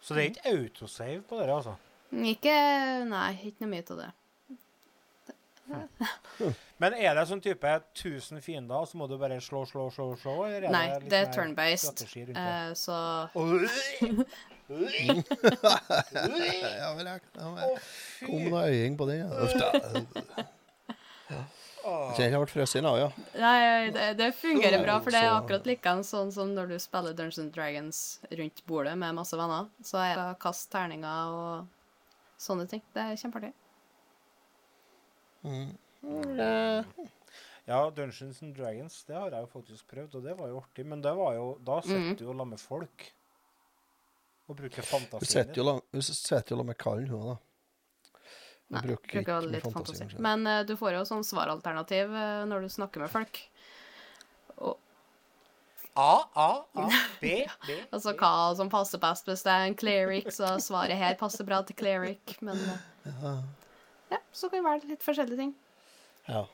Så 0.00 0.14
det 0.14 0.22
er 0.22 0.30
ikke 0.30 0.54
autosave 0.54 1.22
på 1.26 1.40
dere, 1.40 1.58
altså? 1.58 1.74
Ikke 2.14 2.54
Nei, 3.10 3.32
ikke 3.48 3.64
noe 3.64 3.72
mye 3.72 3.86
av 3.90 4.04
det. 4.04 4.12
Men 6.78 6.94
er 6.94 7.16
det 7.16 7.24
sånn 7.26 7.40
type 7.42 7.70
1000 7.96 8.42
fiender, 8.44 8.76
og 8.78 8.86
så 8.86 8.98
må 9.00 9.08
du 9.10 9.16
bare 9.18 9.38
slå, 9.42 9.64
slå, 9.66 9.88
slå, 9.90 10.12
slå? 10.20 10.34
Eller 10.46 10.68
er 10.68 10.74
Nei, 10.74 10.84
litt 10.92 11.08
det 11.10 11.22
er 11.24 11.32
turn-based. 11.34 12.04
Uh? 12.06 12.36
Eh, 12.36 12.70
så 12.78 12.98
ja 14.68 14.74
vel, 16.96 17.06
jeg 17.06 17.20
ja, 17.36 17.50
Kom 18.26 18.42
noe 18.50 18.64
øying 18.66 18.96
på 18.98 19.06
den. 19.08 19.30
Uff 19.30 19.52
da. 19.54 19.68
Jeg 21.86 22.16
kjenner 22.16 22.32
jeg 22.34 22.40
ble 22.42 22.50
frosset 22.50 22.82
nå, 22.82 22.92
ja. 22.98 23.06
Nei, 23.38 23.90
det, 23.94 24.08
det 24.18 24.32
fungerer 24.40 24.82
bra, 24.82 24.96
for 25.04 25.10
det 25.14 25.20
er 25.22 25.28
akkurat 25.30 25.44
akkurat 25.44 25.66
likeens 25.70 26.10
sånn 26.10 26.32
som 26.34 26.50
når 26.56 26.66
du 26.72 26.76
spiller 26.82 27.14
Dungeons 27.14 27.38
and 27.44 27.52
Dragons 27.54 27.98
rundt 28.40 28.58
bordet 28.66 28.96
med 28.98 29.14
masse 29.14 29.36
venner. 29.38 29.64
Så 29.86 29.96
er 30.02 30.14
det 30.18 30.26
å 30.32 30.40
kaste 30.42 30.66
terninger 30.74 31.20
og 31.30 31.54
sånne 32.42 32.66
ting. 32.70 32.82
Det 32.94 33.02
er 33.04 33.14
kjempeartig. 33.22 33.52
Ja, 37.66 37.78
Dungeons 37.90 38.42
and 38.42 38.54
Dragons, 38.54 39.00
det 39.06 39.14
har 39.18 39.30
jeg 39.34 39.42
jo 39.46 39.50
faktisk 39.50 39.88
prøvd, 39.90 40.14
og 40.18 40.22
det 40.26 40.34
var 40.38 40.50
jo 40.50 40.60
artig. 40.62 40.84
Men 40.86 41.02
det 41.02 41.12
var 41.18 41.34
jo, 41.38 41.46
da 41.66 41.80
sitter 41.82 42.02
Mhm. 42.02 42.16
du 42.18 42.24
jo 42.24 42.32
sammen 42.34 42.50
med 42.54 42.60
folk 42.62 43.06
og 44.46 44.54
bruker 44.54 44.86
fantasien 44.86 45.52
jo 45.56 45.66
hun 45.74 46.02
sitter 46.06 46.54
jo 46.54 46.60
la 46.60 46.66
med 46.68 46.78
kallen, 46.78 47.08
hun, 47.10 47.34
da. 47.34 47.36
Hun 48.66 48.76
Nei, 48.76 48.82
bruker 48.82 49.12
bruker 49.12 49.22
ikke 49.22 49.50
litt 49.50 49.66
fantasi, 49.66 50.00
fantasi. 50.00 50.22
Men 50.22 50.46
uh, 50.46 50.62
du 50.66 50.74
får 50.78 50.96
jo 50.96 51.04
sånn 51.06 51.26
svaralternativ 51.26 52.10
uh, 52.14 52.42
når 52.50 52.66
du 52.66 52.72
snakker 52.74 53.02
med 53.02 53.12
folk. 53.12 53.40
Og, 54.56 54.74
A, 55.96 56.10
A, 56.34 56.48
A, 56.82 56.86
B, 57.22 57.30
B. 57.66 57.76
altså 57.94 58.14
hva 58.18 58.32
som 58.58 58.70
passer 58.70 59.02
best. 59.02 59.30
Hvis 59.30 59.46
det 59.46 59.54
er 59.54 59.68
en 59.68 59.78
cleric, 59.78 60.28
så 60.34 60.56
svaret 60.62 60.98
her 60.98 61.14
passer 61.18 61.46
bra 61.46 61.62
til 61.66 61.78
cleric. 61.78 62.36
Men 62.42 62.58
uh, 62.58 62.76
Ja. 63.06 63.32
ja, 64.16 64.20
så 64.34 64.50
kan 64.50 64.62
det 64.62 64.66
være 64.66 64.92
litt 64.92 65.06
forskjellige 65.06 65.42
ting. 65.42 65.56
ja. 66.30 66.46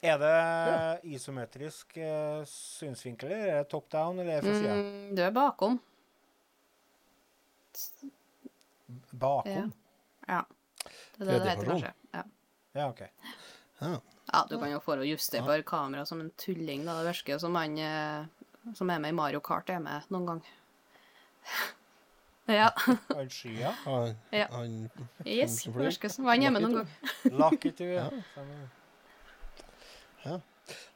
Er 0.00 0.16
det 0.16 1.10
isometrisk 1.12 1.98
synsvinkel, 2.48 3.34
eller 3.34 3.50
er 3.50 3.58
det 3.58 3.68
top 3.68 3.90
down, 3.92 4.16
eller 4.16 4.38
er 4.38 4.40
det 4.40 4.48
fra 4.48 4.54
sida? 4.56 4.76
Mm, 4.78 5.10
du 5.12 5.20
er 5.26 5.34
bakom. 5.36 5.74
Bakom? 9.10 9.72
Ja. 10.28 10.44
Det 11.18 11.26
er 11.26 11.26
det 11.26 11.38
det 11.40 11.50
heter, 11.50 11.66
kanskje. 11.66 11.92
Ja. 12.14 12.22
Ja, 12.74 12.88
OK. 12.88 13.00
ja. 13.80 14.00
Ja, 14.32 14.46
du 14.50 14.58
kan 14.58 14.70
jo 14.70 14.78
få 14.78 14.94
justere 15.02 15.42
på 15.42 15.62
kamera 15.66 16.06
som 16.06 16.20
en 16.20 16.30
tulling, 16.38 16.84
da. 16.86 17.00
Det 17.00 17.06
virker 17.10 17.38
som 17.42 17.54
han 17.58 17.78
eh, 17.78 18.26
som 18.74 18.90
er 18.90 18.98
med 18.98 19.10
i 19.10 19.16
Mario 19.16 19.40
Kart, 19.40 19.70
er 19.70 19.80
med 19.82 20.06
noen 20.12 20.26
gang. 20.28 20.42
ja. 22.60 22.68
Han 23.14 23.30
skya. 23.30 23.72
Han, 23.84 24.90
Yes. 25.26 25.62
Det 25.64 25.74
virker 25.74 26.08
som 26.12 26.28
han 26.30 26.42
er 26.42 26.54
med 26.54 26.66
noen 26.66 26.80
gang. 26.80 26.92
Lucky 27.40 27.72
to 27.74 27.84
Ja. 27.90 28.06
ja. 30.24 30.38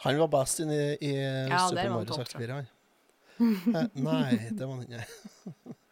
Han 0.04 0.18
var 0.20 0.28
best 0.30 0.60
inne 0.62 0.74
i, 0.74 0.98
i 1.02 1.14
Ja, 1.16 1.64
Super 1.68 1.90
Mario 1.90 2.06
topp, 2.12 2.28
64, 2.28 2.52
han. 2.54 2.68
Eh, 3.74 3.86
Nei, 3.98 4.36
det 4.54 4.62
var 4.62 4.76
han 4.76 4.84
ikke. 4.86 5.74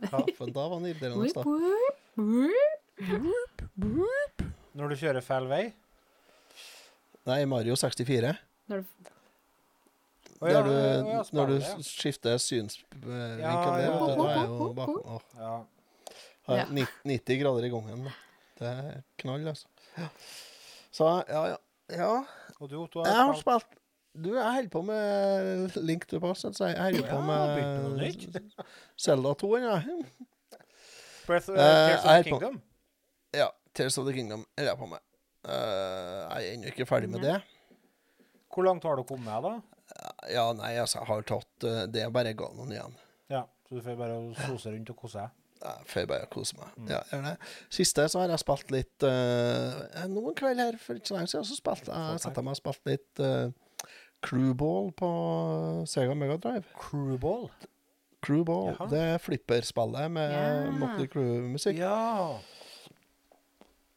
Ja, 0.00 0.20
for 0.36 0.50
da 0.52 0.64
var 0.68 0.76
han 0.78 0.86
irriterende. 0.88 1.32
Da. 1.36 1.42
Når 4.78 4.92
du 4.92 4.96
kjører 5.00 5.24
feil 5.24 5.48
vei? 5.50 5.62
Nei, 7.28 7.40
Mario 7.50 7.76
64. 7.78 8.32
Når 8.72 8.84
du 8.84 9.10
Oh, 10.42 10.48
ja, 10.50 10.58
du, 10.66 10.72
ja, 10.74 11.20
når 11.38 11.50
du 11.52 11.52
ja. 11.60 11.74
skifter 11.86 12.34
synsvinkel 12.42 13.12
Ja, 13.14 13.26
ja, 13.38 13.50
ja. 13.78 13.90
da 14.18 14.24
er 14.26 14.48
jo 14.48 14.72
bak, 14.74 14.88
Ja. 15.38 15.52
Ja. 16.50 16.64
90 16.66 16.88
90 17.06 17.38
grader 17.44 17.66
i 17.68 17.70
gangen. 17.70 18.08
Det 18.58 18.66
er 18.72 18.96
knall, 19.22 19.46
altså. 19.52 19.70
Ja. 19.94 20.08
Så 20.90 21.12
ja, 21.28 21.44
ja. 21.52 21.60
ja. 21.94 22.08
Og 22.58 22.72
du, 22.72 22.74
Otto, 22.80 23.04
Jeg 23.06 23.14
har 23.14 23.30
har 23.30 23.38
spilt 23.38 23.68
spilt 23.68 23.78
Du, 24.12 24.28
jeg 24.36 24.44
holder 24.44 24.68
på 24.72 24.82
med 24.84 25.76
Link 25.88 26.04
to 26.10 26.18
Pass. 26.20 26.44
Altså. 26.44 26.66
Jeg 26.68 26.82
holder 26.82 27.08
på 27.08 27.20
med 27.24 28.02
Selda 28.12 28.40
Zelda 29.04 29.32
2. 29.40 29.52
Ja. 29.62 29.78
Breath 31.26 31.48
of, 31.48 31.56
uh, 31.56 31.62
Tears 31.62 32.04
of 32.04 32.12
the 32.12 32.22
Kingdom? 32.28 32.58
på- 32.58 33.38
ja. 33.38 33.48
Tears 33.74 33.98
of 33.98 34.04
the 34.06 34.12
Kingdom 34.12 34.44
holder 34.58 34.70
jeg 34.72 34.78
på 34.78 34.86
med. 34.90 35.02
Uh, 35.42 35.52
jeg 35.52 36.48
er 36.48 36.48
ennå 36.52 36.70
ikke 36.72 36.86
ferdig 36.86 37.08
med 37.10 37.24
det. 37.24 37.38
Hvor 38.52 38.66
langt 38.66 38.84
har 38.84 38.96
du 39.00 39.02
kommet, 39.08 39.42
da? 39.46 39.54
Ja, 40.30 40.44
nei, 40.56 40.74
altså, 40.80 40.98
jeg 41.00 41.08
har 41.08 41.24
tatt 41.28 41.64
uh, 41.66 41.82
Det 41.90 42.02
er 42.04 42.10
bare 42.12 42.34
Ganon 42.36 42.70
igjen. 42.72 42.92
Ja, 43.32 43.42
Så 43.68 43.78
du 43.78 43.80
får 43.84 43.96
bare 43.96 44.18
sose 44.44 44.74
rundt 44.74 44.90
og 44.92 44.96
kose 45.00 45.18
deg? 45.22 45.38
Jeg 45.62 45.86
får 45.88 46.06
bare 46.10 46.26
kose 46.30 46.56
meg. 46.58 46.70
Mm. 46.76 46.88
Ja, 46.90 47.00
gjør 47.12 47.24
det. 47.30 47.34
Siste 47.70 48.04
så 48.10 48.20
har 48.20 48.32
jeg 48.34 48.42
spilt 48.42 48.72
litt 48.74 49.04
uh, 49.06 50.06
Noen 50.10 50.34
kveld 50.36 50.58
her 50.60 50.78
for 50.82 50.98
ikke 50.98 51.12
så 51.12 51.16
lenge 51.16 51.30
siden 51.32 51.46
så 51.48 51.56
spilte 51.58 51.92
jeg 51.94 52.22
satte 52.26 52.42
meg 52.44 52.56
og 52.56 52.60
spilte 52.60 52.90
litt 52.92 53.22
uh, 53.22 53.52
Crewball 54.22 54.92
på 54.96 55.10
Sega 55.90 56.14
Megadrive. 56.14 56.64
Crewball? 56.78 57.48
Crewball. 58.22 58.70
Jaha. 58.72 58.88
Det 58.92 59.02
er 59.16 59.22
flipperspillet 59.22 60.10
med 60.14 60.30
yeah. 60.30 60.70
Motley 60.78 61.10
Crew-musikk. 61.10 61.80
Ja. 61.80 62.38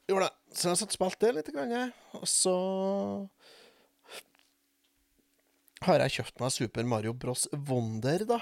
Gjorde 0.10 0.28
det. 0.28 0.34
Så 0.56 0.72
jeg 0.72 0.82
satt 0.82 0.94
og 0.94 0.98
spilte 0.98 1.28
det 1.28 1.34
litt. 1.38 1.54
Grann, 1.54 1.94
og 2.18 2.26
så 2.30 2.56
har 5.86 6.02
jeg 6.06 6.18
kjøpt 6.18 6.42
meg 6.42 6.54
Super 6.56 6.88
Mario 6.90 7.14
Bros. 7.14 7.46
Wonder, 7.70 8.26
da. 8.26 8.40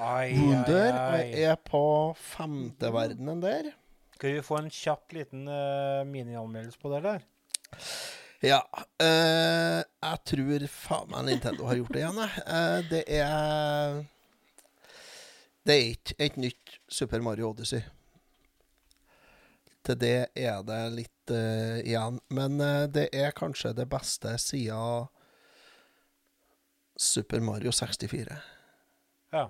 Ai, 0.00 0.32
Wonder. 0.38 0.90
ai, 0.96 1.20
ai. 1.20 1.44
Er 1.44 1.58
på 1.60 1.84
femteverdenen 2.32 3.44
der. 3.44 3.72
Skal 4.16 4.38
vi 4.38 4.44
få 4.46 4.62
en 4.62 4.72
kjapp 4.72 5.12
liten 5.12 5.48
uh, 5.50 6.00
minianmeldelse 6.08 6.80
på 6.80 6.92
det 6.94 7.02
der? 7.04 7.26
Ja. 8.44 8.60
Uh, 9.00 9.80
jeg 9.80 10.18
tror 10.28 10.66
faen 10.68 11.10
meg 11.12 11.28
Nintendo 11.30 11.64
har 11.68 11.78
gjort 11.78 11.94
det 11.94 12.02
igjen, 12.02 12.20
jeg. 12.20 12.42
Uh, 12.44 12.80
det 12.90 13.02
er 13.16 14.02
Det 15.64 15.74
er 15.74 15.92
ikke 15.94 16.16
et 16.26 16.36
nytt 16.36 16.74
Super 16.92 17.24
Mario 17.24 17.50
Odyssey. 17.54 17.80
til 19.84 19.98
det 20.00 20.28
er 20.36 20.62
det 20.64 20.82
litt 20.92 21.32
uh, 21.32 21.80
igjen. 21.80 22.20
Men 22.28 22.58
det 22.92 23.08
er 23.12 23.36
kanskje 23.36 23.72
det 23.72 23.88
beste 23.88 24.36
siden 24.38 25.08
Super 26.96 27.40
Mario 27.40 27.72
64. 27.72 28.36
Ja. 29.32 29.48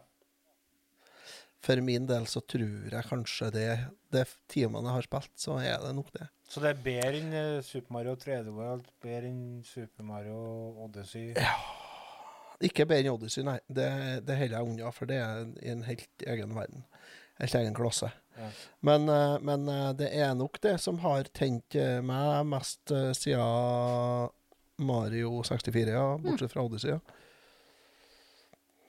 For 1.64 1.80
min 1.80 2.06
del 2.06 2.26
så 2.30 2.40
tror 2.40 2.92
jeg 2.92 3.08
kanskje 3.08 3.50
det 3.50 3.68
De 4.12 4.24
timene 4.48 4.86
jeg 4.86 4.94
har 5.00 5.06
spilt, 5.08 5.34
så 5.34 5.58
er 5.58 5.82
det 5.82 5.94
nok 5.96 6.12
det. 6.14 6.28
Så 6.54 6.60
det 6.62 6.68
er 6.70 6.82
bedre 6.84 7.18
enn 7.18 7.32
eh, 7.34 7.64
Super 7.66 7.96
Mario 7.96 8.12
3D 8.14 8.50
World, 8.54 8.86
bedre 9.02 9.26
enn 9.26 9.62
Super 9.66 10.06
Mario 10.06 10.36
Odyssey? 10.84 11.32
Ja. 11.34 11.56
Ikke 12.62 12.86
bedre 12.86 13.08
enn 13.08 13.16
Odyssey, 13.16 13.42
nei. 13.42 13.56
Det, 13.66 13.88
det 14.22 14.36
holder 14.38 14.60
jeg 14.60 14.68
unna, 14.68 14.92
for 14.94 15.10
det 15.10 15.16
er 15.18 15.48
i 15.64 15.72
en 15.72 15.82
helt 15.82 16.26
egen 16.30 16.54
verden. 16.54 16.84
Helt 17.40 17.56
egen 17.58 17.74
klasse. 17.74 18.12
Ja. 18.38 18.52
Men, 18.86 19.10
eh, 19.10 19.34
men 19.50 19.66
eh, 19.72 19.90
det 19.98 20.12
er 20.14 20.30
nok 20.38 20.62
det 20.62 20.76
som 20.84 21.02
har 21.02 21.26
tent 21.34 21.74
meg 22.06 22.46
mest 22.52 22.94
siden 23.18 24.30
Mario 24.86 25.42
64, 25.50 25.90
ja, 25.90 26.06
bortsett 26.22 26.54
fra 26.54 26.68
Odyssey. 26.68 26.94
Ja. 26.94 27.02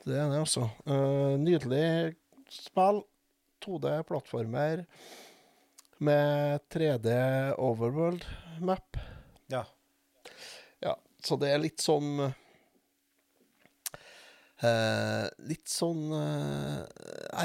Det 0.05 0.21
er 0.21 0.29
det, 0.29 0.37
altså. 0.43 0.69
Nydelig 1.41 2.13
spill. 2.53 3.01
2D-plattformer 3.65 4.83
med 6.03 6.59
3D 6.73 7.09
Overworld-map. 7.61 8.97
Ja. 9.51 9.63
Ja, 10.83 10.95
så 11.23 11.37
det 11.39 11.51
er 11.53 11.61
litt 11.63 11.79
sånn 11.83 12.19
eh, 14.63 15.25
Litt 15.49 15.69
sånn 15.71 16.09
eh, 16.15 16.81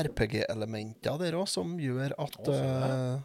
RPG-elementer 0.00 1.18
der 1.22 1.36
òg, 1.40 1.48
som 1.50 1.76
gjør 1.80 2.14
at 2.18 2.40
Å, 2.40 2.56
eh, 2.56 3.20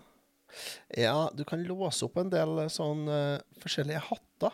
Ja, 1.05 1.29
du 1.35 1.43
kan 1.47 1.63
låse 1.67 2.05
opp 2.07 2.17
en 2.21 2.29
del 2.33 2.59
eh, 2.65 2.71
sånn 2.71 3.07
eh, 3.11 3.39
forskjellige 3.63 4.03
hatter. 4.11 4.53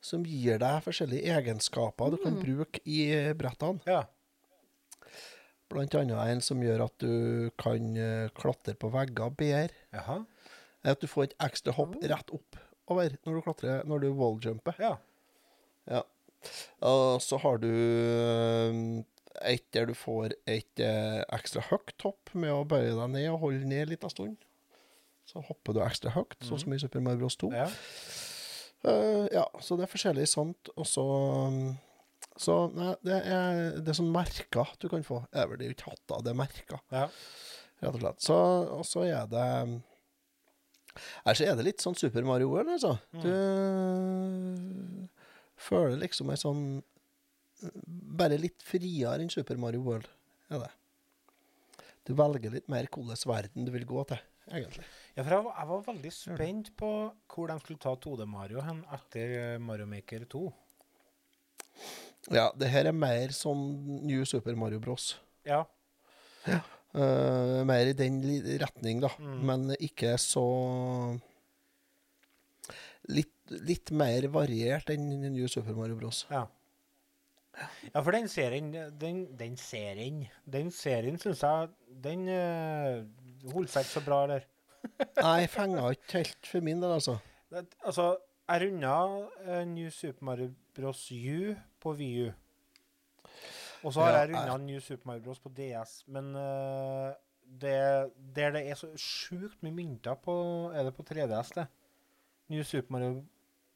Som 0.00 0.22
gir 0.28 0.60
deg 0.62 0.84
forskjellige 0.84 1.26
egenskaper 1.40 2.12
du 2.14 2.20
kan 2.22 2.36
bruke 2.38 2.78
i 2.86 3.00
brettene. 3.34 3.82
ja. 3.88 4.04
Annet 5.76 5.94
en 6.00 6.40
som 6.44 6.62
gjør 6.64 6.86
at 6.86 6.94
du 7.02 7.50
kan 7.60 7.90
eh, 7.96 8.30
klatre 8.36 8.74
på 8.78 8.90
vegger 8.94 9.34
bedre. 9.36 10.22
At 10.88 11.02
du 11.02 11.08
får 11.10 11.28
et 11.28 11.36
ekstra 11.48 11.74
hopp 11.76 11.96
rett 12.00 12.32
oppover 12.32 13.18
når 13.26 13.36
du 13.36 13.42
klatrer, 13.44 13.84
når 13.84 14.04
du 14.04 14.08
walljumper. 14.16 14.78
Ja. 14.80 14.94
Ja. 15.90 16.02
Og 16.86 17.20
så 17.24 17.38
har 17.42 17.60
du 17.60 17.68
eh, 17.68 18.80
et 19.52 19.66
der 19.74 19.88
du 19.90 19.94
får 19.98 20.34
et 20.48 20.82
eh, 20.82 21.20
ekstra 21.36 21.64
høyt 21.68 22.06
hopp 22.06 22.32
med 22.34 22.54
å 22.54 22.64
bøye 22.68 22.94
deg 22.94 23.12
ned 23.14 23.28
og 23.34 23.42
holde 23.44 23.68
ned 23.68 23.92
en 23.92 24.06
av 24.08 24.14
stund. 24.14 24.38
Så 25.28 25.42
hopper 25.44 25.76
du 25.76 25.82
ekstra 25.84 26.14
høyt, 26.14 26.38
sånn 26.40 26.62
som 26.62 26.72
i 26.72 26.80
Super 26.80 27.04
Mario 27.04 27.26
Bros. 27.26 27.36
2. 27.36 27.52
ja. 27.52 27.68
Uh, 28.86 29.26
ja, 29.34 29.42
så 29.60 29.74
det 29.74 29.84
er 29.84 29.90
forskjellig 29.90 30.24
sånt. 30.30 30.70
Og 30.78 30.86
så 30.86 31.02
um, 31.02 31.74
Så 32.38 32.56
nei, 32.70 32.92
det 33.02 33.18
er, 33.18 33.60
det 33.82 33.90
er 33.90 33.98
sånn 33.98 34.12
merker 34.14 34.74
du 34.78 34.88
kan 34.90 35.04
få. 35.06 35.24
Det 35.32 35.42
er 35.42 35.50
vel 35.50 35.64
ikke 35.68 35.90
hatter, 35.90 36.22
det 36.22 36.32
er 36.32 36.38
merker, 36.38 36.82
ja. 36.94 37.06
rett 37.82 37.94
og 37.96 38.02
slett. 38.02 38.20
Så, 38.24 38.36
og 38.78 38.84
så 38.86 39.06
er 39.08 39.30
det 39.30 39.46
så 40.98 41.44
er 41.46 41.54
det 41.58 41.66
litt 41.66 41.82
sånn 41.82 41.96
Super 41.98 42.24
Mario 42.26 42.50
World, 42.50 42.72
altså. 42.74 42.96
Du 43.22 43.30
føler 45.58 45.98
liksom 46.00 46.30
ei 46.32 46.38
sånn 46.40 46.62
Bare 48.18 48.38
litt 48.38 48.62
friere 48.62 49.18
enn 49.18 49.30
Super 49.32 49.58
Mario 49.58 49.82
World, 49.86 50.06
er 50.50 50.62
det. 50.62 50.72
Du 52.06 52.14
velger 52.18 52.54
litt 52.54 52.68
mer 52.70 52.86
hvilken 52.86 53.10
verden 53.28 53.66
du 53.66 53.72
vil 53.74 53.86
gå 53.86 54.04
til, 54.08 54.20
egentlig. 54.46 54.86
Ja, 55.16 55.24
for 55.24 55.34
jeg 55.34 55.44
var, 55.44 55.56
jeg 55.58 55.68
var 55.72 55.82
veldig 55.88 56.12
spent 56.14 56.70
på 56.78 56.90
hvor 57.34 57.50
de 57.50 57.58
skulle 57.60 57.82
ta 57.82 57.96
2D-Mario 57.98 58.62
hen 58.64 58.84
etter 58.94 59.34
eh, 59.40 59.58
Mario 59.60 59.88
Maker 59.90 60.24
2. 60.30 60.44
Ja, 62.26 62.48
det 62.58 62.68
her 62.72 62.90
er 62.90 62.96
mer 62.96 63.32
som 63.36 63.60
New 64.04 64.24
Super 64.28 64.56
Mario 64.58 64.80
Bros. 64.82 65.14
Ja. 65.46 65.62
Uh, 66.48 67.64
mer 67.68 67.90
i 67.90 67.96
den 67.96 68.20
retning, 68.60 69.00
da. 69.04 69.10
Mm. 69.20 69.40
Men 69.48 69.66
ikke 69.78 70.16
så 70.20 70.44
litt, 73.12 73.34
litt 73.68 73.92
mer 73.96 74.28
variert 74.32 74.90
enn 74.92 75.08
New 75.28 75.48
Super 75.50 75.76
Mario 75.78 75.98
Bros. 76.00 76.24
Ja. 76.32 76.46
Ja, 77.90 78.02
for 78.04 78.14
den 78.14 78.28
serien 78.30 78.68
Den, 78.70 79.24
den 79.34 79.56
serien 79.58 80.20
Den 80.46 80.68
serien 80.70 81.16
syns 81.18 81.40
jeg 81.42 81.72
Den 82.04 82.28
uh, 82.30 83.00
holdt 83.50 83.72
seg 83.72 83.82
ikke 83.82 83.94
så 83.96 84.02
bra 84.04 84.18
der. 84.30 84.44
Nei, 85.26 85.48
fenga 85.50 85.88
ikke 85.90 86.20
helt 86.20 86.46
for 86.52 86.62
min 86.62 86.78
del, 86.78 86.94
altså. 86.94 87.16
Det, 87.50 87.64
altså, 87.82 88.12
jeg 88.46 88.62
runda 88.62 88.94
uh, 89.48 89.64
New 89.66 89.90
Super 89.90 90.28
Mario 90.30 90.52
Bros. 90.76 91.02
U 91.10 91.56
på 91.80 91.92
VU. 91.98 92.28
Og 93.84 93.92
så 93.94 94.00
har 94.02 94.10
Ja, 94.10 94.20
jeg 94.24 94.34
runda 94.34 94.56
New 94.64 94.80
Super 94.82 95.06
Mario 95.06 95.22
Bros. 95.22 95.38
på 95.38 95.48
DS, 95.54 96.04
men 96.10 96.32
uh, 96.34 97.12
det, 97.46 98.10
der 98.36 98.50
det 98.56 98.64
er 98.70 98.74
så 98.74 98.88
sjukt 98.98 99.62
mye 99.62 99.72
mynter 99.72 100.14
på 100.20 100.34
Er 100.74 100.82
det 100.88 100.94
på 100.96 101.02
3DS, 101.06 101.52
det? 101.54 101.66
New 102.50 102.62
Super 102.66 102.92
Mario 102.96 103.24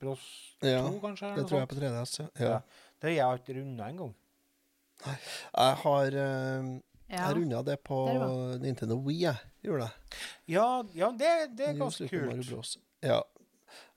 Bros. 0.00 0.24
2, 0.61 0.66
Ja, 0.66 0.80
kanskje? 1.00 1.34
Det 1.36 1.44
tror 1.46 1.59
jeg 1.61 1.62
er 1.62 1.70
på 1.70 1.78
3DS. 1.78 2.16
Ja. 2.20 2.26
Ja. 2.40 2.50
Ja. 2.50 2.59
Det 3.03 3.11
har 3.11 3.16
jeg 3.32 3.40
ikke 3.40 3.61
runda 3.61 3.88
engang. 3.88 4.14
Jeg 5.07 5.76
har 5.84 6.07
uh, 6.07 6.80
Ja. 7.12 7.26
Jeg 7.28 7.36
runda 7.36 7.62
det 7.62 7.78
på 7.84 7.96
det. 8.09 8.61
Nintendo 8.62 8.96
Wii, 9.05 9.18
jeg. 9.22 9.36
Gjorde 9.62 9.84
det. 9.84 10.18
Ja, 10.48 10.66
ja 10.96 11.11
det, 11.12 11.32
det 11.59 11.66
er 11.68 11.72
New 11.76 11.82
ganske 11.84 12.09
Super 12.09 12.24
Mario 12.26 12.36
kult. 12.42 12.50
Bros. 12.55 12.78
Ja. 13.03 13.18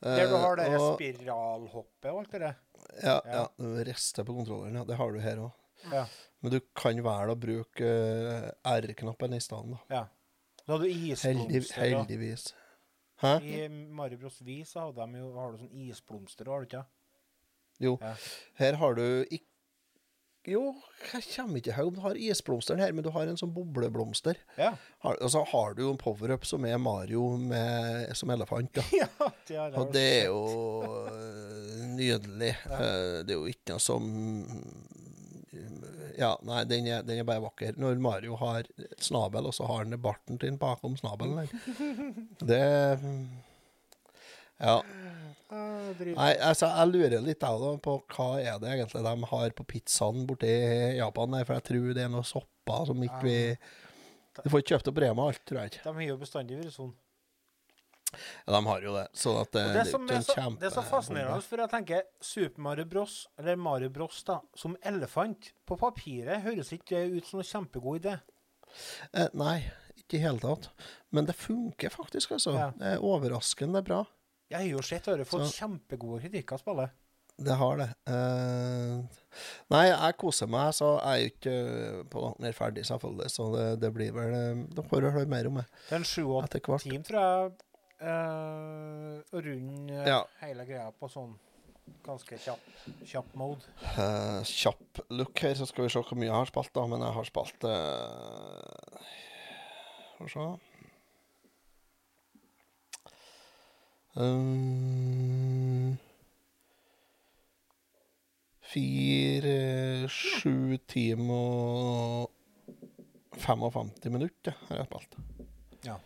Der 0.04 0.28
du 0.30 0.36
har 0.36 0.56
det 0.60 0.66
og- 0.80 0.96
spiralhoppet 1.00 2.12
og 2.12 2.20
alt 2.20 2.32
det 2.32 2.42
der. 2.42 2.54
Ja, 3.04 3.22
Ja. 3.26 3.46
rister 3.88 4.24
på 4.24 4.36
kontrolleren. 4.38 4.76
Ja. 4.76 4.84
Det 4.86 4.96
har 5.00 5.12
du 5.14 5.20
her 5.20 5.38
òg. 5.38 5.52
Ja. 5.92 6.06
Men 6.42 6.52
du 6.52 6.60
kan 6.76 6.98
velge 7.04 7.34
å 7.34 7.40
bruke 7.40 7.86
eh, 7.86 8.52
R-knappen 8.66 9.34
i 9.34 9.40
stedet. 9.44 9.72
da. 9.76 9.96
ja. 9.96 10.06
Så 10.66 10.72
hadde 10.74 10.88
du 10.88 10.90
isblomster. 10.90 11.76
Heldig, 11.78 11.98
heldigvis. 11.98 12.46
Hæ? 13.22 13.34
I 13.46 13.68
Mario 13.70 14.18
Bros. 14.18 14.40
Vi 14.42 14.64
så 14.66 14.80
hadde 14.88 15.06
de 15.06 15.20
jo, 15.22 15.28
har 15.38 15.52
du 15.54 15.60
sånn 15.62 15.84
isblomster, 15.86 16.50
har 16.50 16.64
du 16.64 16.66
ikke? 16.72 16.86
Jo. 17.80 17.98
Ja. 18.02 18.16
Her 18.62 18.74
har 18.82 18.96
du 18.98 19.06
ikke 19.30 19.46
Jo, 20.46 20.76
jeg 21.12 21.24
kommer 21.36 21.58
ikke 21.58 21.84
om 21.88 21.94
du 21.96 22.02
har 22.04 22.18
isblomsteren 22.22 22.80
her, 22.80 22.92
men 22.94 23.02
du 23.04 23.10
har 23.10 23.26
en 23.26 23.38
sånn 23.38 23.50
bobleblomster. 23.54 24.38
Ja. 24.62 24.76
Har, 25.02 25.18
og 25.18 25.32
så 25.34 25.42
har 25.50 25.74
du 25.74 25.82
jo 25.82 25.90
en 25.90 25.98
power-up 25.98 26.46
som 26.46 26.66
er 26.70 26.78
Mario 26.78 27.32
med, 27.42 28.12
som 28.14 28.30
elefant. 28.30 28.70
Da. 28.78 28.84
ja 29.00 29.08
det 29.48 29.64
Og 29.74 29.90
det 29.94 30.04
er 30.20 30.26
jo 30.30 30.44
nydelig. 31.98 32.52
Eh, 32.66 33.24
Det 33.26 33.34
er 33.34 33.40
jo 33.40 33.48
ikke 33.52 33.76
noe 33.76 33.84
som 33.84 34.10
Ja, 36.18 36.34
nei, 36.48 36.62
den 36.68 36.88
er, 36.88 37.02
den 37.04 37.20
er 37.20 37.28
bare 37.28 37.44
vakker. 37.44 37.76
Når 37.80 37.98
Mario 38.04 38.36
har 38.40 38.68
snabel, 39.04 39.48
og 39.50 39.56
så 39.56 39.68
har 39.68 39.84
han 39.84 39.96
barten 40.04 40.40
sin 40.40 40.58
bakom 40.60 40.96
snabelen. 41.00 41.50
Det 42.52 42.62
Ja. 44.60 44.78
Nei, 45.56 46.32
altså, 46.42 46.68
jeg 46.72 46.90
lurer 46.92 47.22
litt 47.24 47.44
jeg, 47.44 47.60
da, 47.62 47.72
på 47.84 47.96
hva 48.16 48.28
er 48.42 48.56
det 48.60 48.72
egentlig 48.72 49.04
de 49.06 49.30
har 49.32 49.54
på 49.56 49.66
pizzaen 49.70 50.24
borti 50.28 50.52
Japan. 50.98 51.32
Nei, 51.36 51.44
For 51.46 51.60
jeg 51.60 51.68
tror 51.70 51.90
det 51.96 52.04
er 52.06 52.12
noe 52.12 52.26
sopper 52.28 52.88
som 52.90 53.04
ikke 53.06 53.22
vi 53.24 53.38
Du 54.42 54.50
får 54.52 54.64
ikke 54.64 54.74
kjøpt 54.74 54.90
opp 54.92 55.02
Rema 55.04 55.28
alt, 55.30 55.44
tror 55.48 55.62
jeg 55.62 55.72
ikke. 55.76 55.84
De 55.86 55.94
har 56.00 56.08
jo 56.10 56.18
bestandig 56.24 56.58
vært 56.60 56.74
sånn. 56.76 56.94
Ja, 58.14 58.54
de 58.54 58.60
har 58.66 58.82
jo 58.86 58.94
det. 58.96 59.06
Så 59.18 59.34
at 59.42 59.52
det, 59.56 59.64
det, 59.74 59.80
det, 59.80 59.86
som 59.92 60.06
er 60.08 60.18
er 60.20 60.26
så, 60.26 60.36
kjempe... 60.38 60.62
det 60.62 60.70
er 60.70 60.76
så 60.76 60.84
fascinerende, 60.88 61.42
for 61.44 61.64
jeg 61.64 61.72
tenker 61.74 62.04
Super 62.24 62.66
Mario 62.68 62.86
Bros, 62.92 63.16
eller 63.40 63.58
Mario 63.60 63.90
Bros, 63.94 64.22
da, 64.28 64.40
som 64.56 64.78
elefant 64.86 65.52
På 65.68 65.78
papiret 65.82 66.44
høres 66.46 66.72
ikke 66.76 67.02
det 67.02 67.20
ut 67.24 67.32
som 67.32 67.42
en 67.42 67.50
kjempegod 67.50 68.04
idé. 68.04 68.18
Eh, 69.14 69.32
nei, 69.38 69.58
ikke 70.00 70.20
i 70.20 70.24
hele 70.26 70.40
tatt. 70.44 70.70
Men 71.16 71.28
det 71.28 71.36
funker 71.40 71.94
faktisk, 71.94 72.36
altså. 72.38 72.56
Ja. 72.60 72.70
Det 72.78 72.94
er 72.96 73.04
overraskende 73.04 73.82
bra. 73.86 74.04
Jeg 74.52 74.62
har 74.62 74.70
jo 74.78 74.86
sett 74.86 75.08
dere 75.10 75.26
fått 75.26 75.48
Så- 75.50 75.66
kjempegode 75.66 76.22
kritikker 76.22 76.60
av 76.60 76.64
spillet. 76.64 77.02
Det 77.36 77.52
har 77.60 77.78
det. 77.78 77.90
Eh, 78.08 79.02
nei, 79.74 79.82
jeg 79.90 80.16
koser 80.22 80.48
meg, 80.48 80.70
så 80.78 80.94
jeg 81.02 81.10
er 81.10 81.18
jo 81.20 81.32
ikke 81.34 81.56
eh, 81.56 82.04
på 82.08 82.22
langt 82.24 82.40
nær 82.40 82.56
ferdig, 82.56 82.86
selvfølgelig. 82.88 83.28
Så 83.34 83.48
det, 83.52 83.66
det 83.82 83.90
blir 83.92 84.14
vel 84.16 84.36
eh, 84.38 84.62
Da 84.78 84.86
får 84.88 85.04
du 85.04 85.10
høre 85.10 85.28
mer 85.28 85.50
om 85.50 85.60
det 85.60 85.66
Det 85.90 85.98
er 85.98 86.00
en 86.00 86.08
sju-åtte 86.08 86.62
team, 86.64 87.04
tror 87.04 87.20
jeg, 87.20 87.52
å 88.02 89.42
runde 89.46 90.04
Ja. 90.08 90.22
hele 90.42 90.66
greia 90.68 90.92
på 91.00 91.08
sånn 91.10 91.36
ganske 92.06 92.38
kjapp, 92.42 92.62
kjapp 93.06 93.34
mode. 93.38 93.62
Uh, 93.96 94.42
kjapp 94.44 95.00
look 95.14 95.40
her, 95.40 95.54
så 95.56 95.66
skal 95.70 95.86
vi 95.86 95.94
se 95.94 96.02
hvor 96.02 96.18
mye 96.18 96.28
jeg 96.32 96.36
har 96.36 96.50
spilt, 96.50 96.74
da. 96.76 96.86
Men 96.90 97.02
jeg 97.06 97.14
har 97.14 97.28
spilt 97.30 97.68
uh, 97.70 99.04
Skal 100.16 100.26
vi 100.26 100.34
se 100.34 100.48
Um, 104.16 105.98
Fire, 108.66 110.08
sju 110.10 110.78
timer 110.88 111.36
og 111.36 112.32
55 113.44 114.10
minutter 114.12 114.56
har 114.70 114.80
jeg 114.82 114.88
spilt. 114.90 115.18
Ja. 115.86 115.98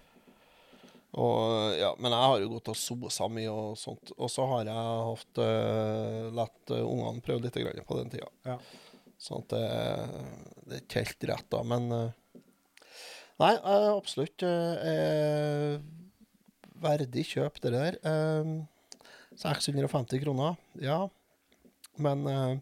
Og, 1.10 1.74
ja, 1.74 1.89
men 1.97 2.14
jeg 2.14 2.30
har 2.32 2.43
jo 2.43 2.51
gått 2.51 2.70
og 2.70 2.78
sosa 2.78 3.26
mye 3.34 3.49
og 3.49 3.78
sånt. 3.82 4.14
Og 4.18 4.30
så 4.30 4.45
har 4.51 4.68
jeg 4.70 5.07
hatt 5.10 5.41
uh, 5.41 6.28
latt 6.38 6.74
uh, 6.76 6.84
ungene 6.84 7.24
prøve 7.26 7.47
litt 7.47 7.57
grann 7.57 7.88
på 7.88 7.97
den 7.97 8.14
tida. 8.14 8.30
Ja. 8.45 8.60
Sånn 9.20 9.41
at 9.43 9.55
det, 9.55 9.64
det 10.68 10.78
er 10.78 10.84
ikke 10.84 11.03
helt 11.03 11.30
rett, 11.32 11.47
da. 11.55 11.64
Men 11.66 11.89
uh, 11.91 12.10
Nei, 13.39 13.53
eh, 13.55 13.88
absolutt. 13.93 14.43
uh, 14.43 15.80
verdig 16.84 17.26
kjøp, 17.28 17.60
det 17.64 17.72
der. 17.76 17.97
Eh, 18.03 18.51
650 19.39 20.22
kroner, 20.24 20.57
ja. 20.84 21.07
Men 21.99 22.26
eh, 22.28 22.60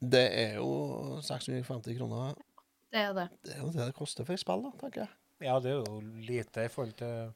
det 0.00 0.26
er 0.36 0.58
jo 0.60 1.20
650 1.24 1.96
kroner 1.96 2.36
Det 2.92 3.00
er 3.00 3.14
det. 3.16 3.28
Det 3.44 3.54
er 3.54 3.62
jo 3.62 3.70
det 3.72 3.86
det 3.86 3.96
koster 3.96 4.26
for 4.28 4.36
et 4.36 4.42
spill, 4.42 4.64
da, 4.66 4.72
tenker 4.80 5.04
jeg. 5.04 5.12
Ja, 5.40 5.56
det 5.60 5.70
er 5.72 5.78
jo 5.80 6.00
lite 6.26 6.66
i 6.66 6.68
forhold 6.72 6.94
til 6.98 7.30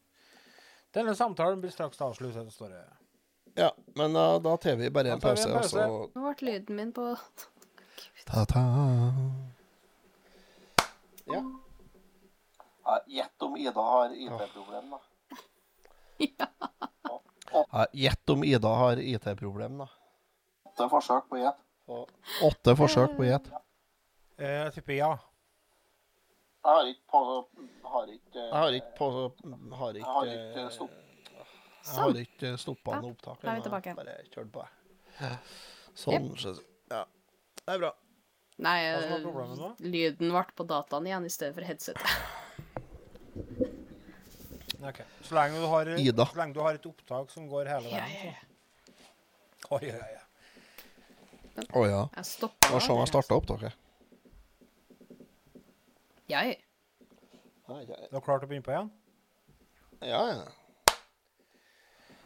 Denne 0.95 1.15
samtalen 1.19 1.61
blir 1.63 1.73
straks 1.75 1.99
avsluttet, 2.05 2.53
står 2.55 2.69
det. 2.71 2.83
Ja, 3.59 3.71
men 3.99 4.13
da, 4.15 4.39
da 4.43 4.53
tar 4.63 4.77
vi 4.79 4.91
bare 4.95 5.15
en 5.15 5.21
pause, 5.23 5.49
og 5.51 5.65
så. 5.71 5.87
Nå 6.15 6.33
ble 6.39 6.53
lyden 6.53 6.77
min 6.79 6.93
på 6.95 7.09
Ta-ta. 8.29 8.63
Ja. 11.27 11.43
Gjett 13.07 13.43
om 13.43 13.57
Ida 13.57 13.81
har 13.81 14.13
IT-problem, 14.15 14.91
da. 14.95 15.01
Ja. 16.19 16.49
Ja, 17.55 17.87
Gjett 17.93 18.31
om 18.31 18.45
Ida 18.45 18.69
har 18.69 19.01
IT-problem, 19.03 19.79
da. 19.83 19.89
Åtte 20.69 20.89
forsøk 20.91 21.29
på 21.31 21.39
gjett. 21.39 21.61
Åtte 22.43 22.75
forsøk 22.79 23.17
på 23.19 23.27
gjett. 23.29 23.51
Eh, 24.39 24.61
Jeg 24.65 24.73
tipper 24.79 24.99
ja. 24.99 25.13
Jeg 26.65 26.73
har 26.73 26.87
ikke 26.89 27.05
på 27.13 27.21
Har 27.85 28.07
ikke 28.09 28.39
Jeg 28.41 28.53
har 28.53 28.77
ikke 28.79 28.95
på 28.97 29.09
Har 29.11 29.99
har 30.09 30.31
ikke, 30.31 30.71
stopp. 30.73 30.95
jeg 31.85 31.99
har 31.99 32.21
ikke 32.23 32.53
stoppa 32.59 33.01
noe 33.01 33.11
opptak. 33.13 33.43
da 33.43 33.51
er 33.53 33.59
vi 33.59 33.67
tilbake. 33.67 33.95
Bare 33.99 34.15
kjørt 34.33 34.53
på. 34.55 34.65
jeg. 35.21 35.37
Sånn. 35.95 36.31
Yep. 36.33 36.65
Ja. 36.91 37.03
Det 37.61 37.75
er 37.75 37.83
bra. 37.85 37.93
Nei, 38.65 38.79
eh, 38.87 39.13
lyden 39.83 40.31
ble 40.31 40.45
på 40.57 40.67
dataen 40.71 41.07
igjen 41.11 41.27
i 41.27 41.33
stedet 41.33 41.55
for 41.59 41.69
headsetet. 41.69 42.09
Ok. 44.85 44.99
Så 45.25 45.33
lenge 45.33 45.61
du 45.63 45.65
har, 45.65 45.89
Ida. 45.97 46.27
Så 46.29 46.37
lenge 46.37 46.53
du 46.53 46.61
har 46.61 46.77
et 46.77 46.87
opptak 46.87 47.31
som 47.33 47.47
går 47.49 47.71
hele 47.73 47.89
veien. 47.89 48.05
ja, 48.05 48.33
ja. 48.35 48.35
så. 49.65 49.79
Oi, 49.79 49.89
oi, 49.89 49.97
oi. 49.97 51.65
Å 51.73 51.85
ja. 51.89 52.03
Jeg 52.19 52.29
stoppa 52.29 52.69
Det 52.69 52.75
var 52.75 52.85
sånn 52.85 53.01
jeg 53.01 53.11
starta 53.15 53.39
opptaket. 53.39 53.84
Jeg. 56.29 56.57
Ja, 57.69 57.81
ja. 57.81 57.97
Du 58.11 58.17
har 58.17 58.25
klart 58.25 58.45
å 58.45 58.51
begynne 58.51 58.65
på 58.65 58.75
igjen? 58.75 58.93
ja. 60.05 60.27
ja. 60.35 60.45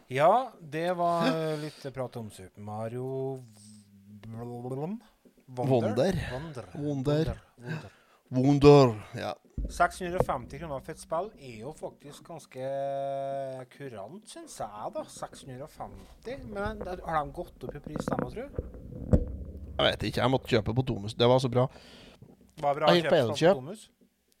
Ja, 0.09 0.51
det 0.57 0.87
var 0.97 1.27
eh, 1.29 1.59
litt 1.61 1.83
prat 1.93 2.15
om 2.17 2.31
Super 2.33 2.63
Mario 2.65 3.43
Wonder. 4.25 4.97
Wonder. 5.45 6.17
Wonder. 6.33 6.65
Wonder. 6.73 7.91
Wonder. 8.29 8.95
Ja. 9.13 9.35
650 9.69 10.57
kroner 10.59 10.81
for 10.81 10.95
et 10.95 11.03
spill 11.03 11.29
er 11.37 11.59
jo 11.61 11.75
faktisk 11.77 12.25
ganske 12.25 12.71
kurant, 13.75 14.25
syns 14.33 14.57
jeg, 14.63 14.91
da. 14.97 15.05
650. 15.13 16.49
Men 16.57 16.81
har 16.87 17.21
de 17.21 17.35
gått 17.35 17.69
opp 17.69 17.77
i 17.77 17.85
pris, 17.91 18.09
de 18.09 18.17
òg, 18.17 18.33
tro? 18.33 18.47
Jeg 19.79 19.85
vet 19.91 20.09
ikke, 20.09 20.23
jeg 20.23 20.33
måtte 20.33 20.55
kjøpe 20.55 20.75
på 20.81 20.87
Domus. 20.89 21.13
Det 21.13 21.29
var 21.29 21.37
så 21.41 21.53
bra. 21.53 21.69
Jeg 22.59 23.01
gikk 23.03 23.09
på 23.09 23.19
Elkjøp. 23.19 23.61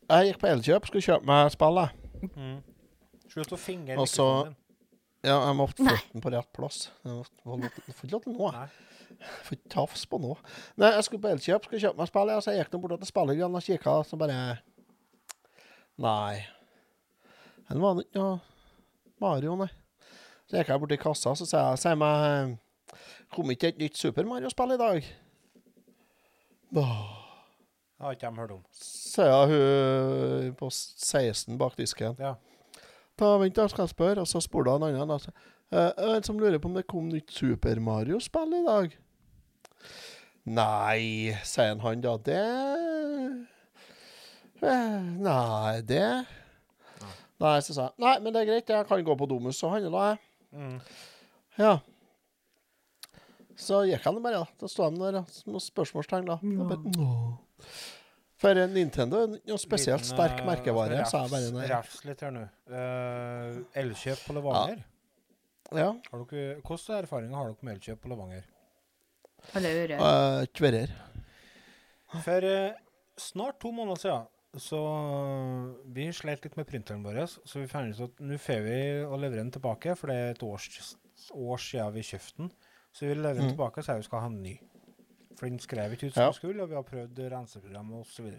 Jeg 0.09 0.27
gikk 0.29 0.39
på 0.41 0.47
Elkjøp, 0.49 0.85
skulle 0.89 1.05
kjøpe 1.05 1.25
meg 1.29 1.51
spillet. 1.51 1.89
jeg. 2.21 2.29
Mm. 2.35 2.57
Slutt 3.29 3.51
å 3.53 3.57
fingre 3.57 3.97
Og 3.99 4.07
så- 4.07 4.43
din. 4.45 4.55
Ja, 5.23 5.45
jeg 5.47 5.55
måtte 5.55 5.75
få 5.83 5.97
den 6.13 6.21
på 6.21 6.31
rett 6.31 6.53
plass. 6.53 6.89
Jeg 7.03 7.25
får 7.43 7.59
ikke 7.89 8.11
lov 8.11 8.23
til 8.23 8.33
noe. 8.33 8.69
Får 9.43 9.51
ikke 9.57 9.69
tafs 9.69 10.05
på 10.05 10.19
noe. 10.21 10.37
Nei, 10.77 10.91
jeg 10.95 11.03
skulle 11.03 11.21
på 11.21 11.29
Elkjøp, 11.33 11.63
skulle 11.65 11.81
kjøpe 11.81 11.97
meg 11.97 12.07
spillet, 12.07 12.35
og 12.35 12.43
så 12.43 12.51
jeg 12.55 12.63
gikk 12.65 12.73
nå 12.73 12.81
bort 12.81 12.99
til 12.99 13.07
spillergrann 13.11 13.55
og 13.55 13.61
kikka, 13.63 14.03
så 14.07 14.17
bare 14.17 14.59
Nei. 15.99 16.45
Den 17.69 17.81
var 17.81 17.95
ikke 17.99 18.15
noe 18.15 18.41
Mario, 19.19 19.55
nei. 19.55 19.67
Så 20.49 20.57
gikk 20.57 20.67
jeg 20.67 20.79
bort 20.79 20.89
til 20.89 20.97
kassa, 20.97 21.35
så 21.35 21.45
sa 21.45 21.69
jeg 21.71 21.77
Sier 21.79 21.95
meg 21.95 22.57
Kom 23.31 23.45
ikke 23.51 23.67
et 23.67 23.77
nytt 23.77 23.97
Super 23.97 24.23
Mario-spill 24.23 24.71
i 24.73 24.77
dag? 24.77 25.03
Åh, 26.75 26.75
Det 26.75 26.83
har 27.99 28.15
ikke 28.15 28.29
de 28.29 28.39
hørt 28.39 28.51
om. 28.55 28.61
Sier 28.75 29.51
hun 29.51 30.53
på 30.59 30.69
16 30.71 31.57
bak 31.59 31.75
disken. 31.77 32.15
Ja. 32.19 32.35
Ta, 33.19 33.33
vent, 33.41 33.55
da 33.57 33.67
skal 33.67 33.83
jeg 33.83 33.93
spørre. 33.93 34.23
Og 34.23 34.29
så 34.29 34.41
spurte 34.43 34.71
han 34.71 34.85
en 34.87 34.95
annen. 34.95 35.15
Altså. 35.17 35.33
Eh, 35.71 35.91
en 36.15 36.23
som 36.23 36.39
lurer 36.39 36.61
på 36.61 36.71
om 36.71 36.77
det 36.77 36.87
kom 36.87 37.09
nytt 37.11 37.31
Super 37.35 37.81
Mario-spill 37.83 38.55
i 38.61 38.63
dag? 38.65 38.95
Nei, 40.49 41.35
sier 41.45 41.75
han, 41.83 42.01
da. 42.01 42.15
Det 42.23 42.39
eh, 44.63 45.03
Nei, 45.19 45.81
det 45.87 46.07
Nei, 47.39 47.59
så 47.63 47.75
sa 47.75 47.85
jeg. 47.85 47.95
Nei, 48.03 48.15
men 48.23 48.33
det 48.35 48.41
er 48.41 48.49
greit, 48.49 48.71
jeg 48.71 48.87
kan 48.87 49.03
gå 49.07 49.15
på 49.15 49.27
Domus 49.29 49.61
og 49.63 49.71
handle, 49.77 50.07
jeg. 50.09 50.17
Mm. 50.51 50.79
Ja. 51.59 51.77
Så 53.59 53.83
gikk 53.87 54.03
han 54.07 54.19
bare, 54.23 54.41
da. 54.41 54.59
Da 54.59 54.71
sto 54.71 54.83
han 54.87 54.99
der. 54.99 55.21
Med 55.47 55.63
spørsmålstegn, 55.63 56.27
da. 56.27 56.39
Jeg 56.43 56.67
bare, 56.67 56.95
«Åh». 56.99 57.48
For 58.39 58.55
eh, 58.55 58.69
Nintendo 58.71 59.23
er 59.25 59.33
noe 59.35 59.59
spesielt 59.59 59.99
Liten, 60.05 60.15
sterk 60.15 60.39
eh, 60.39 60.45
merkevare, 60.47 61.01
refs- 61.01 61.11
sa 61.11 61.25
jeg 61.25 61.31
bare. 61.33 61.51
Nei. 61.57 61.67
Refs 61.73 61.99
litt 62.07 62.21
her 62.23 62.31
nå. 62.31 62.45
Uh, 62.71 63.59
Elkjøp 63.81 64.21
på 64.27 64.35
Levanger. 64.37 64.83
Ja. 65.75 65.89
Har 66.11 66.23
dere, 66.31 66.61
hvordan 66.63 67.01
erfaringer 67.03 67.35
har 67.35 67.51
dere 67.51 67.67
med 67.67 67.75
Elkjøp 67.75 67.99
på 68.05 68.11
Levanger? 68.13 68.47
Ikke 69.53 70.69
ører. 70.71 70.93
Uh, 72.09 72.19
For 72.23 72.47
uh, 72.47 72.71
snart 73.19 73.59
to 73.61 73.71
måneder 73.75 73.99
siden 74.01 74.27
så 74.57 74.79
Vi 75.93 76.07
slet 76.15 76.41
litt 76.47 76.55
med 76.57 76.65
printeren 76.65 77.03
vår, 77.05 77.19
så 77.45 77.59
vi 77.61 77.67
fant 77.69 77.93
ut 77.93 78.07
at 78.07 78.23
nå 78.25 78.39
får 78.41 78.63
vi 78.65 78.79
å 79.05 79.13
levere 79.19 79.43
den 79.43 79.51
tilbake, 79.53 79.93
for 79.99 80.09
det 80.09 80.15
er 80.17 80.31
et 80.33 80.41
års, 80.47 80.95
år 81.35 81.61
siden 81.61 81.93
vi 81.93 82.01
kjøpte 82.07 82.37
den. 82.41 82.49
Så 82.89 83.05
vi 83.05 83.13
leverer 83.13 83.37
den 83.43 83.45
Mm. 83.51 83.53
tilbake 83.53 83.77
og 83.77 83.85
sier 83.85 83.99
vi 84.01 84.07
skal 84.07 84.23
ha 84.23 84.31
en 84.31 84.39
ny. 84.41 84.55
For 85.39 85.47
den 85.47 85.61
skrev 85.63 85.95
ikke 85.95 86.09
ut 86.09 86.15
som 86.15 86.27
den 86.27 86.37
skulle, 86.37 86.63
og 86.63 86.71
vi 86.71 86.75
har 86.75 86.87
prøvd 86.87 87.21
renseprogram 87.31 87.93
osv. 88.01 88.33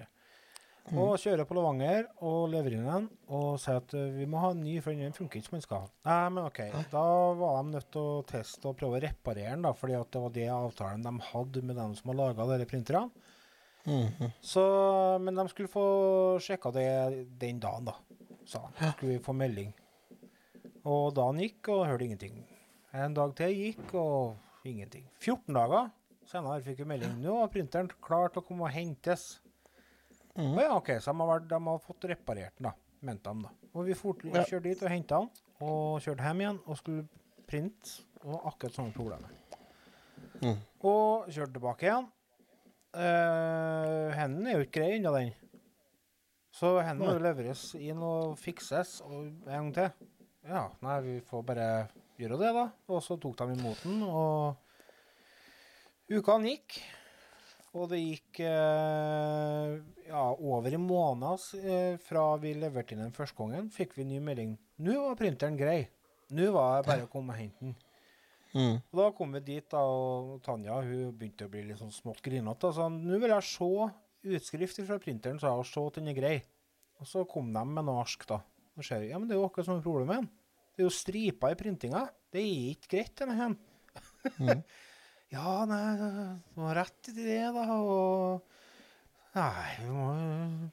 Mm. 0.90 0.98
Og 0.98 1.11
kjører 1.20 1.46
på 1.46 1.55
Levanger 1.55 2.07
og 2.26 2.48
leverer 2.51 2.78
inn 2.78 2.86
den 2.88 3.07
og 3.36 3.59
sier 3.62 3.78
at 3.78 3.92
eh, 3.94 4.14
vi 4.16 4.26
må 4.30 4.40
ha 4.42 4.51
en 4.55 4.62
ny, 4.64 4.78
for 4.82 4.96
den 4.96 5.14
funker 5.14 5.38
ikke 5.38 5.51
som 5.51 5.57
den 5.59 5.64
skal. 5.66 5.90
Nei, 6.09 6.22
men 6.34 6.46
OK. 6.48 6.61
Da 6.90 7.05
var 7.38 7.59
de 7.61 7.74
nødt 7.76 7.90
til 7.94 8.09
å 8.09 8.22
teste 8.26 8.70
og 8.70 8.78
prøve 8.80 8.98
å 8.98 9.03
reparere 9.05 9.53
den, 9.53 9.66
da, 9.66 9.74
fordi 9.76 9.98
at 9.98 10.11
det 10.11 10.22
var 10.24 10.34
det 10.34 10.46
avtalen 10.55 11.05
de 11.07 11.28
hadde 11.28 11.62
med 11.68 11.78
dem 11.78 11.94
som 11.98 12.12
har 12.12 12.18
laga 12.22 12.48
disse 12.55 12.70
printerne. 12.72 13.28
Mhm. 13.86 14.32
Så, 14.44 14.64
men 15.24 15.38
de 15.40 15.46
skulle 15.53 15.72
få 15.72 15.84
sjekka 16.42 16.72
det 16.74 16.88
den 17.40 17.62
dagen, 17.62 17.92
da. 17.92 17.96
Sa 18.48 18.64
han. 18.66 18.92
Skulle 18.96 19.14
vi 19.14 19.24
få 19.24 19.36
melding. 19.36 19.70
Og 20.88 21.14
dagen 21.16 21.40
gikk, 21.44 21.70
og 21.70 21.86
hørte 21.86 22.09
ingenting. 22.09 22.42
En 22.96 23.14
dag 23.14 23.36
til 23.38 23.55
gikk, 23.55 23.94
og 23.94 24.66
ingenting. 24.66 25.07
14 25.20 25.55
dager 25.55 25.92
senere 26.30 26.62
fikk 26.64 26.82
vi 26.84 26.88
melding. 26.92 27.16
Nå 27.22 27.36
er 27.42 27.50
printeren 27.52 27.90
klar 28.02 28.30
til 28.30 28.42
å 28.42 28.46
komme 28.46 28.68
og 28.68 28.74
hentes. 28.74 29.40
Mm. 30.36 30.52
Og 30.54 30.60
ja, 30.62 30.70
OK, 30.76 30.92
så 31.02 31.12
de 31.12 31.20
har, 31.22 31.30
vært, 31.32 31.48
de 31.50 31.58
har 31.66 31.82
fått 31.84 32.06
reparert 32.12 32.54
den, 32.58 32.70
da. 32.70 32.74
Mente 33.06 33.32
de, 33.32 33.46
da. 33.48 33.70
Og 33.74 33.86
vi 33.88 33.96
fort, 33.98 34.22
Ja. 34.28 34.44
kjørte 34.44 34.68
dit 34.68 34.82
og 34.84 34.92
henta 34.92 35.20
den, 35.24 35.44
og 35.64 36.00
kjørte 36.04 36.26
hjem 36.26 36.40
igjen 36.44 36.62
og 36.66 36.78
skulle 36.78 37.08
printe. 37.50 38.00
Og 38.20 38.36
akkurat 38.50 38.74
samme 38.76 38.92
problemet. 38.92 39.30
Mm. 40.42 40.58
Og 40.84 41.30
kjørte 41.32 41.54
tilbake 41.56 41.86
igjen. 41.88 42.08
Uh, 42.90 44.10
hendene 44.18 44.50
er 44.50 44.58
jo 44.58 44.66
ikke 44.66 44.80
greie 44.82 44.98
unna 44.98 45.12
den. 45.14 45.30
Så 46.52 46.74
hendene 46.82 47.14
må 47.14 47.22
leveres 47.22 47.62
inn 47.78 48.02
og 48.04 48.34
fikses 48.40 48.98
og 49.06 49.30
en 49.46 49.46
gang 49.46 49.70
til. 49.76 50.08
Ja, 50.50 50.66
nei, 50.82 50.96
vi 51.04 51.14
får 51.24 51.44
bare 51.48 51.68
gjøre 52.20 52.40
det, 52.40 52.50
da. 52.56 52.66
Og 52.90 53.00
så 53.04 53.16
tok 53.20 53.38
de 53.40 53.54
imot 53.54 53.80
den, 53.86 54.02
og 54.04 54.58
ukene 56.11 56.54
gikk. 56.54 56.80
Og 57.78 57.86
det 57.92 58.00
gikk 58.00 58.40
eh, 58.42 59.76
ja, 60.08 60.24
over 60.34 60.74
en 60.74 60.82
måned 60.82 61.44
eh, 61.61 61.94
fra 62.02 62.24
vi 62.42 62.56
leverte 62.58 62.96
inn 62.96 63.04
den 63.04 63.14
første 63.14 63.38
gangen, 63.38 63.68
fikk 63.70 63.94
vi 63.94 64.08
ny 64.08 64.18
melding. 64.26 64.56
Nå 64.82 64.96
var 65.04 65.18
printeren 65.20 65.58
grei. 65.58 65.84
Nå 66.34 66.50
var 66.54 66.80
det 66.80 66.88
bare 66.88 67.06
å 67.06 67.12
komme 67.12 67.34
og 67.34 67.38
hente 67.38 67.62
den. 67.62 67.78
Mm. 68.50 68.80
Og 68.90 68.98
da 68.98 69.06
kom 69.14 69.36
vi 69.36 69.42
dit, 69.46 69.66
da, 69.70 69.84
og 69.86 70.40
Tanja 70.42 70.80
hun 70.82 71.14
begynte 71.14 71.46
å 71.46 71.52
bli 71.52 71.62
litt 71.68 71.78
sånn 71.78 71.94
smått 71.94 72.22
grinete. 72.26 72.72
Så 72.74 72.88
nå 72.90 73.22
vil 73.22 73.36
jeg 73.36 73.46
se 73.46 73.70
utskrift 74.34 74.82
fra 74.82 74.98
printeren, 75.02 75.38
sa 75.38 75.52
jeg, 75.52 75.62
og 75.62 75.70
se 75.70 75.86
at 75.86 76.00
den 76.00 76.11
er 76.11 76.18
grei. 76.18 76.36
Og 77.00 77.08
så 77.08 77.22
kom 77.28 77.54
de 77.54 77.64
med 77.70 77.86
noe 77.86 78.02
ask. 78.02 78.26
da. 78.28 78.42
Og 78.74 78.86
ser 78.86 79.06
ja, 79.06 79.18
men 79.18 79.30
det 79.30 79.36
er 79.36 79.42
jo 79.44 79.46
akkurat 79.46 79.70
samme 79.70 79.84
problem 79.84 80.11
med. 80.11 80.30
Det 80.74 80.82
er 80.82 80.88
jo 80.88 80.94
striper 80.94 81.54
i 81.54 81.58
printinga. 81.58 82.06
Det 82.34 82.42
er 82.42 82.70
ikke 82.74 82.96
greit, 82.96 83.14
denne 83.22 83.38
her. 83.38 83.58
Mm. 84.42 84.64
ja, 85.30 85.52
nei, 85.70 85.82
du 86.54 86.60
har 86.64 86.74
rett 86.80 87.10
i 87.12 87.14
det, 87.16 87.42
da. 87.54 87.66
Og 87.78 88.46
Nei, 89.30 89.66
vi 89.78 89.90
må 89.94 90.06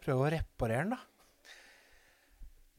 prøve 0.01 0.23
å 0.25 0.29
reparere 0.33 0.87
den, 0.87 0.95
da. 0.95 1.53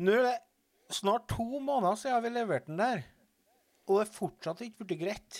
Nå 0.03 0.15
er 0.17 0.25
det 0.27 0.95
snart 0.97 1.29
to 1.31 1.45
måneder 1.63 1.95
siden 2.01 2.25
vi 2.25 2.33
leverte 2.35 2.67
den 2.73 2.81
der. 2.83 3.05
Og 3.87 4.01
det 4.01 4.09
er 4.09 4.17
fortsatt 4.17 4.65
ikke 4.67 4.87
blitt 4.89 5.01
greit. 5.05 5.39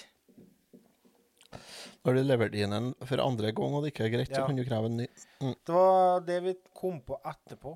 Når 2.07 2.15
du 2.19 2.23
leverte 2.23 2.61
inn 2.61 2.75
en 2.77 2.89
for 3.09 3.21
andre 3.25 3.51
gang 3.57 3.75
og 3.75 3.83
det 3.85 3.91
ikke 3.93 4.07
er 4.07 4.15
greit, 4.15 4.31
Ja. 4.31 4.41
så 4.41 4.47
kan 4.47 4.57
du 4.57 4.65
kreve 4.69 4.87
en 4.87 4.97
ny. 5.03 5.07
Det 5.43 5.75
var 5.75 6.21
det 6.27 6.39
vi 6.45 6.55
kom 6.75 7.01
på 7.03 7.19
etterpå. 7.27 7.75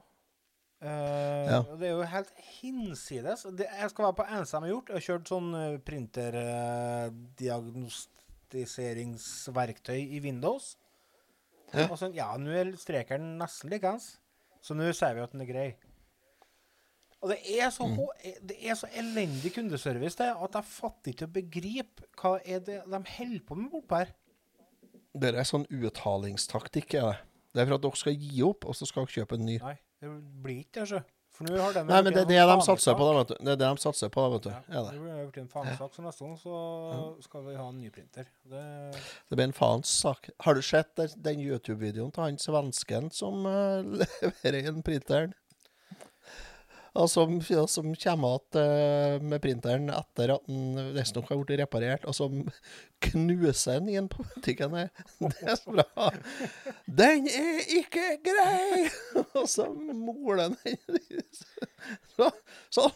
Uh, 0.82 1.46
Ja. 1.50 1.58
og 1.66 1.78
Det 1.78 1.88
er 1.88 1.92
jo 1.96 2.02
helt 2.14 2.32
hinsides. 2.60 3.42
Det, 3.58 3.66
jeg 3.66 3.90
skal 3.90 4.04
være 4.06 4.18
på 4.22 4.26
eneste 4.28 4.56
de 4.58 4.66
har 4.66 4.72
gjort. 4.74 4.88
Jeg 4.88 4.94
har 4.98 5.06
kjørt 5.08 5.28
sånn 5.30 5.54
eh, 5.54 5.78
printerdiagnostiseringsverktøy 8.53 9.98
i 10.16 10.20
Windows. 10.24 10.76
Ja. 11.72 11.86
Og 11.88 11.96
sånn, 12.00 12.14
ja, 12.16 12.28
nå 12.36 12.53
er 12.53 12.72
strekeren 12.76 13.36
nesten 13.40 13.72
likeens. 13.72 14.16
Så 14.62 14.76
nå 14.76 14.90
sier 14.94 15.16
vi 15.16 15.24
at 15.24 15.32
den 15.32 15.42
er 15.44 15.48
grei. 15.48 15.68
Og 17.22 17.30
det 17.30 17.38
er 17.55 17.70
så, 17.70 17.86
Mm. 17.86 18.03
det 18.46 18.57
er 18.61 18.74
så 18.74 18.88
elendig 18.98 19.53
kundeservice 19.55 20.16
det, 20.18 20.26
at 20.36 20.53
jeg 20.59 20.64
fatter 20.64 21.12
ikke 21.12 21.26
å 21.28 21.32
begripe 21.32 22.03
hva 22.18 22.40
er 22.44 22.59
det 22.61 22.82
de 22.84 23.03
holder 23.16 23.40
på 23.46 23.55
med 23.57 23.70
bortpå 23.70 23.96
her. 23.98 24.12
Det 25.14 25.34
er 25.34 25.44
sånn 25.44 25.66
uttalingstaktikk, 25.70 26.94
er 26.94 27.03
det. 27.12 27.18
Det 27.55 27.61
er 27.62 27.66
for 27.66 27.74
at 27.74 27.82
dere 27.82 27.96
skal 27.96 28.14
gi 28.16 28.42
opp, 28.42 28.64
og 28.64 28.74
så 28.74 28.86
skal 28.86 29.05
dere 29.07 29.14
kjøpe 29.24 29.34
en 29.38 29.46
ny. 29.46 29.59
Nei, 29.59 29.78
det 30.00 30.11
blir 30.42 30.64
ikke 30.64 30.80
det, 30.80 30.88
sjø. 30.88 31.03
For 31.43 31.57
nå 31.57 31.62
har 31.62 31.78
Nei, 31.88 31.99
men 32.07 32.14
det 32.14 32.22
er 32.22 32.30
det 32.30 32.45
de 32.53 32.57
satser 32.66 32.97
på, 32.99 33.09
da, 33.09 33.18
vet 33.18 33.32
du. 33.32 33.34
Det 33.38 33.53
er 33.55 33.59
det 33.61 33.68
de 33.68 33.82
satser 33.82 34.12
på, 34.14 34.24
da, 34.24 34.30
vet 34.36 34.47
du. 34.47 34.51
Ja, 34.53 34.84
det. 34.86 34.95
blir 35.03 35.43
en 35.43 35.51
fanesak, 35.51 35.95
så 35.97 36.05
neste 36.07 36.26
gang 36.26 36.38
så 36.40 36.62
skal 37.26 37.47
vi 37.49 37.57
ha 37.59 37.68
en 37.68 37.80
ny 37.80 37.90
printer. 37.95 38.30
Det, 38.49 38.64
Det 39.28 39.38
blir 39.38 39.49
en 39.49 39.57
faens 39.57 39.93
sak. 40.05 40.30
Har 40.47 40.59
du 40.59 40.62
sett 40.62 40.95
den, 40.97 41.43
YouTube-videoen 41.43 42.12
til 42.14 42.24
han 42.24 42.40
svensken 42.40 43.11
som 43.14 43.47
uh, 43.49 43.82
leverer 44.22 44.70
inn 44.70 44.82
printeren? 44.86 45.34
Og 46.93 47.09
som, 47.09 47.38
ja, 47.49 47.62
som 47.70 47.95
kommer 47.97 48.40
igjen 48.43 49.28
med 49.30 49.40
printeren 49.40 49.88
etter 49.95 50.34
at 50.34 50.49
den 50.49 50.93
visstnok 50.93 51.30
har 51.30 51.40
blitt 51.40 51.62
reparert, 51.62 52.05
og 52.05 52.16
som 52.16 52.43
knuser 53.07 53.80
den 53.80 53.88
inn 53.95 54.11
på 54.12 54.26
butikken. 54.34 54.76
Det 55.32 55.47
er 55.47 55.57
så 55.57 55.72
bra. 55.72 56.11
Den 56.84 57.30
er 57.32 57.62
ikke 57.78 58.18
grei! 58.26 58.90
Og 59.40 59.49
så 59.49 59.70
moler 59.72 60.53
den 60.53 60.59
Sånn. 62.12 62.43
Så. 62.72 62.90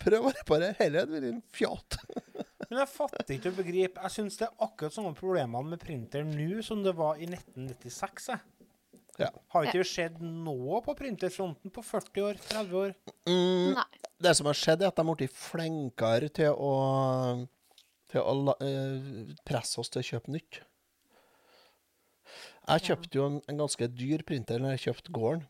Prøv 0.00 0.30
å 0.30 0.32
reparere 0.32 1.02
enn 1.04 1.24
din 1.26 1.40
fjat. 1.52 1.98
men 2.70 2.80
jeg 2.80 2.88
fatter 2.94 3.34
ikke 3.36 3.52
å 3.52 3.58
begripe. 3.58 4.04
Jeg 4.06 4.14
syns 4.14 4.40
det 4.40 4.48
er 4.48 4.64
akkurat 4.64 4.94
samme 4.94 5.12
problemene 5.18 5.74
med 5.74 5.82
printeren 5.82 6.32
nå 6.32 6.62
som 6.64 6.80
det 6.86 6.96
var 6.96 7.20
i 7.20 7.28
1996. 7.28 8.30
Jeg. 8.32 8.57
Ja. 9.18 9.28
Har 9.52 9.66
ikke 9.66 9.80
det 9.82 9.88
skjedd 9.90 10.18
noe 10.22 10.78
på 10.86 10.94
printerfronten 10.98 11.72
på 11.74 11.82
40 11.82 12.22
år? 12.22 12.38
30 12.52 12.76
år? 12.78 12.92
Mm, 13.26 13.74
Nei. 13.74 13.84
det 14.22 14.34
som 14.38 14.46
har 14.46 14.54
skjedd, 14.58 14.82
er 14.84 14.92
at 14.92 14.98
de 15.00 15.04
har 15.08 15.18
blitt 15.18 15.34
flinkere 15.34 16.28
til 16.38 16.54
å, 16.54 16.72
til 18.12 18.22
å 18.22 18.34
la, 18.44 18.54
eh, 18.62 19.34
presse 19.48 19.80
oss 19.82 19.90
til 19.90 20.04
å 20.04 20.08
kjøpe 20.12 20.34
nytt. 20.36 20.60
Jeg 22.68 22.84
kjøpte 22.90 23.16
jo 23.18 23.26
en, 23.30 23.38
en 23.48 23.60
ganske 23.64 23.88
dyr 23.96 24.22
printer 24.28 24.60
når 24.60 24.76
jeg 24.76 24.84
kjøpte 24.88 25.14
gården, 25.16 25.46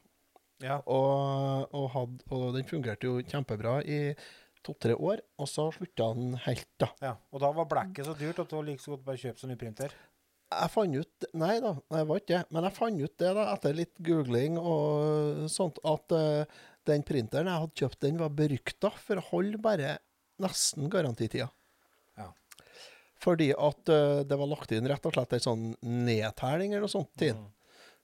Ja. 0.62 0.80
og, 0.90 1.68
og, 1.74 1.88
had, 1.94 2.20
og 2.34 2.52
den 2.56 2.66
fungerte 2.66 3.06
jo 3.10 3.18
kjempebra 3.22 3.80
i 3.84 3.98
to-tre 4.66 4.94
år, 4.94 5.20
og 5.38 5.48
så 5.50 5.68
slutta 5.74 6.08
den 6.16 6.36
helt, 6.46 6.68
da. 6.82 6.88
ja. 7.02 7.12
Og 7.34 7.42
da 7.42 7.50
var 7.54 7.68
blekket 7.70 8.06
så 8.08 8.14
dyrt 8.18 8.40
at 8.42 8.48
det 8.50 8.56
var 8.58 8.66
like 8.66 8.82
så 8.82 8.94
godt 8.96 9.04
bare 9.06 9.20
kjøpe 9.22 9.42
seg 9.42 9.52
ny 9.52 9.56
printer. 9.60 9.94
Jeg 10.48 10.72
fant 10.72 10.96
ut 10.96 11.26
Nei 11.36 11.58
da, 11.60 11.74
det 11.92 12.04
var 12.08 12.20
ikke 12.20 12.32
det. 12.32 12.42
Men 12.54 12.66
jeg 12.66 12.76
fant 12.78 13.04
ut 13.04 13.14
det 13.20 13.32
da, 13.36 13.44
etter 13.52 13.76
litt 13.76 13.94
googling 14.04 14.56
og 14.60 15.46
sånt, 15.52 15.80
at 15.86 16.14
uh, 16.16 16.60
den 16.88 17.04
printeren 17.06 17.50
jeg 17.50 17.64
hadde 17.64 17.82
kjøpt, 17.82 18.00
den 18.06 18.20
var 18.20 18.34
berykta 18.36 18.90
for 18.96 19.20
å 19.20 19.26
holde 19.28 19.60
bare 19.62 19.98
nesten 20.42 20.88
garantitida. 20.92 21.50
Ja. 22.16 22.30
Fordi 23.20 23.50
at 23.52 23.92
uh, 23.92 24.24
det 24.24 24.40
var 24.40 24.50
lagt 24.50 24.72
inn 24.72 24.88
rett 24.88 25.08
og 25.08 25.16
slett 25.16 25.36
en 25.36 25.44
sånn 25.44 25.68
nedtelling 25.84 26.72
eller 26.72 26.86
noe 26.86 26.96
sånt 26.96 27.12
til 27.18 27.34
den, 27.34 27.46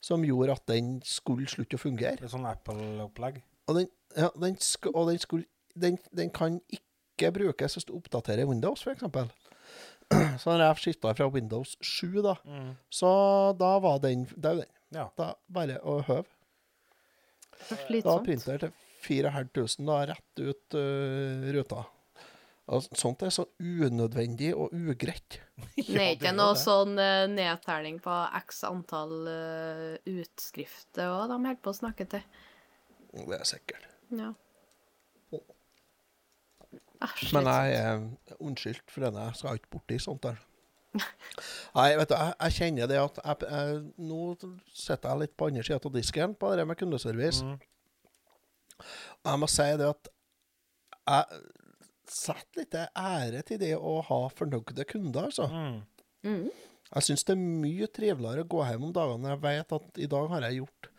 som 0.05 0.27
gjorde 0.27 0.59
at 0.59 0.69
den 0.69 0.99
skulle 1.09 1.49
slutte 1.49 1.79
å 1.79 1.85
fungere. 1.85 2.21
Det 2.21 2.29
er 2.29 2.35
sånn 2.35 2.49
Apple-opplegg. 2.51 3.41
Og 3.71 3.81
den, 3.81 3.89
ja, 4.19 4.29
den, 4.37 4.59
og 4.93 5.09
den, 5.09 5.23
skulle, 5.23 5.49
den, 5.73 5.97
den 6.13 6.33
kan 6.35 6.61
ikke 6.69 7.33
brukes 7.33 7.79
hvis 7.79 7.89
du 7.89 7.95
oppdaterer 7.97 8.45
Windows, 8.51 8.85
f.eks. 8.85 9.09
Så 10.43 10.51
når 10.53 10.65
jeg 10.67 10.83
skifta 10.83 11.13
fra 11.17 11.29
Windows 11.31 11.77
7, 11.81 12.21
da, 12.25 12.35
Mm. 12.45 12.73
så 12.91 13.11
da 13.59 13.79
var 13.83 13.99
den 14.03 14.25
Det 14.35 14.45
er 14.51 14.55
jo 14.59 14.61
den. 14.65 14.73
Ja. 14.95 15.09
Da 15.17 15.35
bare 15.49 15.79
å 15.83 16.01
høve. 16.07 16.27
Da 17.69 17.77
slitsomt. 17.87 18.25
printer 18.27 18.59
til 18.65 18.73
4500 19.05 19.87
da, 19.87 19.99
rett 20.13 20.41
ut 20.43 20.77
uh, 20.79 21.53
ruta. 21.55 21.85
Og 22.73 22.87
sånt 22.97 23.23
er 23.27 23.29
så 23.35 23.45
unødvendig 23.61 24.55
og 24.57 24.73
ugreit. 24.73 25.41
Det 25.77 25.99
er 26.01 26.15
ikke 26.15 26.33
noe 26.37 26.55
sånn 26.57 26.95
uh, 26.99 27.27
nedtelling 27.29 27.99
på 28.05 28.15
x 28.41 28.63
antall 28.69 29.13
uh, 29.29 29.99
utskrifter 30.09 31.11
òg 31.13 31.27
de 31.29 31.37
holder 31.39 31.61
på 31.65 31.75
å 31.75 31.79
snakke 31.81 32.07
til. 32.15 32.25
Det 33.15 33.37
er 33.39 33.45
sikkert. 33.47 33.85
Ja. 34.15 34.33
Æsj, 37.05 37.31
Men 37.37 37.49
jeg 37.51 37.79
er 37.79 38.39
unnskyldt 38.41 38.91
for 38.91 39.07
denne. 39.07 39.29
Jeg 39.29 39.41
skal 39.41 39.61
ikke 39.61 39.73
borti 39.77 40.01
sånt 40.03 40.25
der. 40.25 40.41
Nei, 41.77 41.89
vet 41.99 42.11
du, 42.11 42.15
jeg, 42.15 42.35
jeg 42.39 42.57
kjenner 42.59 42.91
det 42.91 43.01
at 43.03 43.17
jeg, 43.19 43.49
jeg, 43.51 43.81
Nå 44.07 44.19
sitter 44.71 45.09
jeg 45.11 45.23
litt 45.25 45.35
på 45.35 45.49
andre 45.51 45.65
sida 45.67 45.81
av 45.81 45.97
disken 45.97 46.37
på 46.39 46.53
det 46.55 46.67
med 46.71 46.79
kundeservice. 46.79 47.43
Mm. 47.43 48.85
Og 49.25 49.33
jeg 49.33 49.43
må 49.43 49.51
si 49.51 49.69
det 49.81 49.91
at 49.91 50.13
jeg 51.05 51.43
setter 52.15 52.63
litt 52.63 52.77
ære 52.79 53.43
til 53.49 53.61
det 53.61 53.75
å 53.77 53.99
ha 54.07 54.21
fornøyde 54.33 54.87
kunder, 54.89 55.29
altså. 55.29 55.49
Mm. 55.51 55.83
Mm. 56.25 56.49
Jeg 56.95 57.07
syns 57.09 57.27
det 57.27 57.35
er 57.35 57.43
mye 57.43 57.89
triveligere 57.91 58.45
å 58.45 58.51
gå 58.55 58.65
hjem 58.69 58.89
om 58.89 58.95
dagene 58.95 59.25
når 59.25 59.35
jeg 59.35 59.45
vet 59.45 59.75
at 59.79 60.03
i 60.05 60.11
dag 60.15 60.29
har 60.31 60.47
jeg 60.47 60.61
gjort 60.61 60.91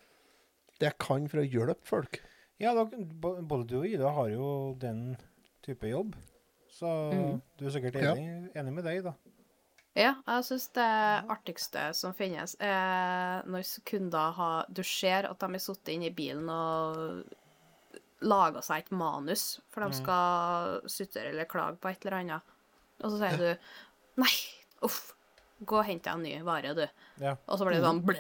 det 0.76 0.90
jeg 0.90 1.00
kan 1.00 1.30
for 1.32 1.40
å 1.42 1.46
hjelpe 1.48 1.88
folk. 1.88 2.20
Ja, 2.62 2.74
da, 2.76 2.86
både 2.88 3.64
du 3.70 3.78
og 3.82 3.88
Ida 3.88 4.12
har 4.16 4.30
jo 4.32 4.50
den 4.80 5.16
type 5.66 5.90
jobb. 5.90 6.16
Så 6.76 6.90
Mm. 7.14 7.42
du 7.58 7.66
er 7.68 7.72
sikkert 7.72 7.96
Ja. 8.02 8.14
enig, 8.16 8.52
enig 8.56 8.74
med 8.74 8.84
deg, 8.84 9.04
da. 9.04 9.14
Ja, 9.96 10.16
jeg 10.28 10.44
syns 10.44 10.68
det 10.76 11.30
artigste 11.32 11.94
som 11.96 12.14
finnes, 12.14 12.56
er 12.60 13.44
når 13.48 13.64
kunder 13.86 14.34
har 14.36 14.66
Du 14.72 14.84
ser 14.84 15.24
at 15.30 15.40
de 15.40 15.46
har 15.48 15.60
sittet 15.64 15.94
inne 15.96 16.08
i 16.10 16.14
bilen 16.14 16.50
og 16.52 17.24
laga 18.22 18.62
seg 18.62 18.84
et 18.84 18.92
manus, 18.92 19.60
for 19.70 19.86
de 19.88 19.96
skal 19.96 20.82
sutre 20.90 21.30
eller 21.30 21.46
klage 21.46 21.78
på 21.80 21.90
et 21.92 22.06
eller 22.06 22.18
annet. 22.20 22.42
Og 23.04 23.12
så 23.12 23.20
sier 23.20 23.38
du 23.38 23.58
Nei, 24.18 24.32
uff. 24.84 25.14
Gå 25.66 25.78
og 25.80 25.86
hent 25.86 26.04
deg 26.04 26.14
en 26.14 26.24
ny 26.24 26.42
vare, 26.44 26.74
du. 26.76 26.86
Ja. 27.24 27.36
Og 27.48 27.58
så 27.60 27.66
blir 27.66 27.80
det 27.80 27.84
sånn 27.84 28.04
ble. 28.06 28.20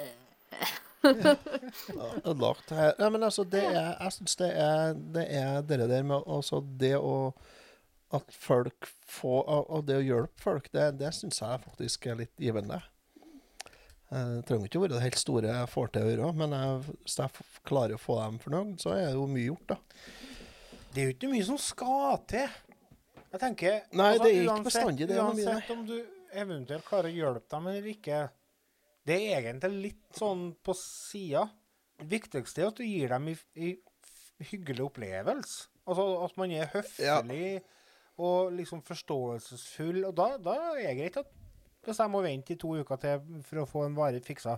Ødelagt 2.25 2.71
her. 2.75 2.93
Nei, 2.99 3.09
men 3.13 3.23
altså, 3.27 3.45
det 3.49 3.63
er 3.67 3.91
Jeg 3.99 4.15
syns 4.17 4.35
det 4.41 4.49
er 4.61 4.97
det 5.15 5.25
er 5.41 5.61
dere 5.69 5.87
der 5.91 6.03
med 6.07 6.25
altså 6.27 6.61
det 6.79 6.95
å 6.97 7.33
At 8.15 8.29
folk 8.31 8.87
får 9.09 9.47
Og 9.49 9.85
det 9.87 9.97
å 9.99 10.03
hjelpe 10.05 10.41
folk, 10.41 10.69
det, 10.73 10.91
det 11.01 11.13
syns 11.17 11.41
jeg 11.41 11.63
faktisk 11.65 12.05
er 12.11 12.19
litt 12.23 12.33
givende. 12.41 12.81
Eh, 14.11 14.29
Det 14.37 14.43
trenger 14.47 14.69
ikke 14.69 14.79
å 14.79 14.85
være 14.85 14.95
det 14.97 15.05
helt 15.07 15.19
store 15.21 15.49
jeg 15.51 15.71
får 15.73 15.91
til 15.95 16.05
å 16.05 16.11
gjøre, 16.13 16.33
men 16.41 16.53
jeg, 16.55 16.95
hvis 17.03 17.17
jeg 17.19 17.47
klarer 17.65 17.97
å 17.97 18.01
få 18.01 18.19
dem 18.21 18.37
fornøyd, 18.43 18.75
så 18.83 18.93
er 18.95 19.07
det 19.09 19.17
jo 19.17 19.25
mye 19.31 19.47
gjort, 19.49 19.73
da. 19.73 19.79
Det 20.93 21.01
er 21.01 21.09
jo 21.09 21.15
ikke 21.17 21.31
mye 21.33 21.47
som 21.49 21.57
skal 21.59 22.19
til. 22.29 22.59
Jeg 23.33 23.41
tenker 23.41 23.73
altså, 23.81 23.97
Nei, 23.99 24.11
det 24.21 24.29
er 24.29 24.43
ikke 24.45 24.67
bestandig 24.69 25.07
det 25.09 25.17
Uansett 25.19 25.71
om 25.73 25.81
du 25.89 25.95
eventuelt 26.35 26.85
klarer 26.87 27.09
å 27.09 27.15
hjelpe 27.17 27.49
dem 27.51 27.67
eller 27.71 27.89
ikke, 27.91 28.21
det 29.05 29.17
er 29.31 29.41
egentlig 29.43 29.71
litt 29.91 30.17
sånn 30.17 30.47
på 30.65 30.73
sida. 30.77 31.45
Det 31.99 32.07
viktigste 32.11 32.63
er 32.63 32.67
at 32.71 32.79
du 32.79 32.83
gir 32.83 33.11
dem 33.13 33.27
i, 33.31 33.35
i 33.55 33.69
hyggelig 34.51 34.87
opplevelse. 34.89 35.67
Altså 35.85 36.05
at 36.25 36.37
man 36.41 36.51
er 36.57 36.71
høflig 36.73 37.61
og 38.17 38.53
liksom 38.57 38.81
forståelsesfull. 38.87 40.01
Og 40.09 40.15
da, 40.17 40.31
da 40.41 40.55
er 40.73 40.79
det 40.89 40.95
greit 40.99 41.19
at 41.21 41.29
hvis 41.85 41.99
jeg 42.01 42.09
må 42.09 42.23
vente 42.25 42.55
i 42.55 42.57
to 42.57 42.71
uker 42.81 42.97
til 42.97 43.41
for 43.45 43.61
å 43.61 43.67
få 43.69 43.83
en 43.85 43.97
vare 43.97 44.21
fiksa. 44.25 44.55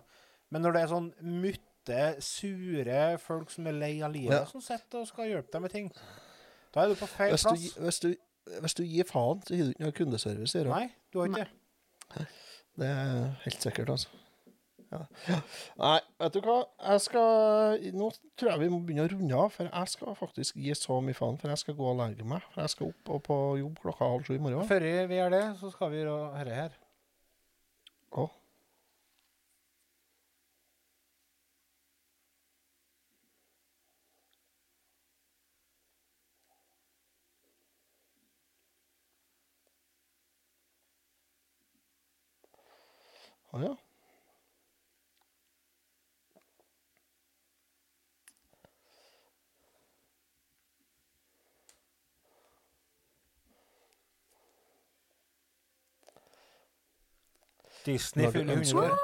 Men 0.55 0.63
når 0.63 0.77
det 0.77 0.83
er 0.85 0.91
sånn 0.93 1.09
mutte, 1.43 1.99
sure 2.23 3.01
folk 3.19 3.51
som 3.51 3.67
er 3.67 3.75
lei 3.75 3.93
av 4.03 4.13
livet, 4.15 4.31
Ja. 4.37 4.45
som 4.47 4.63
sitter 4.63 5.01
og 5.03 5.09
skal 5.09 5.27
hjelpe 5.33 5.51
deg 5.57 5.61
med 5.65 5.73
ting, 5.75 5.89
da 6.71 6.85
er 6.85 6.93
du 6.93 6.95
på 6.99 7.07
feil 7.11 7.33
Hvis 7.35 7.43
du, 7.43 7.49
plass. 7.49 7.75
hvis, 7.83 7.99
du, 7.99 8.09
hvis 8.63 8.77
du 8.79 8.83
gir 8.87 9.07
faen, 9.09 9.43
så 9.47 9.55
gir 9.59 9.67
du 9.67 9.73
ikke 9.75 9.83
noe 9.85 9.97
kundeservice. 9.99 10.63
Nei, 10.71 10.85
du 11.11 11.19
har 11.19 11.27
ikke 11.33 11.43
det. 12.15 12.27
Det 12.77 12.87
er 12.93 13.35
helt 13.43 13.63
sikkert, 13.67 13.91
altså. 13.97 14.09
Nei, 14.91 15.97
vet 16.21 16.35
du 16.35 16.39
hva. 16.45 16.57
Jeg 16.93 17.03
skal, 17.03 17.83
nå 17.97 18.09
tror 18.39 18.51
jeg 18.53 18.61
vi 18.63 18.69
må 18.71 18.79
begynne 18.85 19.05
å 19.07 19.11
runde 19.11 19.41
av, 19.43 19.51
for 19.55 19.69
jeg 19.69 19.93
skal 19.93 20.17
faktisk 20.17 20.59
gi 20.63 20.75
så 20.77 20.99
mye 21.03 21.17
faen. 21.17 21.39
For 21.41 21.51
jeg 21.51 21.63
skal 21.63 21.77
gå 21.77 21.91
og 21.91 21.99
legge 22.01 22.27
meg. 22.27 22.45
For 22.53 22.63
jeg 22.63 22.75
skal 22.75 22.91
opp 22.93 23.13
og 23.15 23.23
på 23.27 23.39
jobb 23.61 23.79
klokka 23.83 24.11
halv 24.13 24.27
sju 24.27 24.35
i 24.37 24.41
morgen. 24.41 24.67
Før 24.69 24.89
vi 25.11 25.21
gjør 25.21 25.35
det, 25.35 25.45
så 25.61 25.71
skal 25.75 25.93
vi 25.93 26.03
høre 26.07 26.59
her. 26.61 26.77
Å? 28.17 28.29
Å 43.57 43.61
ja. 43.63 43.75
Disney 57.87 58.25
Når 58.27 58.33
du 58.35 58.39
fyller 58.39 58.53
100 58.53 58.65
ønsker. 58.65 58.91
år. 58.91 58.97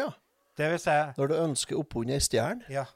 ja. 0.00 0.08
Det 0.56 0.70
vil 0.72 0.78
si 0.80 0.96
Når 1.18 1.28
du 1.28 1.34
ønsker 1.36 1.76
oppunder 1.76 2.16
ei 2.16 2.24
stjerne. 2.24 2.64
Ja. 2.72 2.86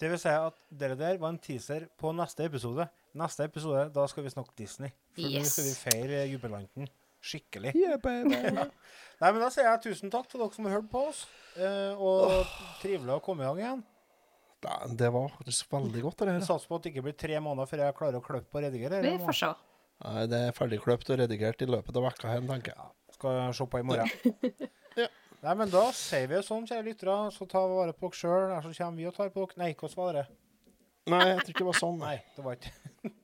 Det 0.00 0.08
vil 0.10 0.18
si 0.20 0.28
at 0.34 0.56
det 0.74 0.88
der 0.98 1.18
var 1.22 1.30
en 1.32 1.38
teaser 1.38 1.86
på 1.96 2.10
neste 2.12 2.44
episode. 2.50 2.88
Neste 3.16 3.46
episode, 3.46 3.86
da 3.94 4.06
skal 4.10 4.26
vi 4.26 4.32
snakke 4.34 4.52
Disney. 4.58 4.90
For 5.14 5.22
nå 5.32 5.44
skal 5.48 5.68
vi 5.70 5.74
feire 5.86 6.24
jubilanten 6.28 6.88
skikkelig. 7.26 7.72
Yeah, 7.74 7.96
baby. 8.02 8.36
Nei, 9.20 9.30
men 9.32 9.40
da 9.40 9.48
sier 9.50 9.66
jeg 9.70 9.80
tusen 9.86 10.10
takk 10.12 10.28
til 10.30 10.42
dere 10.42 10.52
som 10.54 10.66
har 10.68 10.76
hørt 10.76 10.90
på 10.92 11.00
oss. 11.08 11.22
Eh, 11.56 11.94
og 11.96 12.44
trivelig 12.82 13.14
å 13.16 13.22
komme 13.24 13.42
i 13.42 13.48
gang 13.48 13.62
igjen. 13.62 13.80
Det 14.98 15.08
var 15.14 15.30
faktisk 15.38 15.72
veldig 15.72 16.02
godt, 16.04 16.18
det 16.26 16.34
her. 16.36 16.44
satser 16.46 16.68
på 16.70 16.78
at 16.78 16.84
det 16.86 16.92
ikke 16.92 17.06
blir 17.06 17.16
tre 17.18 17.38
måneder 17.42 17.68
før 17.70 17.82
jeg 17.86 17.96
klarer 17.98 18.18
å 18.20 18.24
klippe 18.24 18.58
og 18.58 18.64
redigere. 18.66 19.00
Vi 19.04 19.16
får 19.24 19.38
se. 19.40 19.50
Nei, 20.04 20.26
Det 20.30 20.40
er 20.48 20.54
ferdigkløpt 20.56 21.10
og 21.14 21.20
redigert 21.22 21.62
i 21.64 21.68
løpet 21.70 21.96
av 21.98 22.06
vekka 22.10 22.32
her, 22.34 22.44
tenker 22.50 22.74
jeg. 22.76 22.92
Skal 23.16 23.54
se 23.56 23.66
på 23.66 23.82
i 23.82 23.86
morgen. 23.86 24.10
Ja. 24.96 25.10
Nei, 25.44 25.52
men 25.60 25.68
da 25.68 25.82
sier 25.92 26.24
vi 26.30 26.38
sånn, 26.40 26.64
kjære 26.66 26.86
lyttere. 26.86 27.16
Så 27.34 27.44
ta 27.50 27.60
vare 27.68 27.92
på 27.92 28.08
dere 28.08 28.16
sjøl, 28.16 28.54
så 28.64 28.72
kommer 28.78 28.96
vi 29.02 29.08
og 29.10 29.14
tar 29.18 29.28
på 29.34 29.44
dere. 29.44 29.60
Nei, 29.60 29.74
hvordan 29.76 29.98
var 30.00 30.16
det? 30.16 30.24
Nei, 31.12 31.20
jeg 31.28 31.42
tror 31.42 31.52
ikke 31.52 31.60
det 31.60 31.68
var 31.68 31.80
sånn. 31.82 32.00
Nei, 32.00 32.16
det 32.34 32.46
var 32.46 32.56
ikke 32.56 32.72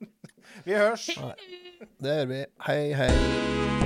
Vi 0.68 0.76
hørs. 0.76 1.09
Det 2.03 2.18
gjør 2.20 2.28
vi. 2.34 2.43
Hei, 2.68 2.82
hei. 3.01 3.81